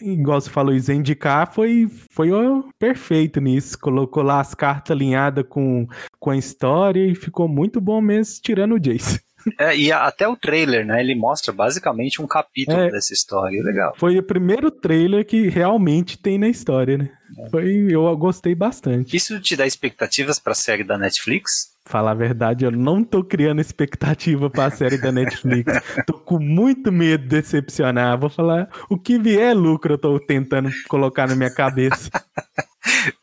[0.00, 2.30] igual você falou, Zendikar foi, foi
[2.78, 3.78] perfeito nisso.
[3.78, 5.86] Colocou lá as cartas alinhadas com,
[6.18, 9.20] com a história e ficou muito bom mesmo, tirando o Jace.
[9.58, 11.00] É, e até o trailer, né?
[11.00, 13.62] Ele mostra basicamente um capítulo é, dessa história.
[13.62, 13.94] Legal.
[13.96, 17.10] Foi o primeiro trailer que realmente tem na história, né?
[17.38, 17.50] É.
[17.50, 19.16] Foi, eu gostei bastante.
[19.16, 21.70] Isso te dá expectativas para a série da Netflix?
[21.86, 25.72] Falar a verdade, eu não tô criando expectativa para a série da Netflix.
[26.06, 28.18] tô com muito medo de decepcionar.
[28.18, 32.10] Vou falar, o que vier lucro eu tô tentando colocar na minha cabeça.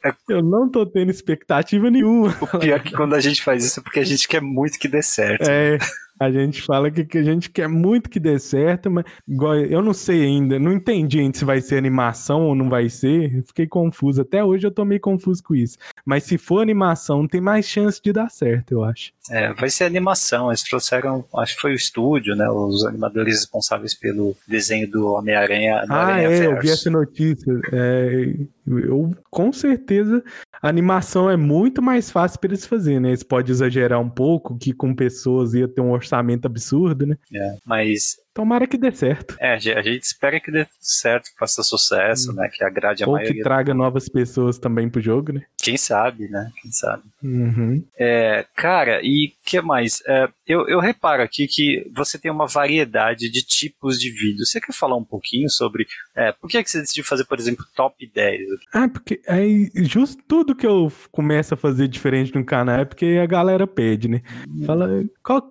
[0.03, 2.35] É eu não tô tendo expectativa nenhuma.
[2.41, 4.77] O pior é que quando a gente faz isso é porque a gente quer muito
[4.77, 5.47] que dê certo.
[5.49, 5.77] É.
[6.19, 9.81] A gente fala que, que a gente quer muito que dê certo, mas igual, eu
[9.81, 13.43] não sei ainda, não entendi ainda se vai ser animação ou não vai ser.
[13.45, 14.21] Fiquei confuso.
[14.21, 15.77] Até hoje eu tô meio confuso com isso.
[16.05, 19.11] Mas se for animação, tem mais chance de dar certo, eu acho.
[19.29, 20.49] É, vai ser animação.
[20.49, 22.49] Eles trouxeram, acho que foi o estúdio, né?
[22.49, 25.83] Os animadores responsáveis pelo desenho do Homem-Aranha.
[25.89, 27.53] Ah, é, eu vi essa notícia.
[27.71, 28.33] É,
[28.65, 30.23] eu, com certeza,
[30.61, 33.09] a animação é muito mais fácil para eles fazerem, né?
[33.09, 36.06] Eles podem exagerar um pouco, que com pessoas ia ter um orçamento
[36.47, 37.17] absurdo, né?
[37.33, 39.35] É, mas Tomara que dê certo.
[39.39, 42.35] É, a gente espera que dê certo, que faça sucesso, hum.
[42.35, 42.47] né?
[42.53, 43.31] Que agrade a Ou maioria.
[43.31, 45.41] Ou que traga novas pessoas também pro jogo, né?
[45.57, 46.51] Quem sabe, né?
[46.61, 47.01] Quem sabe.
[47.23, 47.83] Uhum.
[47.97, 50.03] É, cara, e que mais?
[50.05, 54.51] É, eu, eu reparo aqui que você tem uma variedade de tipos de vídeos.
[54.51, 57.39] Você quer falar um pouquinho sobre é, por que, é que você decidiu fazer, por
[57.39, 58.41] exemplo, top 10?
[58.71, 63.19] Ah, porque aí justo tudo que eu começo a fazer diferente no canal é porque
[63.21, 64.21] a galera pede, né?
[64.63, 65.49] Fala, qual,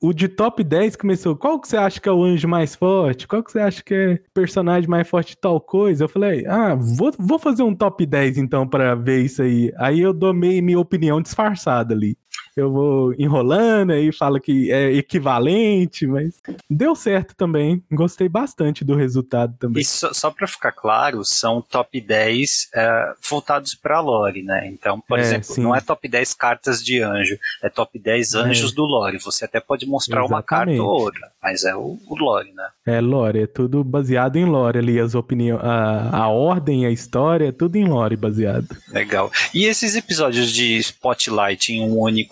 [0.00, 3.26] o de top 10 começou, qual que você acha que é o anjo mais forte?
[3.26, 6.04] Qual que você acha que é personagem mais forte de tal coisa?
[6.04, 9.72] Eu falei, ah, vou, vou fazer um top 10 então para ver isso aí.
[9.76, 12.16] Aí eu dou meio minha opinião disfarçada ali
[12.56, 16.34] eu vou enrolando aí falo que é equivalente, mas
[16.70, 17.82] deu certo também.
[17.92, 19.82] Gostei bastante do resultado também.
[19.82, 24.66] E só, só para ficar claro, são top 10 é, voltados para lore, né?
[24.68, 25.62] Então, por é, exemplo, sim.
[25.62, 28.38] não é top 10 cartas de anjo, é top 10 é.
[28.38, 28.74] anjos é.
[28.74, 29.18] do lore.
[29.18, 30.32] Você até pode mostrar Exatamente.
[30.34, 32.68] uma carta ou outra, mas é o, o, lore, né?
[32.86, 37.48] É lore, é tudo baseado em lore ali, as opiniões, a, a ordem, a história,
[37.48, 38.68] é tudo em lore baseado.
[38.88, 39.30] Legal.
[39.52, 42.25] E esses episódios de Spotlight em um único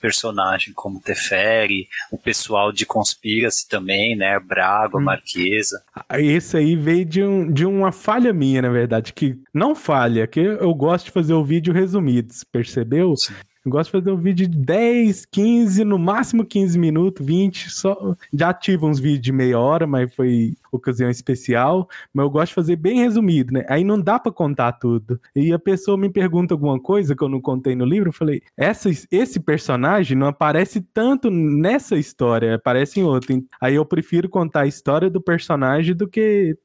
[0.00, 4.38] personagem como Teferi, o pessoal de Conspiracy também, né?
[4.40, 5.02] Braga, hum.
[5.02, 5.80] Marquesa.
[6.18, 10.40] Esse aí veio de, um, de uma falha minha, na verdade, que não falha, que
[10.40, 13.16] eu gosto de fazer o vídeo resumido, percebeu?
[13.16, 13.34] Sim.
[13.64, 17.70] Eu gosto de fazer um vídeo de 10, 15, no máximo 15 minutos, 20.
[17.70, 18.16] Só...
[18.32, 21.88] Já ativo uns vídeos de meia hora, mas foi ocasião especial.
[22.12, 23.64] Mas eu gosto de fazer bem resumido, né?
[23.68, 25.20] Aí não dá para contar tudo.
[25.36, 28.42] E a pessoa me pergunta alguma coisa que eu não contei no livro, eu falei:
[28.56, 33.40] Essa, esse personagem não aparece tanto nessa história, aparece em outra.
[33.60, 36.56] Aí eu prefiro contar a história do personagem do que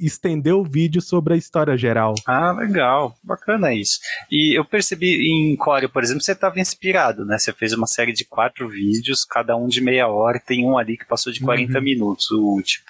[0.00, 2.14] estender o vídeo sobre a história geral.
[2.26, 3.16] Ah, legal.
[3.22, 3.98] Bacana isso.
[4.30, 7.38] E eu percebi em Core, por exemplo, você estava inspirado, né?
[7.38, 10.96] Você fez uma série de quatro vídeos, cada um de meia hora, tem um ali
[10.96, 11.84] que passou de 40 uhum.
[11.84, 12.84] minutos, o último.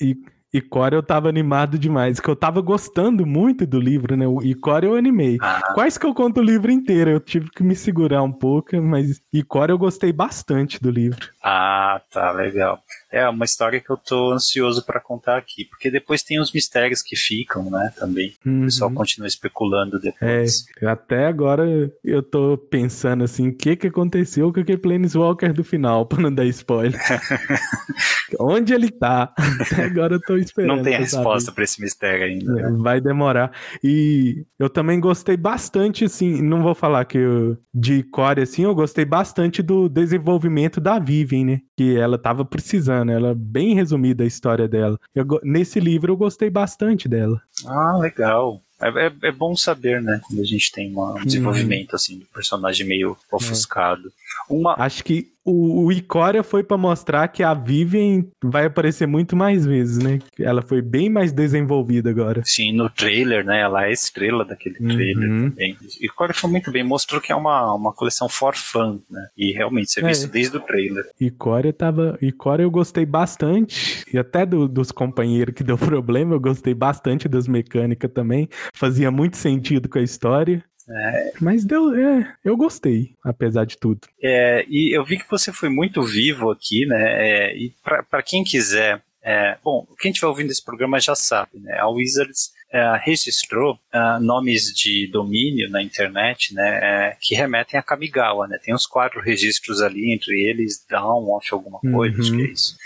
[0.00, 0.16] E
[0.52, 4.24] e Core eu tava animado demais, que eu tava gostando muito do livro, né?
[4.42, 5.36] E Core eu animei.
[5.42, 5.72] Ah.
[5.74, 7.10] Quais que eu conto o livro inteiro?
[7.10, 11.28] Eu tive que me segurar um pouco, mas e Core eu gostei bastante do livro.
[11.44, 12.80] Ah, tá, legal.
[13.10, 17.02] É uma história que eu tô ansioso para contar aqui, porque depois tem os mistérios
[17.02, 18.34] que ficam, né, também.
[18.44, 18.62] Uhum.
[18.62, 20.66] O pessoal continua especulando depois.
[20.82, 21.64] É, até agora
[22.04, 26.32] eu tô pensando assim, o que que aconteceu com aquele Planeswalker do final, pra não
[26.32, 26.98] dar spoiler.
[28.38, 29.32] Onde ele tá?
[29.60, 30.76] Até agora eu tô esperando.
[30.76, 32.52] Não tem a resposta para esse mistério ainda.
[32.52, 32.76] Né?
[32.78, 33.52] Vai demorar.
[33.82, 38.74] E eu também gostei bastante, assim, não vou falar que eu, de core, assim, eu
[38.74, 41.60] gostei bastante do desenvolvimento da Vivian, né?
[41.74, 42.97] Que ela tava precisando.
[43.06, 44.98] Ela, bem resumida a história dela.
[45.14, 47.40] Eu, nesse livro eu gostei bastante dela.
[47.66, 48.60] Ah, legal.
[48.80, 50.20] É, é, é, bom saber, né?
[50.26, 54.08] Quando a gente tem uma, um desenvolvimento, assim, do personagem meio ofuscado.
[54.08, 54.52] É.
[54.54, 54.74] Uma...
[54.78, 59.64] Acho que o, o Icória foi para mostrar que a Vivian vai aparecer muito mais
[59.64, 60.18] vezes, né?
[60.38, 62.42] Ela foi bem mais desenvolvida agora.
[62.44, 63.60] Sim, no trailer, né?
[63.60, 65.50] Ela é estrela daquele trailer uhum.
[65.50, 65.76] também.
[66.00, 69.28] Icória foi muito bem, mostrou que é uma, uma coleção for fun, né?
[69.36, 70.06] E realmente, você é.
[70.06, 71.04] visto desde o trailer.
[71.18, 72.18] Icória tava.
[72.20, 74.04] Icória eu gostei bastante.
[74.12, 78.48] E até do, dos companheiros que deu problema, eu gostei bastante das mecânicas também.
[78.74, 80.62] Fazia muito sentido com a história.
[80.90, 81.32] É.
[81.40, 84.00] Mas deu, é, eu gostei, apesar de tudo.
[84.22, 86.96] É, e eu vi que você foi muito vivo aqui, né?
[86.98, 87.72] É, e
[88.08, 91.78] para quem quiser, é, bom, quem estiver ouvindo esse programa já sabe, né?
[91.78, 97.16] A Wizards é, registrou é, nomes de domínio na internet, né?
[97.20, 98.58] Que remetem a Kamigawa, né?
[98.62, 102.22] Tem uns quatro registros ali, entre eles Down, Off, alguma coisa, uhum.
[102.22, 102.76] acho que é isso.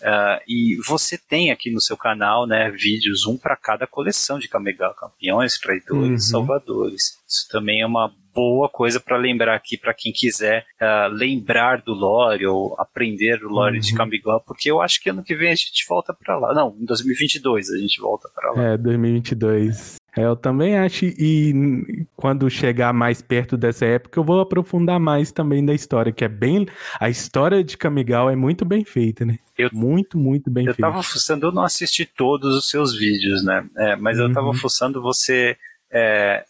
[0.00, 4.48] Uh, e você tem aqui no seu canal né, vídeos, um para cada coleção de
[4.48, 6.30] Kamigawa, campeões, traidores, uhum.
[6.30, 7.18] salvadores.
[7.28, 11.92] Isso também é uma boa coisa para lembrar aqui para quem quiser uh, lembrar do
[11.92, 13.80] lore ou aprender do lore uhum.
[13.82, 16.54] de Kamigawa, porque eu acho que ano que vem a gente volta para lá.
[16.54, 18.72] Não, em 2022 a gente volta para lá.
[18.72, 19.99] É, 2022.
[20.16, 25.30] É, eu também acho, e quando chegar mais perto dessa época, eu vou aprofundar mais
[25.30, 26.66] também da história, que é bem.
[26.98, 29.38] A história de Kamigawa é muito bem feita, né?
[29.56, 30.88] Eu, muito, muito bem eu feita.
[30.88, 33.64] Eu tava fuçando, eu não assisti todos os seus vídeos, né?
[33.76, 34.26] É, mas uhum.
[34.26, 34.54] eu tava uhum.
[34.54, 35.56] fuçando você
[35.92, 36.44] é,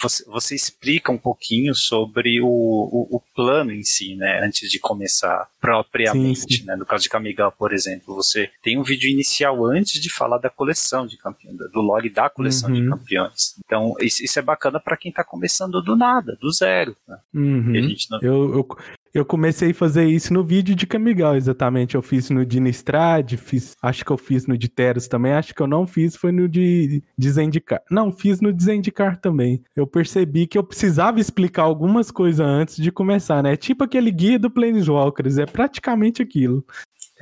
[0.00, 4.78] você, você, explica um pouquinho sobre o, o, o, plano em si, né, antes de
[4.78, 6.64] começar propriamente, sim, sim.
[6.64, 10.38] né, no caso de Kamigawa, por exemplo, você tem um vídeo inicial antes de falar
[10.38, 12.82] da coleção de campeões, do log da coleção uhum.
[12.82, 13.54] de campeões.
[13.64, 16.94] Então, isso, isso é bacana para quem está começando do nada, do zero.
[17.08, 17.18] Né?
[17.34, 17.96] Uhum.
[18.10, 18.20] Não...
[18.20, 18.68] eu, eu,
[19.14, 21.94] eu comecei a fazer isso no vídeo de Camigal, exatamente.
[21.94, 25.54] Eu fiz no de Nistrad, fiz, acho que eu fiz no de Teros também, acho
[25.54, 27.82] que eu não fiz, foi no de, Zendikar.
[27.90, 29.62] Não, fiz no de Zendikar também.
[29.76, 33.56] Eu percebi que eu precisava explicar algumas coisas antes de começar, né?
[33.56, 36.64] Tipo aquele guia do Planeswalkers, é praticamente aquilo.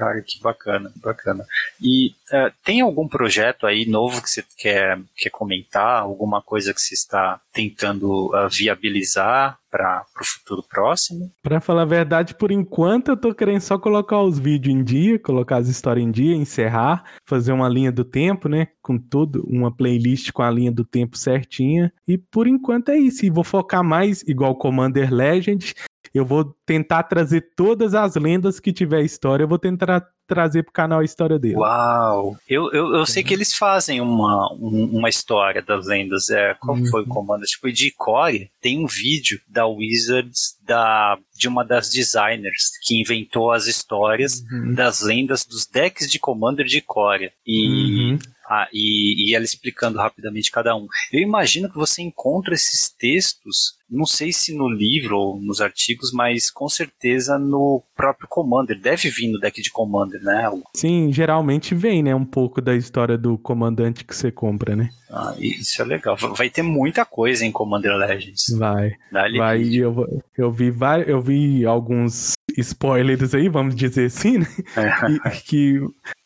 [0.00, 1.44] Cara, que bacana, bacana.
[1.78, 6.00] E uh, tem algum projeto aí novo que você quer, quer comentar?
[6.00, 11.30] Alguma coisa que você está tentando uh, viabilizar para o futuro próximo?
[11.42, 15.18] Para falar a verdade, por enquanto eu tô querendo só colocar os vídeos em dia,
[15.18, 18.68] colocar as histórias em dia, encerrar, fazer uma linha do tempo, né?
[18.80, 21.92] Com tudo, uma playlist com a linha do tempo certinha.
[22.08, 23.26] E por enquanto é isso.
[23.26, 25.74] E vou focar mais, igual Commander Legend,
[26.12, 30.72] eu vou tentar trazer todas as lendas que tiver história, eu vou tentar trazer pro
[30.72, 31.56] canal a história dele.
[31.56, 32.36] Uau!
[32.48, 36.30] Eu, eu, eu sei que eles fazem uma, uma história das lendas.
[36.30, 36.86] É, qual uhum.
[36.86, 37.44] foi o comando?
[37.44, 43.50] Tipo, de Core tem um vídeo da Wizards da, de uma das designers que inventou
[43.50, 44.72] as histórias uhum.
[44.72, 47.32] das lendas dos decks de Commander de Core.
[47.44, 48.12] E.
[48.12, 48.18] Uhum.
[48.50, 50.88] Ah, e, e ela explicando rapidamente cada um.
[51.12, 56.12] Eu imagino que você encontra esses textos não sei se no livro ou nos artigos,
[56.12, 58.80] mas com certeza no próprio Commander.
[58.80, 60.48] Deve vir no deck de Commander, né?
[60.76, 62.14] Sim, geralmente vem, né?
[62.14, 64.90] Um pouco da história do comandante que você compra, né?
[65.10, 66.16] Ah, isso é legal.
[66.36, 68.56] Vai ter muita coisa em Commander Legends.
[68.56, 68.92] Vai.
[69.10, 69.74] Dá-lhe vai.
[69.74, 74.46] Eu, eu, vi vários, eu vi alguns spoilers aí, vamos dizer assim, né?
[74.76, 75.30] É.
[75.30, 75.80] que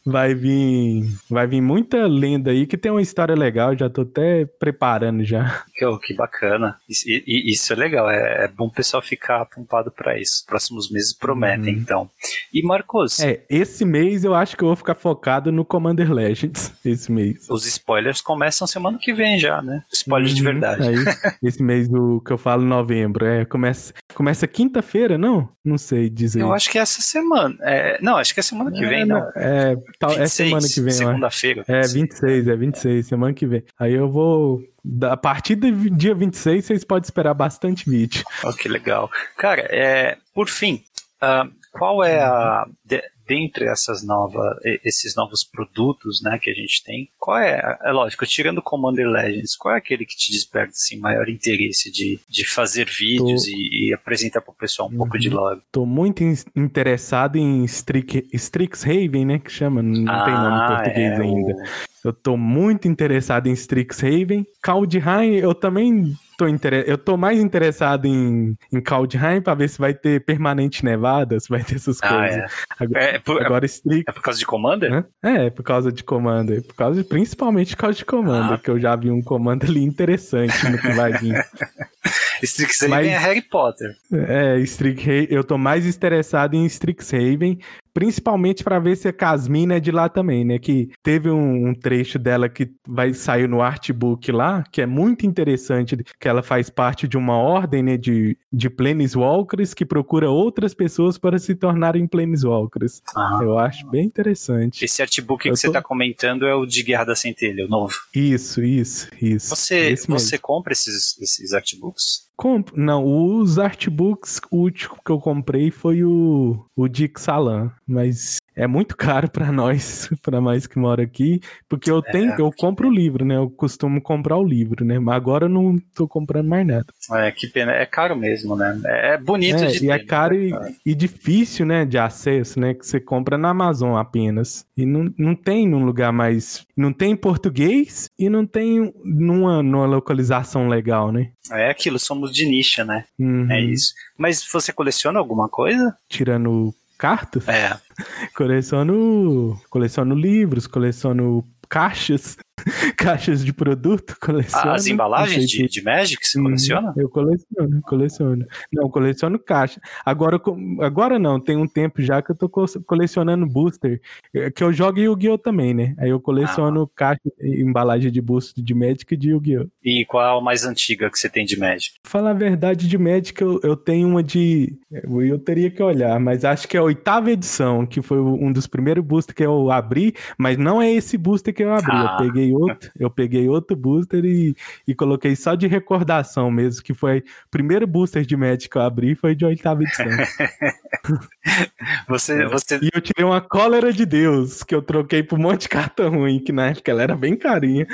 [0.05, 4.44] vai vir, vai vir muita lenda aí que tem uma história legal, já tô até
[4.44, 5.64] preparando já.
[5.74, 6.76] Que, que bacana.
[6.89, 10.35] Isso, isso é legal, é, é bom o pessoal ficar apontado para isso.
[10.35, 11.81] Os próximos meses prometem, uhum.
[11.81, 12.10] então.
[12.52, 13.20] E Marcos?
[13.20, 17.47] É, esse mês eu acho que eu vou ficar focado no Commander Legends, esse mês.
[17.48, 19.82] Os spoilers começam semana que vem já, né?
[19.93, 20.82] Spoilers uhum, de verdade.
[20.89, 20.94] Aí,
[21.43, 25.48] esse mês do que eu falo novembro, é, começa, começa quinta-feira, não?
[25.64, 26.43] Não sei dizer.
[26.43, 27.56] Eu acho que é essa semana.
[27.62, 29.18] É, não, acho que é semana que é, vem, não.
[29.36, 30.93] É, tal, 26, é semana que vem.
[30.93, 31.65] Segunda-feira.
[31.69, 33.65] É, 26, é 26, semana que vem.
[33.79, 34.62] Aí eu vou
[35.03, 38.23] a partir do dia 26, vocês podem esperar bastante vídeo.
[38.45, 39.11] Oh, que legal.
[39.37, 40.85] Cara, é, por fim,
[41.23, 42.66] uh, qual é a.
[42.84, 47.90] De, dentre essas novas, esses novos produtos né, que a gente tem, qual é, é
[47.90, 52.20] lógico, tirando o Commander Legends, qual é aquele que te desperta assim, maior interesse de,
[52.28, 53.51] de fazer vídeos Tô...
[53.51, 54.98] e, e, apresentar para o pessoal um uhum.
[54.98, 55.36] pouco de uhum.
[55.36, 55.60] lore?
[55.72, 56.22] Tô muito
[56.55, 61.22] interessado em Strix, Strixhaven, né, que chama, não ah, tem nome em ah, português é,
[61.22, 61.52] ainda.
[61.55, 61.94] O...
[62.05, 64.44] Eu tô muito interessado em Strixhaven.
[64.62, 66.85] Kaldheim, eu também tô inter...
[66.86, 71.48] eu tô mais interessado em, em Kaldheim pra ver se vai ter permanente nevada, se
[71.48, 72.36] vai ter essas ah, coisas.
[72.36, 72.48] É.
[72.78, 74.05] Agora, é, por, agora Strix...
[74.06, 75.06] é por causa de Commander?
[75.22, 76.62] É, é por causa de Commander.
[76.62, 78.59] Por causa de, principalmente por causa de Commander, ah.
[78.59, 81.35] que eu já vi um Commander ali interessante no que vai vir.
[82.43, 83.97] Strixhaven Mas, é Harry Potter.
[84.12, 87.59] É, Strixhaven, eu tô mais interessado em Strixhaven
[87.94, 90.59] principalmente para ver se a Casmina é de lá também, né?
[90.59, 95.24] Que teve um, um, trecho dela que vai sair no artbook lá, que é muito
[95.24, 100.74] interessante, que ela faz parte de uma ordem, né, de, de Planeswalkers que procura outras
[100.74, 103.01] pessoas para se tornarem Planeswalkers.
[103.14, 103.39] Ah.
[103.40, 104.85] Eu acho bem interessante.
[104.85, 105.56] Esse artbook que tô...
[105.56, 107.94] você está comentando é o de Guerra da Centelha, o novo.
[108.12, 109.51] Isso, isso, isso.
[109.51, 111.94] Você, você compra esses, esses artbooks?
[111.95, 112.74] themselves Compro.
[112.77, 118.66] Não, os artbooks, o último que eu comprei foi o, o Dick Salan, mas é
[118.66, 122.89] muito caro para nós, para nós que mora aqui, porque eu tenho, é, eu compro
[122.89, 123.36] o livro, né?
[123.36, 124.98] Eu costumo comprar o livro, né?
[124.98, 126.86] Mas agora eu não tô comprando mais nada.
[127.12, 128.81] É, que pena, é caro mesmo, né?
[128.85, 130.52] É, bonito é, de e é ter, é caro e,
[130.86, 132.74] e, difícil, né, de acesso, né?
[132.74, 134.65] Que você compra na Amazon apenas.
[134.77, 139.62] E não, não tem num lugar mais, não tem em português e não tem numa,
[139.62, 141.31] numa localização legal, né?
[141.52, 143.05] É aquilo, somos de nicha, né?
[143.18, 143.51] Uhum.
[143.51, 143.94] É isso.
[144.16, 145.96] Mas você coleciona alguma coisa?
[146.09, 147.46] Tirando cartas?
[147.48, 147.78] É.
[148.36, 152.36] coleciono, coleciono livros, coleciono caixas.
[152.97, 154.70] caixas de produto, coleciono.
[154.70, 156.94] Ah, as embalagens de, de Magic você coleciona?
[156.97, 158.47] Eu coleciono, coleciono.
[158.72, 159.81] Não, coleciono caixa.
[160.05, 160.40] Agora,
[160.81, 164.01] agora não, tem um tempo já que eu tô colecionando booster,
[164.32, 165.39] é, que eu jogo Yu-Gi-Oh!
[165.39, 165.94] também, né?
[165.98, 166.90] Aí eu coleciono ah.
[166.94, 169.68] caixa, embalagem de booster de Magic e de Yu-Gi-Oh!
[169.82, 171.94] E qual é a mais antiga que você tem de Magic?
[172.05, 174.76] Falar a verdade, de Magic eu, eu tenho uma de...
[174.90, 178.66] Eu teria que olhar, mas acho que é a oitava edição, que foi um dos
[178.66, 182.18] primeiros boosters que eu abri, mas não é esse booster que eu abri, ah.
[182.18, 184.55] eu peguei outro, eu peguei outro booster e,
[184.87, 188.83] e coloquei só de recordação mesmo, que foi o primeiro booster de Magic que eu
[188.83, 190.07] abri foi de oitava edição.
[192.09, 192.47] você, é.
[192.47, 192.79] você...
[192.83, 196.09] E eu tirei uma cólera de Deus, que eu troquei por um monte de carta
[196.09, 197.87] ruim, que na época ela era bem carinha.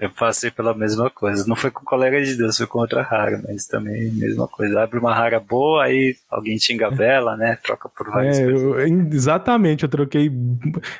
[0.00, 1.44] Eu passei pela mesma coisa.
[1.46, 4.82] Não foi com cólera de Deus, foi com outra rara, mas também mesma coisa.
[4.82, 7.58] Abre uma rara boa, aí alguém te engabela, né?
[7.62, 10.32] Troca por várias é, eu, exatamente, eu troquei,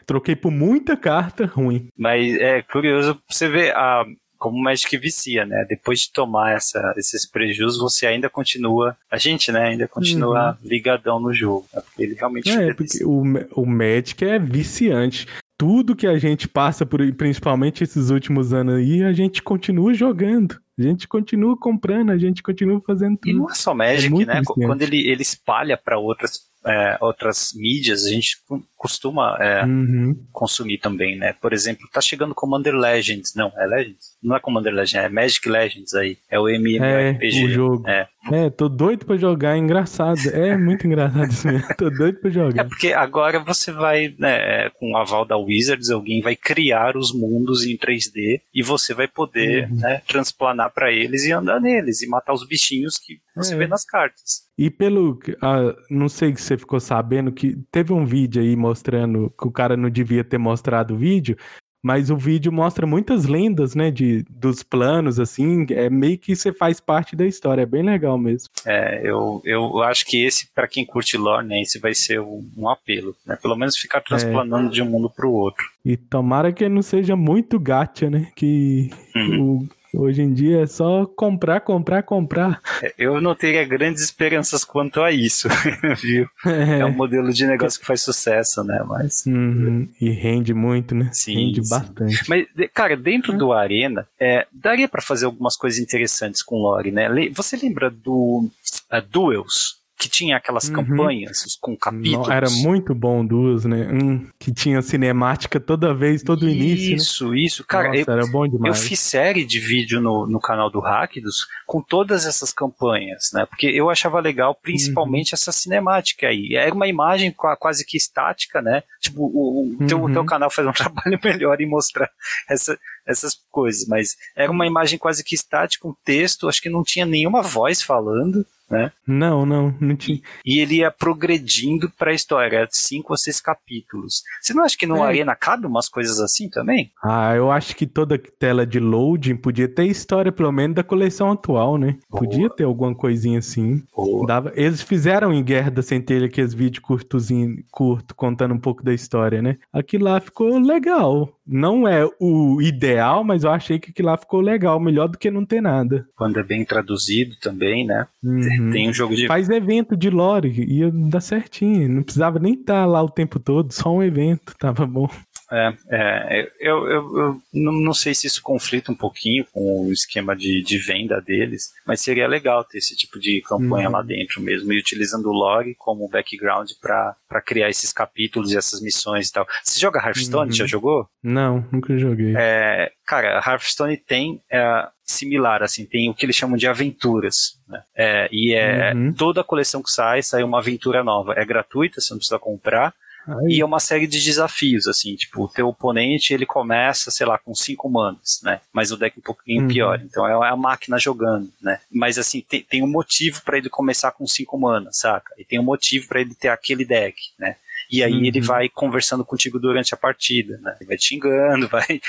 [0.05, 1.89] troquei por muita carta ruim.
[1.97, 2.92] Mas é curioso
[3.29, 4.05] você ver a
[4.43, 5.65] como o Magic vicia, né?
[5.69, 10.69] Depois de tomar essa, esses prejuízos, você ainda continua, a gente, né, ainda continua uhum.
[10.69, 11.65] ligadão no jogo.
[11.73, 11.81] Né?
[11.81, 13.23] Porque ele realmente é, porque o,
[13.55, 19.05] o Magic é viciante tudo que a gente passa por, principalmente esses últimos anos aí,
[19.05, 20.59] a gente continua jogando.
[20.77, 23.31] A gente continua comprando, a gente continua fazendo tudo.
[23.31, 24.41] E não é só Magic, é né?
[24.41, 24.67] Viciante.
[24.67, 28.39] Quando ele, ele espalha para outras é, outras mídias, a gente
[28.83, 30.27] costuma é, uhum.
[30.33, 31.37] consumir também, né?
[31.41, 33.33] Por exemplo, tá chegando Commander Legends.
[33.37, 34.17] Não, é Legends?
[34.21, 36.19] Não é Commander Legends, é Magic Legends aí.
[36.29, 37.43] É o MMORPG.
[37.43, 37.89] É, o jogo.
[37.89, 38.09] É.
[38.33, 40.19] é, tô doido pra jogar, é engraçado.
[40.33, 41.69] É muito engraçado isso mesmo.
[41.79, 42.65] tô doido pra jogar.
[42.65, 46.97] É porque agora você vai, né, é, com o aval da Wizards, alguém vai criar
[46.97, 49.77] os mundos em 3D e você vai poder, uhum.
[49.77, 53.59] né, transplanar para eles e andar neles e matar os bichinhos que você é.
[53.59, 54.43] vê nas cartas.
[54.59, 55.13] E pelo.
[55.13, 59.51] Uh, não sei se você ficou sabendo que teve um vídeo aí mostrando que o
[59.51, 61.37] cara não devia ter mostrado o vídeo,
[61.83, 66.53] mas o vídeo mostra muitas lendas, né, de, dos planos, assim, é meio que você
[66.53, 68.49] faz parte da história, é bem legal mesmo.
[68.65, 72.49] É, eu, eu acho que esse, para quem curte lore, né, esse vai ser um,
[72.57, 74.03] um apelo, né, pelo menos ficar é.
[74.03, 74.71] transplanando é.
[74.71, 75.67] de um mundo para o outro.
[75.85, 79.43] E tomara que não seja muito gacha, né, que uhum.
[79.43, 82.61] o Hoje em dia é só comprar, comprar, comprar.
[82.83, 85.49] É, eu não teria grandes esperanças quanto a isso,
[86.01, 86.27] viu?
[86.47, 86.81] É.
[86.81, 88.83] é um modelo de negócio que faz sucesso, né?
[88.87, 89.27] Mas.
[89.27, 89.89] Uhum.
[90.01, 91.11] E rende muito, né?
[91.13, 91.35] Sim.
[91.35, 91.71] Rende sim.
[91.71, 92.25] bastante.
[92.29, 97.09] Mas, cara, dentro do Arena, é, daria para fazer algumas coisas interessantes com Lore, né?
[97.35, 98.49] Você lembra do
[98.91, 99.82] uh, Duels?
[100.03, 100.75] Que tinha aquelas uhum.
[100.75, 102.29] campanhas com capítulos.
[102.29, 103.89] Era muito bom duas, né?
[103.93, 106.97] Um que tinha cinemática toda vez, todo isso, início.
[106.97, 107.39] Isso, né?
[107.39, 107.65] isso.
[107.65, 108.77] Cara, Nossa, eu, era bom demais.
[108.77, 113.47] Eu fiz série de vídeo no, no canal do Hackdos com todas essas campanhas, né?
[113.47, 115.37] Porque eu achava legal, principalmente uhum.
[115.37, 116.57] essa cinemática aí.
[116.57, 118.83] Era uma imagem quase que estática, né?
[119.01, 120.27] Tipo, o, o, teu, o teu uhum.
[120.27, 122.11] canal faz um trabalho melhor em mostrar
[122.51, 122.77] essa,
[123.07, 127.07] essas coisas, mas era uma imagem quase que estática, um texto, acho que não tinha
[127.07, 128.91] nenhuma voz falando, né?
[129.07, 130.21] Não, não, não tinha.
[130.45, 134.23] E ele ia progredindo para a história, cinco ou seis capítulos.
[134.41, 135.01] Você não acha que no é.
[135.03, 136.91] Arena cabe umas coisas assim também?
[137.05, 141.31] Ah, eu acho que toda tela de loading podia ter história, pelo menos, da coleção
[141.31, 141.99] atual, né?
[142.09, 142.25] Boa.
[142.25, 143.83] Podia ter alguma coisinha assim.
[144.27, 144.53] Dava...
[144.57, 149.43] Eles fizeram em Guerra da Centelha aqueles vídeos curtozinho, curto, contando um pouco da história,
[149.43, 149.59] né?
[149.73, 151.29] Aquilo lá ficou legal.
[151.47, 155.31] Não é o ideal, mas eu achei que aquilo lá ficou legal, melhor do que
[155.31, 156.07] não ter nada.
[156.17, 158.07] Quando é bem traduzido também, né?
[158.23, 158.41] Uhum.
[158.41, 158.71] Uhum.
[158.71, 159.27] Tem um jogo de.
[159.27, 161.89] Faz evento de lore, ia dar certinho.
[161.89, 165.09] Não precisava nem estar tá lá o tempo todo, só um evento, tava bom.
[165.53, 169.93] É, é eu, eu, eu não, não, sei se isso conflita um pouquinho com o
[169.93, 173.93] esquema de, de venda deles, mas seria legal ter esse tipo de campanha uhum.
[173.93, 178.81] lá dentro mesmo, e utilizando o log como background para criar esses capítulos e essas
[178.81, 179.47] missões e tal.
[179.63, 180.51] Você joga Hearthstone?
[180.51, 180.57] Uhum.
[180.57, 181.07] Já jogou?
[181.23, 182.35] Não, nunca joguei.
[182.37, 187.83] É, cara, Hearthstone tem é, similar, assim, tem o que eles chamam de aventuras, né?
[187.95, 189.13] É, e é uhum.
[189.13, 191.35] toda a coleção que sai, sai uma aventura nova.
[191.37, 192.95] É gratuita, você não precisa comprar.
[193.27, 193.57] Aí.
[193.57, 197.39] E é uma série de desafios, assim, tipo, o teu oponente, ele começa, sei lá,
[197.39, 198.61] com cinco manas, né?
[198.73, 199.69] Mas o deck é um pouquinho uhum.
[199.69, 200.01] pior.
[200.03, 201.81] Então é a máquina jogando, né?
[201.91, 205.33] Mas assim, tem, tem um motivo para ele começar com cinco manas, saca?
[205.39, 207.57] E tem um motivo para ele ter aquele deck, né?
[207.93, 208.25] E aí uhum.
[208.25, 210.75] ele vai conversando contigo durante a partida, né?
[210.81, 212.01] Ele vai te xingando, vai.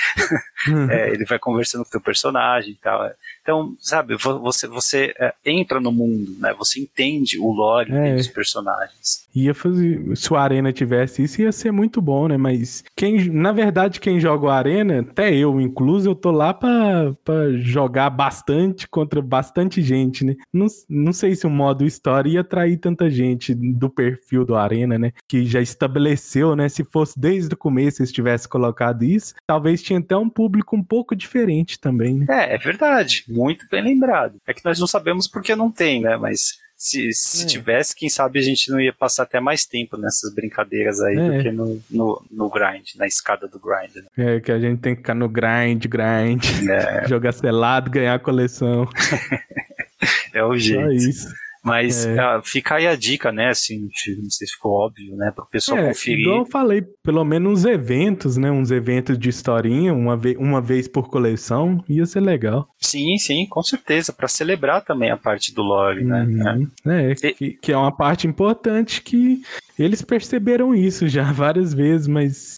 [0.66, 0.90] Uhum.
[0.90, 3.06] é, ele vai conversando com o teu personagem e tal.
[3.42, 6.54] Então, sabe, você, você é, entra no mundo, né?
[6.56, 8.16] Você entende o lore é.
[8.16, 9.28] dos personagens.
[9.34, 10.16] Ia fazer.
[10.16, 12.38] Se o Arena tivesse isso, ia ser muito bom, né?
[12.38, 17.12] Mas quem, na verdade, quem joga o Arena, até eu, incluso, eu tô lá pra,
[17.22, 20.36] pra jogar bastante contra bastante gente, né?
[20.52, 24.98] Não, não sei se o modo história ia atrair tanta gente do perfil do Arena,
[24.98, 25.12] né?
[25.28, 26.68] Que já estabeleceu, né?
[26.68, 30.82] Se fosse desde o começo eles tivesse colocado isso, talvez tinha até um público um
[30.82, 32.26] pouco diferente também, né?
[32.28, 34.38] É, é verdade muito bem lembrado.
[34.46, 36.16] É que nós não sabemos porque não tem, né?
[36.16, 37.46] Mas se, se é.
[37.46, 41.30] tivesse, quem sabe a gente não ia passar até mais tempo nessas brincadeiras aí é.
[41.30, 44.04] do que no, no, no, grind, na escada do grind.
[44.16, 44.36] Né?
[44.36, 47.06] É, que a gente tem que ficar no grind, grind, é.
[47.08, 48.88] jogar selado, ganhar a coleção.
[50.34, 50.82] é o jeito.
[50.82, 51.43] Só isso.
[51.64, 52.12] Mas é.
[52.14, 53.48] uh, fica aí a dica, né?
[53.48, 55.32] Assim, não sei se ficou óbvio, né?
[55.34, 56.26] Para o pessoal é, conferir.
[56.26, 58.50] Igual eu falei, pelo menos uns eventos, né?
[58.50, 62.68] Uns eventos de historinha, uma, ve uma vez por coleção, ia ser legal.
[62.78, 64.12] Sim, sim, com certeza.
[64.12, 66.22] Para celebrar também a parte do lore, né?
[66.22, 66.68] uhum.
[66.84, 67.10] né?
[67.10, 67.32] É, e...
[67.32, 69.40] que, que é uma parte importante que
[69.78, 72.56] eles perceberam isso já várias vezes, mas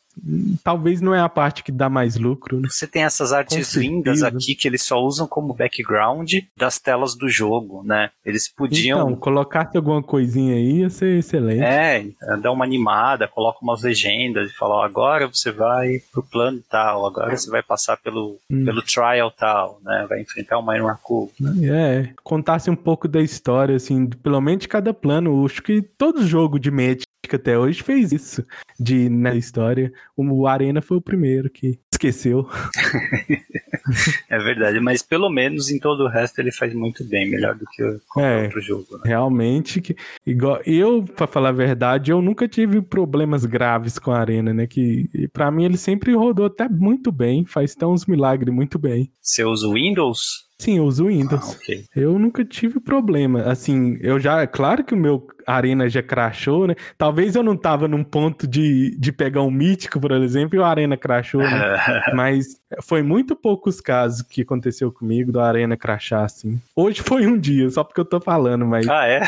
[0.63, 2.61] talvez não é a parte que dá mais lucro.
[2.61, 2.69] Né?
[2.71, 7.29] Você tem essas artes lindas aqui que eles só usam como background das telas do
[7.29, 8.11] jogo, né?
[8.25, 9.01] Eles podiam.
[9.01, 11.63] Então, colocasse alguma coisinha aí ia ser excelente.
[11.63, 12.05] É,
[12.43, 17.07] dar uma animada, coloca umas legendas e fala: ó, agora você vai pro plano tal,
[17.07, 18.65] agora você vai passar pelo, hum.
[18.65, 20.07] pelo trial tal, né?
[20.09, 21.31] Vai enfrentar o Minor Cool.
[21.63, 25.45] É, contasse um pouco da história, assim, pelo menos de cada plano.
[25.45, 28.47] Acho que todo jogo de Magic até hoje fez isso
[28.79, 29.93] de na história.
[30.17, 32.49] O Arena foi o primeiro que esqueceu.
[34.29, 37.65] é verdade, mas pelo menos em todo o resto ele faz muito bem, melhor do
[37.67, 38.87] que qualquer é, outro jogo.
[38.93, 39.03] Né?
[39.07, 39.97] Realmente, que,
[40.27, 44.67] igual eu, para falar a verdade, eu nunca tive problemas graves com a Arena, né?
[44.67, 49.11] Que para mim ele sempre rodou até muito bem, faz até uns milagres muito bem.
[49.21, 50.47] Você usa o Windows?
[50.59, 51.43] Sim, eu uso Windows.
[51.43, 51.85] Ah, okay.
[51.95, 53.43] Eu nunca tive problema.
[53.43, 54.41] Assim, eu já.
[54.41, 56.75] É claro que o meu Arena já crashou, né?
[56.97, 60.65] Talvez eu não tava num ponto de, de pegar um mítico, por exemplo, e o
[60.65, 61.77] Arena crashou, né?
[62.15, 66.61] Mas foi muito poucos casos que aconteceu comigo do Arena crashar, assim.
[66.75, 68.89] Hoje foi um dia, só porque eu tô falando, mas.
[68.89, 69.21] Ah, é?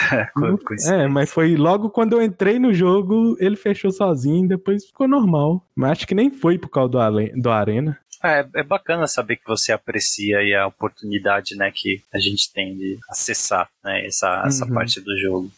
[0.89, 5.65] é, mas foi logo quando eu entrei no jogo, ele fechou sozinho, depois ficou normal.
[5.75, 7.99] Mas acho que nem foi por causa do, do Arena.
[8.23, 12.99] É, é bacana saber que você aprecia a oportunidade né, que a gente tem de
[13.09, 14.75] acessar né, essa, essa uhum.
[14.75, 15.51] parte do jogo.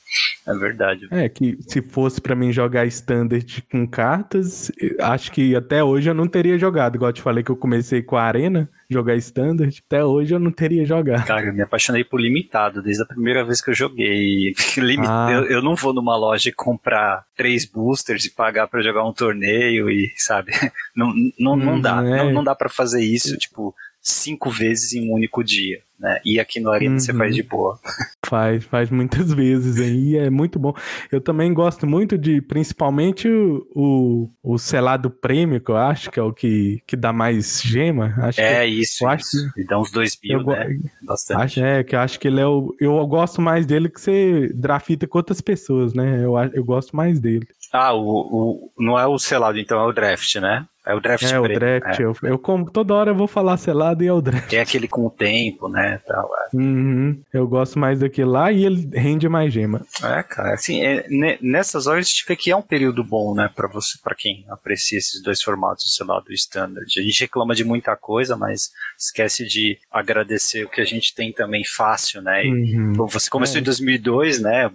[0.47, 1.09] É verdade.
[1.11, 4.71] É, que se fosse para mim jogar standard com cartas,
[5.01, 6.97] acho que até hoje eu não teria jogado.
[6.97, 10.41] Igual eu te falei que eu comecei com a Arena, jogar standard, até hoje eu
[10.41, 11.25] não teria jogado.
[11.25, 14.55] Cara, eu me apaixonei por limitado, desde a primeira vez que eu joguei.
[15.07, 15.29] Ah.
[15.31, 19.13] Eu, eu, não vou numa loja e comprar três boosters e pagar para jogar um
[19.13, 20.53] torneio e, sabe,
[20.97, 22.05] não, não, não hum, dá.
[22.05, 22.25] É.
[22.25, 26.19] Não, não dá para fazer isso, tipo, cinco vezes em um único dia né?
[26.25, 26.99] E aqui no Arena uhum.
[26.99, 27.79] você faz de boa.
[28.27, 30.73] Faz, faz muitas vezes aí, é muito bom.
[31.11, 36.21] Eu também gosto muito de, principalmente, o, o, o selado prêmio, que eu acho que
[36.21, 38.15] é o que, que dá mais gema.
[38.19, 39.37] Acho é, que, isso, eu isso.
[39.37, 40.79] Acho, e dá uns dois mil, né?
[41.03, 41.43] Bastante.
[41.43, 42.73] Acho, é, que eu acho que ele é o...
[42.79, 46.23] Eu gosto mais dele que você drafita com outras pessoas, né?
[46.23, 47.49] Eu, eu gosto mais dele.
[47.73, 50.65] Ah, o, o, não é o selado, então é o draft, né?
[50.87, 52.01] É o draft É, o draft.
[52.01, 52.03] É.
[52.03, 54.53] Eu, eu, como toda hora eu vou falar selado e é o draft.
[54.53, 56.01] É aquele com o tempo, né?
[56.07, 56.57] Tal, é.
[56.57, 57.21] Uhum.
[57.33, 59.85] Eu gosto mais daquele lá e ele rende mais gema.
[60.03, 61.07] É, cara, assim, é,
[61.41, 64.45] nessas horas a gente vê que é um período bom, né, pra você, para quem
[64.49, 66.87] aprecia esses dois formatos, o selado e o standard.
[66.99, 71.33] A gente reclama de muita coisa, mas esquece de agradecer o que a gente tem
[71.33, 72.45] também fácil, né?
[72.45, 72.93] E, uhum.
[73.07, 73.61] Você começou é.
[73.61, 74.71] em 2002, né?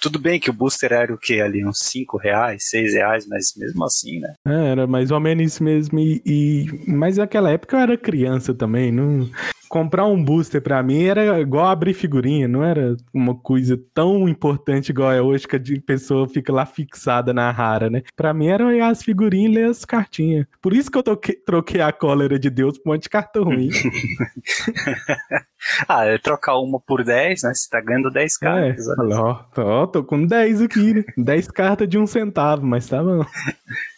[0.00, 3.54] Tudo bem que o booster era o que ali, uns 5 reais, 6 reais, mas
[3.56, 4.34] mesmo assim, né?
[4.46, 5.98] É, era mais ou menos isso mesmo.
[5.98, 9.28] E, e, mas naquela época eu era criança também, não
[9.70, 14.88] comprar um booster para mim era igual abrir figurinha, não era uma coisa tão importante
[14.88, 18.02] igual é hoje que a pessoa fica lá fixada na rara, né?
[18.16, 20.44] Para mim era olhar as figurinhas e ler as cartinhas.
[20.60, 23.44] Por isso que eu toquei, troquei a cólera de Deus por um monte de cartão
[23.44, 23.70] ruim.
[25.88, 27.54] ah, é trocar uma por 10, né?
[27.54, 28.88] Você tá ganhando 10 cartas.
[28.88, 31.04] É, ó, ó, tô com 10 aqui, né?
[31.16, 33.24] 10 cartas de um centavo, mas tá bom.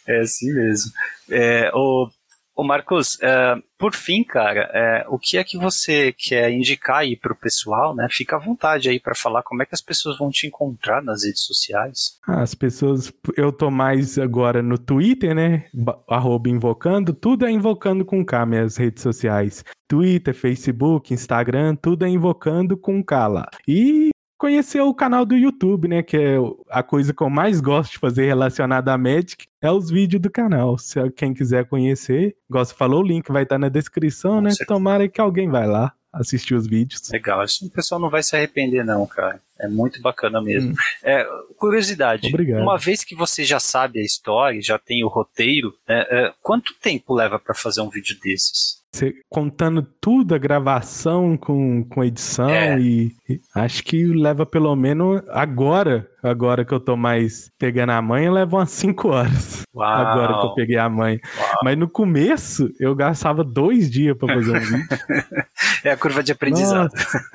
[0.07, 0.91] É assim mesmo.
[1.31, 2.07] É, o
[2.55, 7.17] Ô Marcos, é, por fim, cara, é, o que é que você quer indicar aí
[7.17, 8.07] pro pessoal, né?
[8.11, 11.23] Fica à vontade aí para falar como é que as pessoas vão te encontrar nas
[11.23, 12.19] redes sociais.
[12.27, 15.65] Ah, as pessoas, eu tô mais agora no Twitter, né?
[16.07, 19.65] Arroba invocando, tudo é invocando com K, minhas redes sociais.
[19.87, 23.49] Twitter, Facebook, Instagram, tudo é invocando com K lá.
[23.67, 24.12] E
[24.43, 26.03] conhecer o canal do YouTube, né?
[26.03, 26.35] Que é
[26.69, 30.29] a coisa que eu mais gosto de fazer relacionada a Magic, é os vídeos do
[30.29, 30.77] canal.
[30.77, 34.49] Se quem quiser conhecer, gosto falou, o link vai estar na descrição, né?
[34.67, 37.09] Tomara que alguém vai lá assistir os vídeos.
[37.09, 39.39] Legal, o pessoal não vai se arrepender não, cara.
[39.63, 40.71] É muito bacana mesmo.
[40.71, 40.75] Hum.
[41.03, 41.25] É,
[41.57, 42.61] curiosidade, Obrigado.
[42.61, 46.75] uma vez que você já sabe a história, já tem o roteiro, é, é, quanto
[46.81, 48.83] tempo leva para fazer um vídeo desses?
[48.93, 52.79] Você contando tudo, a gravação com, com edição é.
[52.79, 58.01] e, e, acho que leva pelo menos agora, agora que eu tô mais pegando a
[58.03, 59.63] mãe, leva umas 5 horas.
[59.73, 59.89] Uau.
[59.89, 61.19] Agora que eu peguei a mãe.
[61.39, 61.55] Uau.
[61.63, 64.87] Mas no começo eu gastava dois dias para fazer um vídeo.
[65.83, 66.91] é a curva de aprendizado.
[66.93, 67.25] Nossa.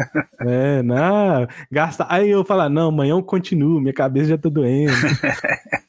[0.43, 2.07] É, não, gasta.
[2.19, 4.93] Aí eu falo, não, amanhã eu continuo, minha cabeça já tá doendo.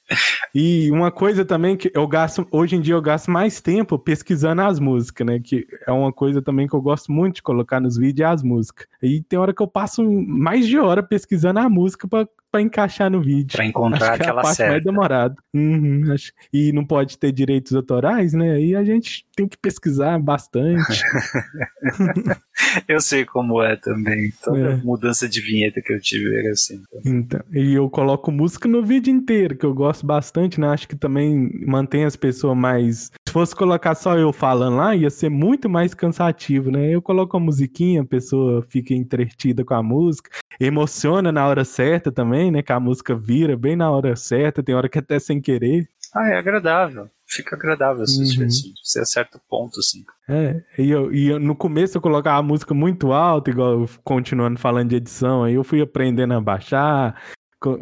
[0.54, 4.62] E uma coisa também que eu gasto, hoje em dia eu gasto mais tempo pesquisando
[4.64, 5.40] as músicas, né?
[5.40, 8.42] Que é uma coisa também que eu gosto muito de colocar nos vídeos, é as
[8.42, 8.88] músicas.
[9.04, 13.10] E tem hora que eu passo mais de hora pesquisando a música para pra encaixar
[13.12, 13.56] no vídeo.
[13.56, 14.72] Pra encontrar acho é aquela a parte certa.
[14.74, 15.36] mais demorada.
[15.54, 18.52] Uhum, acho- E não pode ter direitos autorais, né?
[18.54, 21.02] Aí a gente tem que pesquisar bastante.
[22.88, 24.32] Eu sei como é também.
[24.44, 24.76] Toda É.
[24.78, 26.82] mudança de vinheta que eu tive era assim.
[27.06, 30.68] Então, e eu coloco música no vídeo inteiro, que eu gosto bastante, né?
[30.68, 33.12] Acho que também mantém as pessoas mais.
[33.30, 36.90] Se fosse colocar só eu falando lá, ia ser muito mais cansativo, né?
[36.90, 42.12] Eu coloco a musiquinha, a pessoa fica entretida com a música, emociona na hora certa
[42.12, 42.64] também, né?
[42.64, 45.88] Que a música vira bem na hora certa, tem hora que até sem querer.
[46.16, 47.08] Ah, é agradável.
[47.28, 48.48] Fica agradável assistir Uhum.
[48.48, 48.74] assim.
[48.84, 50.04] Você acerta o ponto, assim.
[50.28, 54.60] É, e, eu, e eu- no começo eu colocava a música muito alta, igual continuando
[54.60, 57.22] falando de edição, aí eu fui aprendendo a baixar,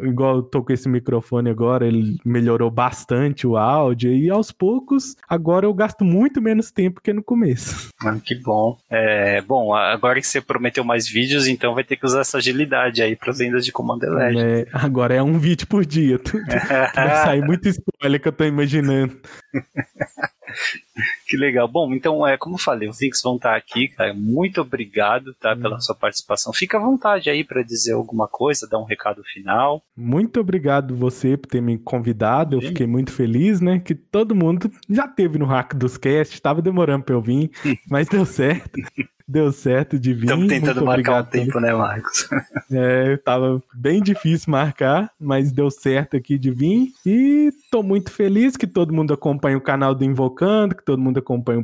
[0.02, 5.14] igual eu tô com esse microfone agora, ele melhorou bastante o áudio, e aos poucos,
[5.28, 7.88] agora eu gasto muito menos tempo que no começo.
[8.00, 8.78] Ah, que bom.
[8.88, 13.02] É, bom, agora que você prometeu mais vídeos, então vai ter que usar essa agilidade
[13.02, 14.40] aí para vendas de Command Legend.
[14.40, 18.32] É, agora é um vídeo por dia, tu- tu- vai sair muito spoiler que eu
[18.32, 19.18] tô imaginando.
[21.26, 21.68] Que legal.
[21.68, 24.14] Bom, então, é, como eu falei, os links vão estar aqui, cara.
[24.14, 26.52] Muito obrigado, tá, pela sua participação.
[26.52, 29.82] Fica à vontade aí para dizer alguma coisa, dar um recado final.
[29.96, 32.56] Muito obrigado você por ter me convidado.
[32.56, 33.78] Eu fiquei muito feliz, né?
[33.78, 37.50] Que todo mundo já teve no Hack dos Cast, tava demorando pra eu vir,
[37.88, 38.80] mas deu certo.
[39.28, 40.24] Deu certo de vir.
[40.24, 41.44] Estamos tentando marcar um também.
[41.44, 42.28] tempo, né, Marcos?
[42.70, 46.92] É, tava bem difícil marcar, mas deu certo aqui de vir.
[47.04, 51.18] E tô muito feliz que todo mundo acompanha o canal do Invocando, que todo mundo
[51.18, 51.62] acompanha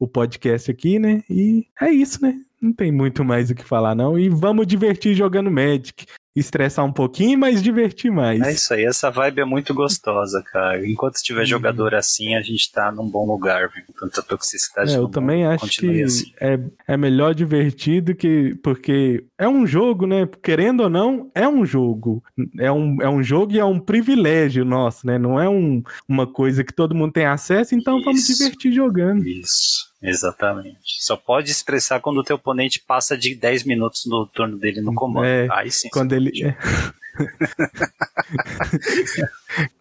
[0.00, 1.22] o, podcast aqui, né?
[1.30, 2.40] E é isso, né?
[2.60, 4.18] Não tem muito mais o que falar, não.
[4.18, 6.06] E vamos divertir jogando Magic.
[6.36, 8.40] Estressar um pouquinho, mas divertir mais.
[8.42, 10.84] É isso aí, essa vibe é muito gostosa, cara.
[10.88, 11.46] Enquanto tiver Uhum.
[11.46, 13.84] jogador assim, a gente tá num bom lugar, viu?
[13.98, 14.92] Tanta toxicidade.
[14.92, 16.32] É, eu no também mundo, acho continue que assim.
[16.40, 16.58] é,
[16.88, 18.56] é melhor divertido que.
[18.62, 20.28] Porque é um jogo, né?
[20.42, 22.22] Querendo ou não, é um jogo.
[22.58, 25.18] É um, é um jogo e é um privilégio nosso, né?
[25.18, 28.36] Não é um, uma coisa que todo mundo tem acesso, então vamos Isso.
[28.42, 29.24] divertir jogando.
[29.26, 30.78] Isso, exatamente.
[31.00, 34.94] Só pode expressar quando o teu oponente passa de 10 minutos no turno dele no
[34.94, 35.26] comando.
[35.26, 35.88] É, Aí sim.
[35.90, 36.32] Quando ele.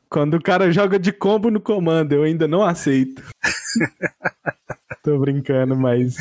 [0.09, 3.23] Quando o cara joga de combo no comando, eu ainda não aceito.
[5.03, 6.15] Tô brincando, mas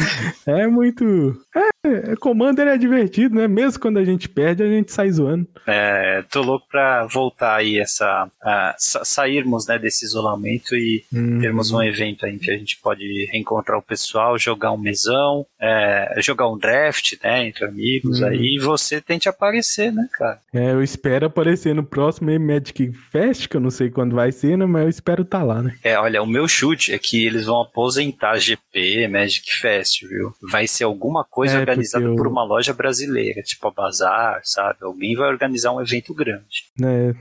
[0.46, 1.40] é muito.
[1.84, 3.46] É, Commander é divertido, né?
[3.46, 5.46] Mesmo quando a gente perde, a gente sai zoando.
[5.66, 8.28] É, tô louco pra voltar aí essa.
[8.42, 11.38] a sa- sairmos né, desse isolamento e Uhum.
[11.40, 15.46] termos um evento aí em que a gente pode reencontrar o pessoal, jogar um mesão,
[15.60, 17.46] é, jogar um draft, né?
[17.46, 18.26] Entre amigos Uhum.
[18.28, 20.40] aí, e você tente aparecer, né, cara?
[20.52, 24.56] É, eu espero aparecer no próximo Magic Fest, que eu não sei quando vai ser,
[24.58, 24.66] né?
[24.66, 25.76] Mas eu espero estar lá, né?
[25.84, 28.60] É, olha, o meu chute é que eles vão aposentar GP,
[29.08, 30.34] Magic Fest, viu?
[30.50, 34.40] Vai ser alguma coisa É, organizada porque por eu- uma loja brasileira, tipo a Bazar,
[34.44, 34.78] sabe?
[34.82, 36.64] Alguém vai organizar um evento grande.
[36.82, 37.14] É,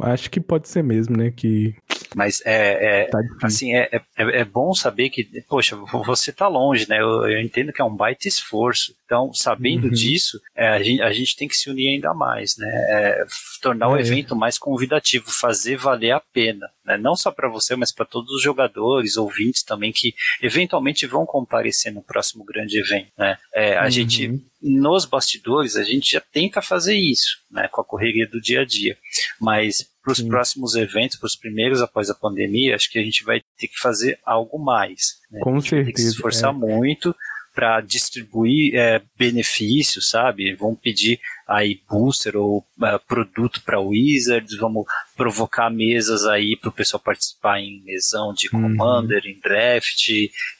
[0.00, 1.30] acho que pode ser mesmo, né?
[1.30, 1.74] Que
[2.16, 5.76] Mas é, é, tá assim, é, é, é bom saber que, poxa,
[6.06, 6.98] você tá longe, né?
[6.98, 8.96] Eu, eu entendo que é um baita esforço.
[9.04, 9.90] Então, sabendo Uhum.
[9.92, 12.66] disso, é, a, gente, a gente tem que se unir ainda mais, né?
[12.88, 13.24] É,
[13.60, 14.00] tornar o É.
[14.00, 16.96] evento mais convidativo, fazer valer a pena, né?
[16.96, 21.92] Não só para você, mas para todos os jogadores, ouvintes também que eventualmente vão comparecer
[21.92, 23.36] no próximo grande evento, né?
[23.54, 23.90] É, a Uhum.
[23.90, 28.62] gente nos bastidores a gente já tenta fazer isso, né, com a correria do dia
[28.62, 28.96] a dia.
[29.40, 33.24] Mas para os próximos eventos, para os primeiros após a pandemia, acho que a gente
[33.24, 35.18] vai ter que fazer algo mais.
[35.30, 35.40] Né?
[35.40, 37.14] Com a gente vai ter que se certeza, esforçar muito
[37.56, 40.54] para distribuir é, benefícios, sabe?
[40.54, 41.18] Vão pedir
[41.48, 44.84] aí booster ou é, produto para Wizards, vamos
[45.16, 48.76] provocar mesas aí para o pessoal participar em mesão de Uhum.
[48.76, 50.08] Commander, em draft,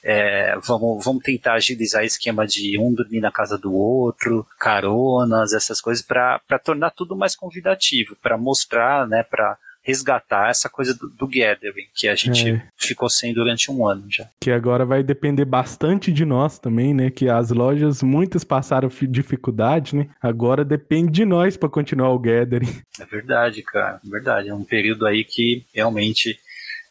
[0.03, 5.81] é, vamos, vamos tentar agilizar esquema de um dormir na casa do outro, caronas, essas
[5.81, 11.27] coisas, para tornar tudo mais convidativo, para mostrar, né, para resgatar essa coisa do, do
[11.29, 12.63] gathering que a gente É.
[12.77, 14.29] ficou sem durante um ano já.
[14.41, 17.09] Que agora vai depender bastante de nós também, né?
[17.09, 20.09] Que as lojas, muitas passaram fi- dificuldade, né?
[20.21, 22.69] Agora depende de nós para continuar o gathering.
[23.01, 24.49] É verdade, cara, é verdade.
[24.49, 26.37] É um período aí que realmente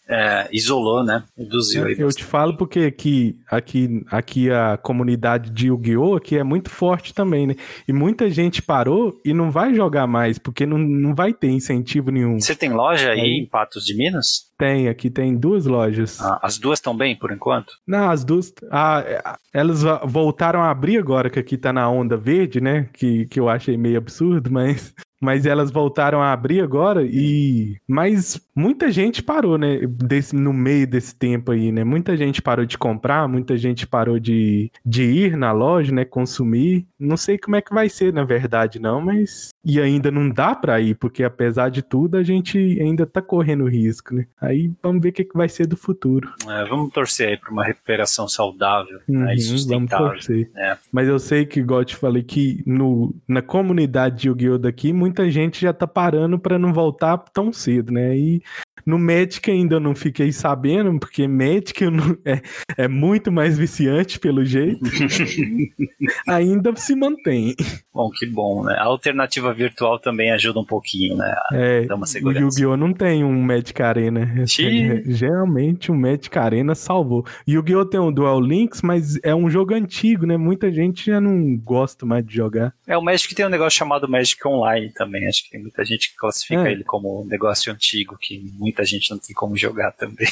[0.07, 1.23] é, isolou, né?
[1.37, 1.95] Reduziu aí.
[1.97, 6.15] Eu te falo porque aqui, aqui, aqui a comunidade de Yu-Gi-Oh!
[6.15, 7.55] aqui é muito forte também, né?
[7.87, 12.11] E muita gente parou e não vai jogar mais, porque não, não vai ter incentivo
[12.11, 12.39] nenhum.
[12.39, 14.45] Você tem loja aí em Patos de Minas?
[14.57, 16.21] Tem, aqui tem duas lojas.
[16.21, 17.73] Ah, as duas estão bem por enquanto?
[17.85, 18.53] Não, as duas.
[18.71, 19.21] Ah, é,
[19.53, 22.87] elas voltaram a abrir agora, que aqui tá na onda verde, né?
[22.93, 24.93] Que, que eu achei meio absurdo, mas.
[25.21, 27.77] Mas elas voltaram a abrir agora e.
[27.87, 29.79] Mas muita gente parou, né?
[29.87, 31.83] Desse, no meio desse tempo aí, né?
[31.83, 36.05] Muita gente parou de comprar, muita gente parou de, de ir na loja, né?
[36.05, 36.85] Consumir.
[36.99, 39.49] Não sei como é que vai ser, na verdade, não, mas.
[39.63, 43.65] E ainda não dá pra ir, porque apesar de tudo, a gente ainda tá correndo
[43.67, 44.25] risco, né?
[44.39, 46.29] Aí vamos ver o que, que vai ser do futuro.
[46.47, 50.07] É, vamos torcer aí pra uma recuperação saudável Uhum, né, e vamos sustentável.
[50.09, 50.49] torcer.
[50.55, 50.77] É.
[50.91, 54.57] Mas eu sei que, igual eu te falei, que no, na comunidade de Yu-Gi-Oh!
[54.57, 58.15] daqui, muita gente já tá parando pra não voltar tão cedo, né?
[58.17, 58.41] E
[58.85, 62.41] no Magic ainda não fiquei sabendo, porque Magic não- é,
[62.77, 64.79] é muito mais viciante, pelo jeito.
[66.27, 67.55] ainda se mantém.
[67.93, 68.75] Bom, que bom, né?
[68.77, 71.33] A alternativa virtual também ajuda um pouquinho, né?
[71.53, 72.41] É, Dá uma o segurança.
[72.41, 72.77] Yu-Gi-Oh!
[72.77, 74.45] não tem um Magic Arena.
[74.45, 75.03] Xiii.
[75.13, 77.25] Geralmente o Magic Arena salvou.
[77.47, 77.85] Yu-Gi-Oh!
[77.85, 80.37] tem um Dual Links, mas é um jogo antigo, né?
[80.37, 82.73] Muita gente já não gosta mais de jogar.
[82.87, 85.27] É, o Magic tem um negócio chamado Magic Online também.
[85.27, 86.71] Acho que tem muita gente que classifica É.
[86.71, 88.43] ele como um negócio antigo, que
[88.75, 90.27] muita gente não tem como jogar também.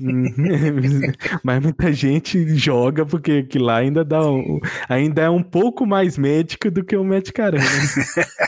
[0.00, 0.32] Uhum.
[1.44, 4.58] Mas muita gente joga porque que lá ainda dá um,
[4.88, 7.62] ainda é um pouco mais médico do que o Magic Arena.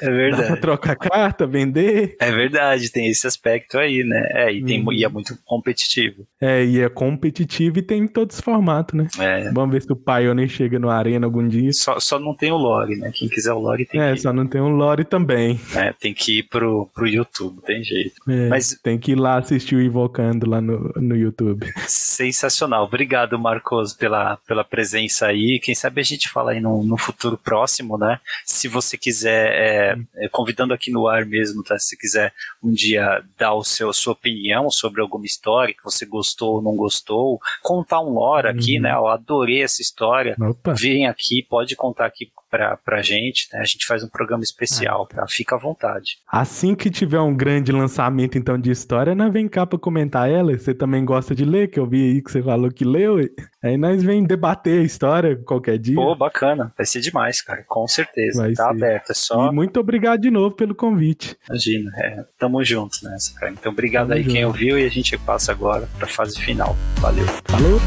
[0.00, 0.60] É Dá verdade.
[0.60, 2.16] trocar carta, vender.
[2.20, 4.26] É verdade, tem esse aspecto aí, né?
[4.32, 4.92] É, e, tem, Uhum.
[4.92, 6.26] e é muito competitivo.
[6.40, 9.06] É, e é competitivo e tem em todos os formatos, né?
[9.18, 11.72] É, Vamos ver se o Pioneer chega no Arena algum dia.
[11.72, 13.10] só, só não tem o lore, né?
[13.14, 15.58] Quem quiser o lore tem, É, que, só não tem um lore também.
[15.74, 18.17] é, tem que ir pro, pro YouTube, tem jeito.
[18.26, 21.70] É, Mas- Tem que ir lá assistir o Invocando lá no, no YouTube.
[21.86, 22.84] Sensacional.
[22.84, 25.60] Obrigado, Marcos, pela, pela presença aí.
[25.62, 28.18] Quem sabe a gente fala aí no, no futuro próximo, né?
[28.44, 31.78] Se você quiser, é, é, convidando aqui no ar mesmo, tá?
[31.78, 32.32] Se quiser
[32.62, 36.76] um dia dar o seu, sua opinião sobre alguma história que você gostou ou não
[36.76, 38.82] gostou, contar um lore aqui, Uhum.
[38.82, 38.92] né?
[38.94, 40.34] Eu adorei essa história.
[40.40, 40.74] Opa.
[40.74, 43.60] Vem aqui, pode contar aqui pra, pra gente, né?
[43.60, 45.24] A gente faz um programa especial, tá?
[45.28, 46.16] Fica à vontade.
[46.30, 50.56] Assim que tiver um grande lançamento, então, de história, nós vem cá pra comentar ela.
[50.56, 53.20] Você também gosta de ler, que eu vi aí que você falou que leu.
[53.20, 53.30] e-
[53.62, 55.96] Aí nós vem debater a história qualquer dia.
[55.96, 56.72] Pô, bacana.
[56.76, 57.64] Vai ser demais, cara.
[57.66, 58.42] Com certeza.
[58.42, 58.70] Vai tá ser.
[58.70, 59.10] aberto.
[59.10, 59.48] É só.
[59.48, 61.36] E muito obrigado de novo pelo convite.
[61.48, 63.52] Imagina, é, tamo junto nessa, cara.
[63.52, 64.46] Então, obrigado Tamo aí quem junto.
[64.46, 66.76] ouviu e a gente passa agora pra fase final.
[67.00, 67.26] Valeu.
[67.46, 67.80] Falou?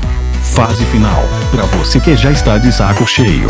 [0.56, 1.22] Fase final.
[1.52, 3.50] Pra você que já está de saco cheio.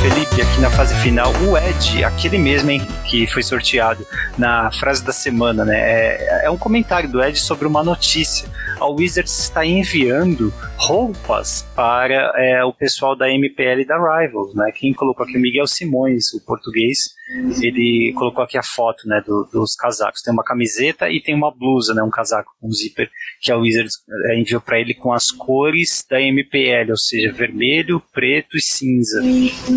[0.00, 4.06] Felipe, aqui na fase final, o Ed, aquele mesmo, hein, que foi sorteado
[4.38, 5.76] na frase da semana, né?
[5.76, 8.48] É, é um comentário do Ed sobre uma notícia.
[8.78, 14.70] A Wizards está enviando roupas para é, o pessoal da MPL da Rivals, né?
[14.72, 17.17] Quem colocou aqui o Miguel Simões, o português,
[17.62, 20.22] ele colocou aqui a foto, né, do- dos casacos.
[20.22, 23.10] Tem uma camiseta e tem uma blusa, né, um casaco com zíper
[23.40, 23.94] que a Wizards
[24.26, 29.20] é, enviou para ele com as cores da MPL, ou seja, vermelho, preto e cinza.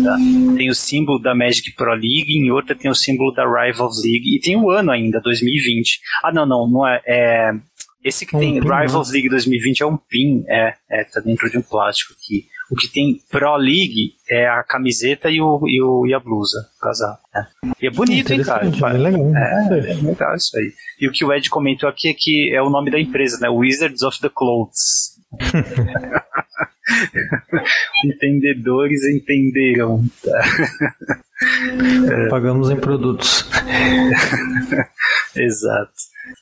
[0.02, 0.16] tá?
[0.56, 4.36] Tem o símbolo da Magic Pro League, em outra tem o símbolo da Rivals League
[4.36, 6.00] e tem o ano ainda, 2020.
[6.24, 7.00] Ah, não, não, não é.
[7.06, 7.50] é
[8.04, 11.48] esse que Um tem pin, Rivals League 2020 é um pin, é, é, tá dentro
[11.48, 12.46] de um plástico aqui.
[12.72, 16.70] O que tem Pro League é a camiseta e, o, e, o, e a blusa,
[16.78, 17.20] o casaco.
[17.34, 17.46] né?
[17.82, 18.64] E é bonito, hein, cara?
[18.64, 19.36] Bem legal.
[19.36, 20.72] É, é legal isso aí.
[20.98, 23.50] E o que o Ed comentou aqui é que é o nome da empresa, né?
[23.50, 25.11] Wizards of the Clothes.
[28.04, 30.02] Entendedores entenderão.
[32.30, 33.48] Pagamos em produtos.
[35.34, 35.92] Exato.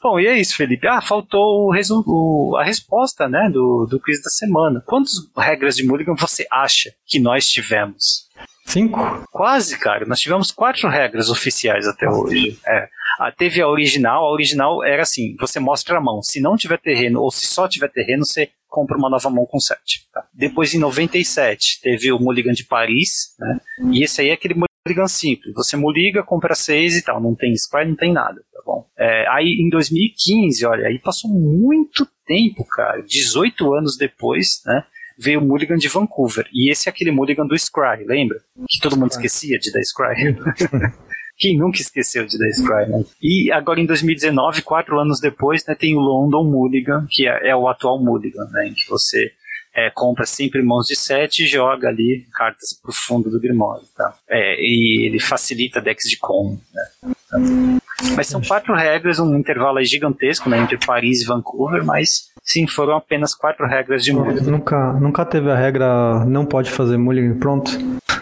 [0.03, 0.87] Bom, e é isso, Felipe.
[0.87, 4.83] Ah, faltou o resu- o- a resposta, né, do, do quiz da semana.
[4.87, 8.29] Quantas regras de Mulligan você acha que nós tivemos?
[8.67, 8.99] Cinco?
[9.33, 10.05] Quase, cara.
[10.07, 12.59] Nós tivemos quatro regras oficiais até hoje.
[12.67, 12.89] É.
[13.19, 14.25] Ah, teve a original.
[14.27, 16.23] A original era assim: você mostra a mão.
[16.23, 19.59] Se não tiver terreno ou se só tiver terreno, você compra uma nova mão com
[19.59, 20.09] sete.
[20.13, 20.25] tá?
[20.33, 23.35] Depois, em 97, teve o Mulligan de Paris.
[23.39, 23.61] Né?
[23.93, 25.53] E esse aí é aquele Mulligan simples.
[25.55, 27.21] Você mulliga, compra seis e tal.
[27.21, 28.43] Não tem Scry, não tem nada.
[28.55, 28.87] Tá bom?
[28.97, 33.03] É, aí, em 2015, olha, aí passou muito tempo, cara.
[33.03, 34.85] 18 anos depois, né?
[35.19, 36.49] Veio o Mulligan de Vancouver.
[36.53, 38.41] E esse é aquele Mulligan do Scry, lembra?
[38.67, 40.37] Que todo mundo esquecia de dar Scry.
[41.41, 43.03] Quem nunca esqueceu de dar Scry, né?
[43.21, 47.57] E agora em 2019, quatro anos depois, né, tem o London Mulligan, que é, é
[47.57, 48.69] o atual Mulligan, né?
[48.69, 49.33] Em que você
[49.75, 54.15] é, compra sempre mãos de sete e joga ali cartas pro fundo do Grimório, tá?
[54.29, 57.79] É, e ele facilita decks de com, né?
[58.17, 60.59] Mas são quatro regras, um intervalo gigantesco, né?
[60.59, 64.51] Entre Paris e Vancouver, mas sim, foram apenas quatro regras de Mulligan.
[64.51, 67.71] Nunca, nunca teve a regra não pode fazer mulligan pronto?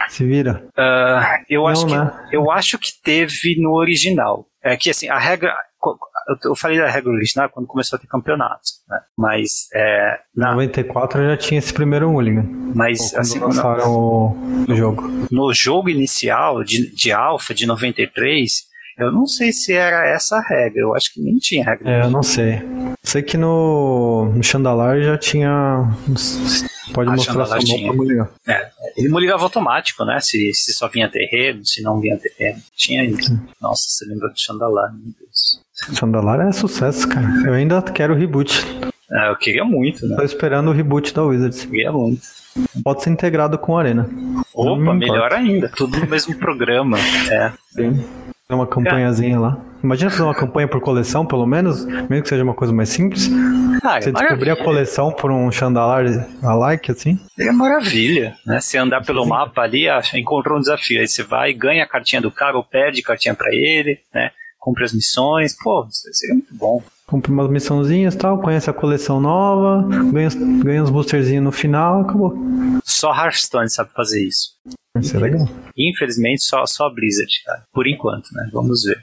[0.08, 0.64] Se vira.
[0.76, 2.28] Ah, eu, Não, acho que, né?
[2.32, 4.46] eu acho que teve no original.
[4.62, 5.54] É que assim, a regra.
[6.44, 9.00] Eu falei da regra original quando começou a ter campeonato, né?
[9.16, 12.44] Mas, é, na, 94 já tinha esse primeiro mulligan.
[12.74, 14.36] mas assim, lançaram o,
[14.68, 15.08] o jogo.
[15.30, 18.67] no jogo inicial de, de Alpha de 93,
[18.98, 21.88] Eu não sei se era essa a regra, eu acho que nem tinha regra.
[21.88, 22.60] É, eu não sei.
[23.02, 25.88] Sei que no, no Chandalar já tinha.
[26.92, 28.30] Pode Ah, mostrar sua mão pra ligar.
[28.46, 30.18] É, ele ligava automático, né?
[30.20, 32.60] Se, se só vinha terreno, se não vinha terreno.
[32.74, 33.38] Tinha isso.
[33.60, 35.62] Nossa, você lembra do Chandalar, meu Deus.
[35.96, 37.26] Chandalar é sucesso, cara.
[37.46, 38.64] Eu ainda quero o reboot.
[39.10, 40.16] É, eu queria muito, né?
[40.16, 41.62] Tô esperando o reboot da Wizards.
[41.64, 42.22] Eu queria muito.
[42.82, 44.08] Pode ser integrado com a Arena.
[44.52, 45.68] Opa, me melhor ainda.
[45.68, 46.98] Tudo no mesmo programa.
[47.30, 47.52] É.
[47.70, 48.04] Sim.
[48.50, 49.60] Uma campanhazinha lá.
[49.84, 53.28] Imagina fazer uma campanha por coleção, pelo menos, mesmo que seja uma coisa mais simples.
[53.84, 56.06] Ah, Você é descobrir a coleção por um Chandalar
[56.42, 57.20] alike, assim.
[57.38, 58.58] É maravilha, né?
[58.58, 60.98] Você andar pelo mapa ali, ah, encontrou um desafio.
[60.98, 64.30] Aí você vai, ganha a cartinha do cara ou pede cartinha pra ele, né?
[64.58, 65.54] Cumpre as missões.
[65.54, 66.82] Pô, seria muito bom.
[67.06, 70.30] Compre umas missãozinhas e tal, conhece a coleção nova, ganha,
[70.64, 72.34] ganha uns boosterzinhos no final, acabou.
[72.82, 74.52] Só Hearthstone sabe fazer isso.
[75.00, 75.48] Isso é legal.
[75.76, 77.62] Infelizmente, só, só a Blizzard, cara.
[77.72, 78.48] Por enquanto, né?
[78.52, 78.98] Vamos ver.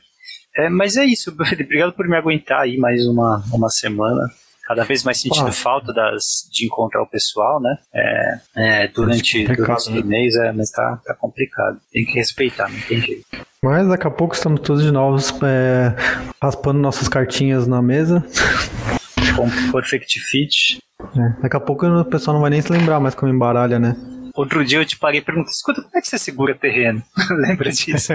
[0.58, 1.32] É, mas é isso.
[1.36, 4.22] Obrigado por me aguentar aí mais uma, uma semana.
[4.68, 5.52] Cada vez mais sentindo Ah.
[5.52, 7.78] falta das, de encontrar o pessoal, né?
[7.94, 10.02] É, é, durante, complicado, durante os né?
[10.02, 11.78] torneios, é, mas tá, tá complicado.
[11.92, 13.26] Tem que respeitar, não tem jeito.
[13.62, 15.96] Mas daqui a pouco estamos todos de novo é,
[16.42, 18.26] raspando nossas cartinhas na mesa.
[19.36, 20.80] Com Perfect Fit.
[21.16, 23.96] É, Daqui a pouco o pessoal não vai nem se lembrar mais como embaralha, né?
[24.36, 27.02] Outro dia eu te parei e perguntei, escuta, como é que você segura terreno?
[27.48, 28.12] Lembra disso?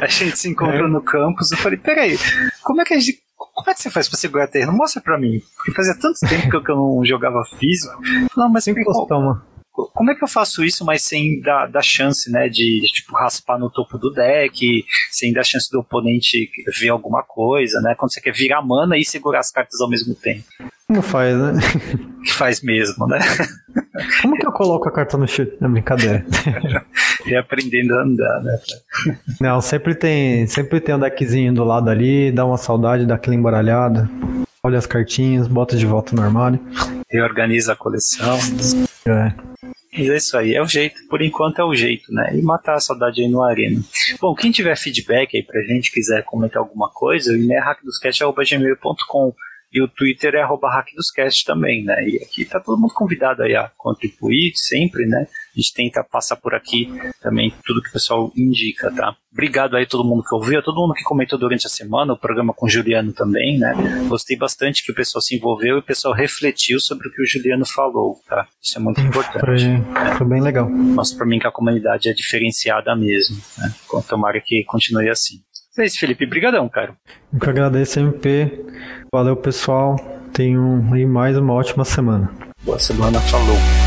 [0.00, 2.18] A gente se encontrou no campus, eu falei, peraí,
[2.62, 3.20] como é que a gente.
[3.54, 4.72] Como é que você faz pra segurar terreno?
[4.72, 5.40] Mostra pra mim.
[5.56, 8.00] Porque fazia tanto tempo que eu, que eu não jogava físico.
[8.36, 9.44] Não, mas Sempre qual- postar uma.
[9.94, 13.58] como é que eu faço isso, mas sem dar, dar chance, né, de tipo raspar
[13.58, 16.48] no topo do deck, sem dar chance do oponente
[16.80, 17.94] ver alguma coisa, né?
[17.96, 20.44] Quando você quer virar mana e segurar as cartas ao mesmo tempo.
[20.92, 21.52] Como faz, né?
[22.22, 23.18] Que faz mesmo, né?
[24.20, 25.56] Como que eu coloco a carta no chute?
[25.60, 26.24] É brincadeira.
[27.24, 28.58] E aprendendo a andar, né?
[29.40, 34.10] Não, sempre tem, sempre tem um deckzinho do lado ali, dá uma saudade daquela embaralhada.
[34.60, 36.58] Olha as cartinhas, bota de volta no armário.
[37.08, 38.36] Reorganiza a coleção.
[39.06, 39.32] É.
[39.96, 42.36] Mas é isso aí, é o jeito, por enquanto é o jeito, né?
[42.36, 43.80] E matar a saudade aí no Arena.
[44.20, 49.32] Bom, quem tiver feedback aí pra gente, quiser comentar alguma coisa, o e-mail é hackdoscast.gmail.com
[49.72, 52.06] e o Twitter é hackdoscast também, né?
[52.06, 55.26] E aqui tá todo mundo convidado aí a contribuir sempre, né?
[55.54, 59.14] A gente tenta passar por aqui também tudo que o pessoal indica, tá?
[59.32, 62.12] Obrigado aí a todo mundo que ouviu, a todo mundo que comentou durante a semana,
[62.12, 63.74] o programa com o Juliano também, né?
[64.08, 67.26] Gostei bastante que o pessoal se envolveu e o pessoal refletiu sobre o que o
[67.26, 68.46] Juliano falou, tá?
[68.62, 69.40] Isso é muito importante.
[69.40, 70.68] Foi, foi bem legal.
[70.68, 73.36] Mostra pra mim que a comunidade é diferenciada mesmo.
[73.58, 73.72] Né?
[74.08, 75.40] Tomara que continue assim.
[75.78, 76.26] É isso, Felipe.
[76.26, 76.92] Brigadão, cara.
[77.32, 78.64] Eu que agradeço, MP.
[79.12, 79.96] Valeu, pessoal.
[80.32, 82.30] Tenham aí mais uma ótima semana.
[82.64, 83.20] Boa semana.
[83.20, 83.81] Falou.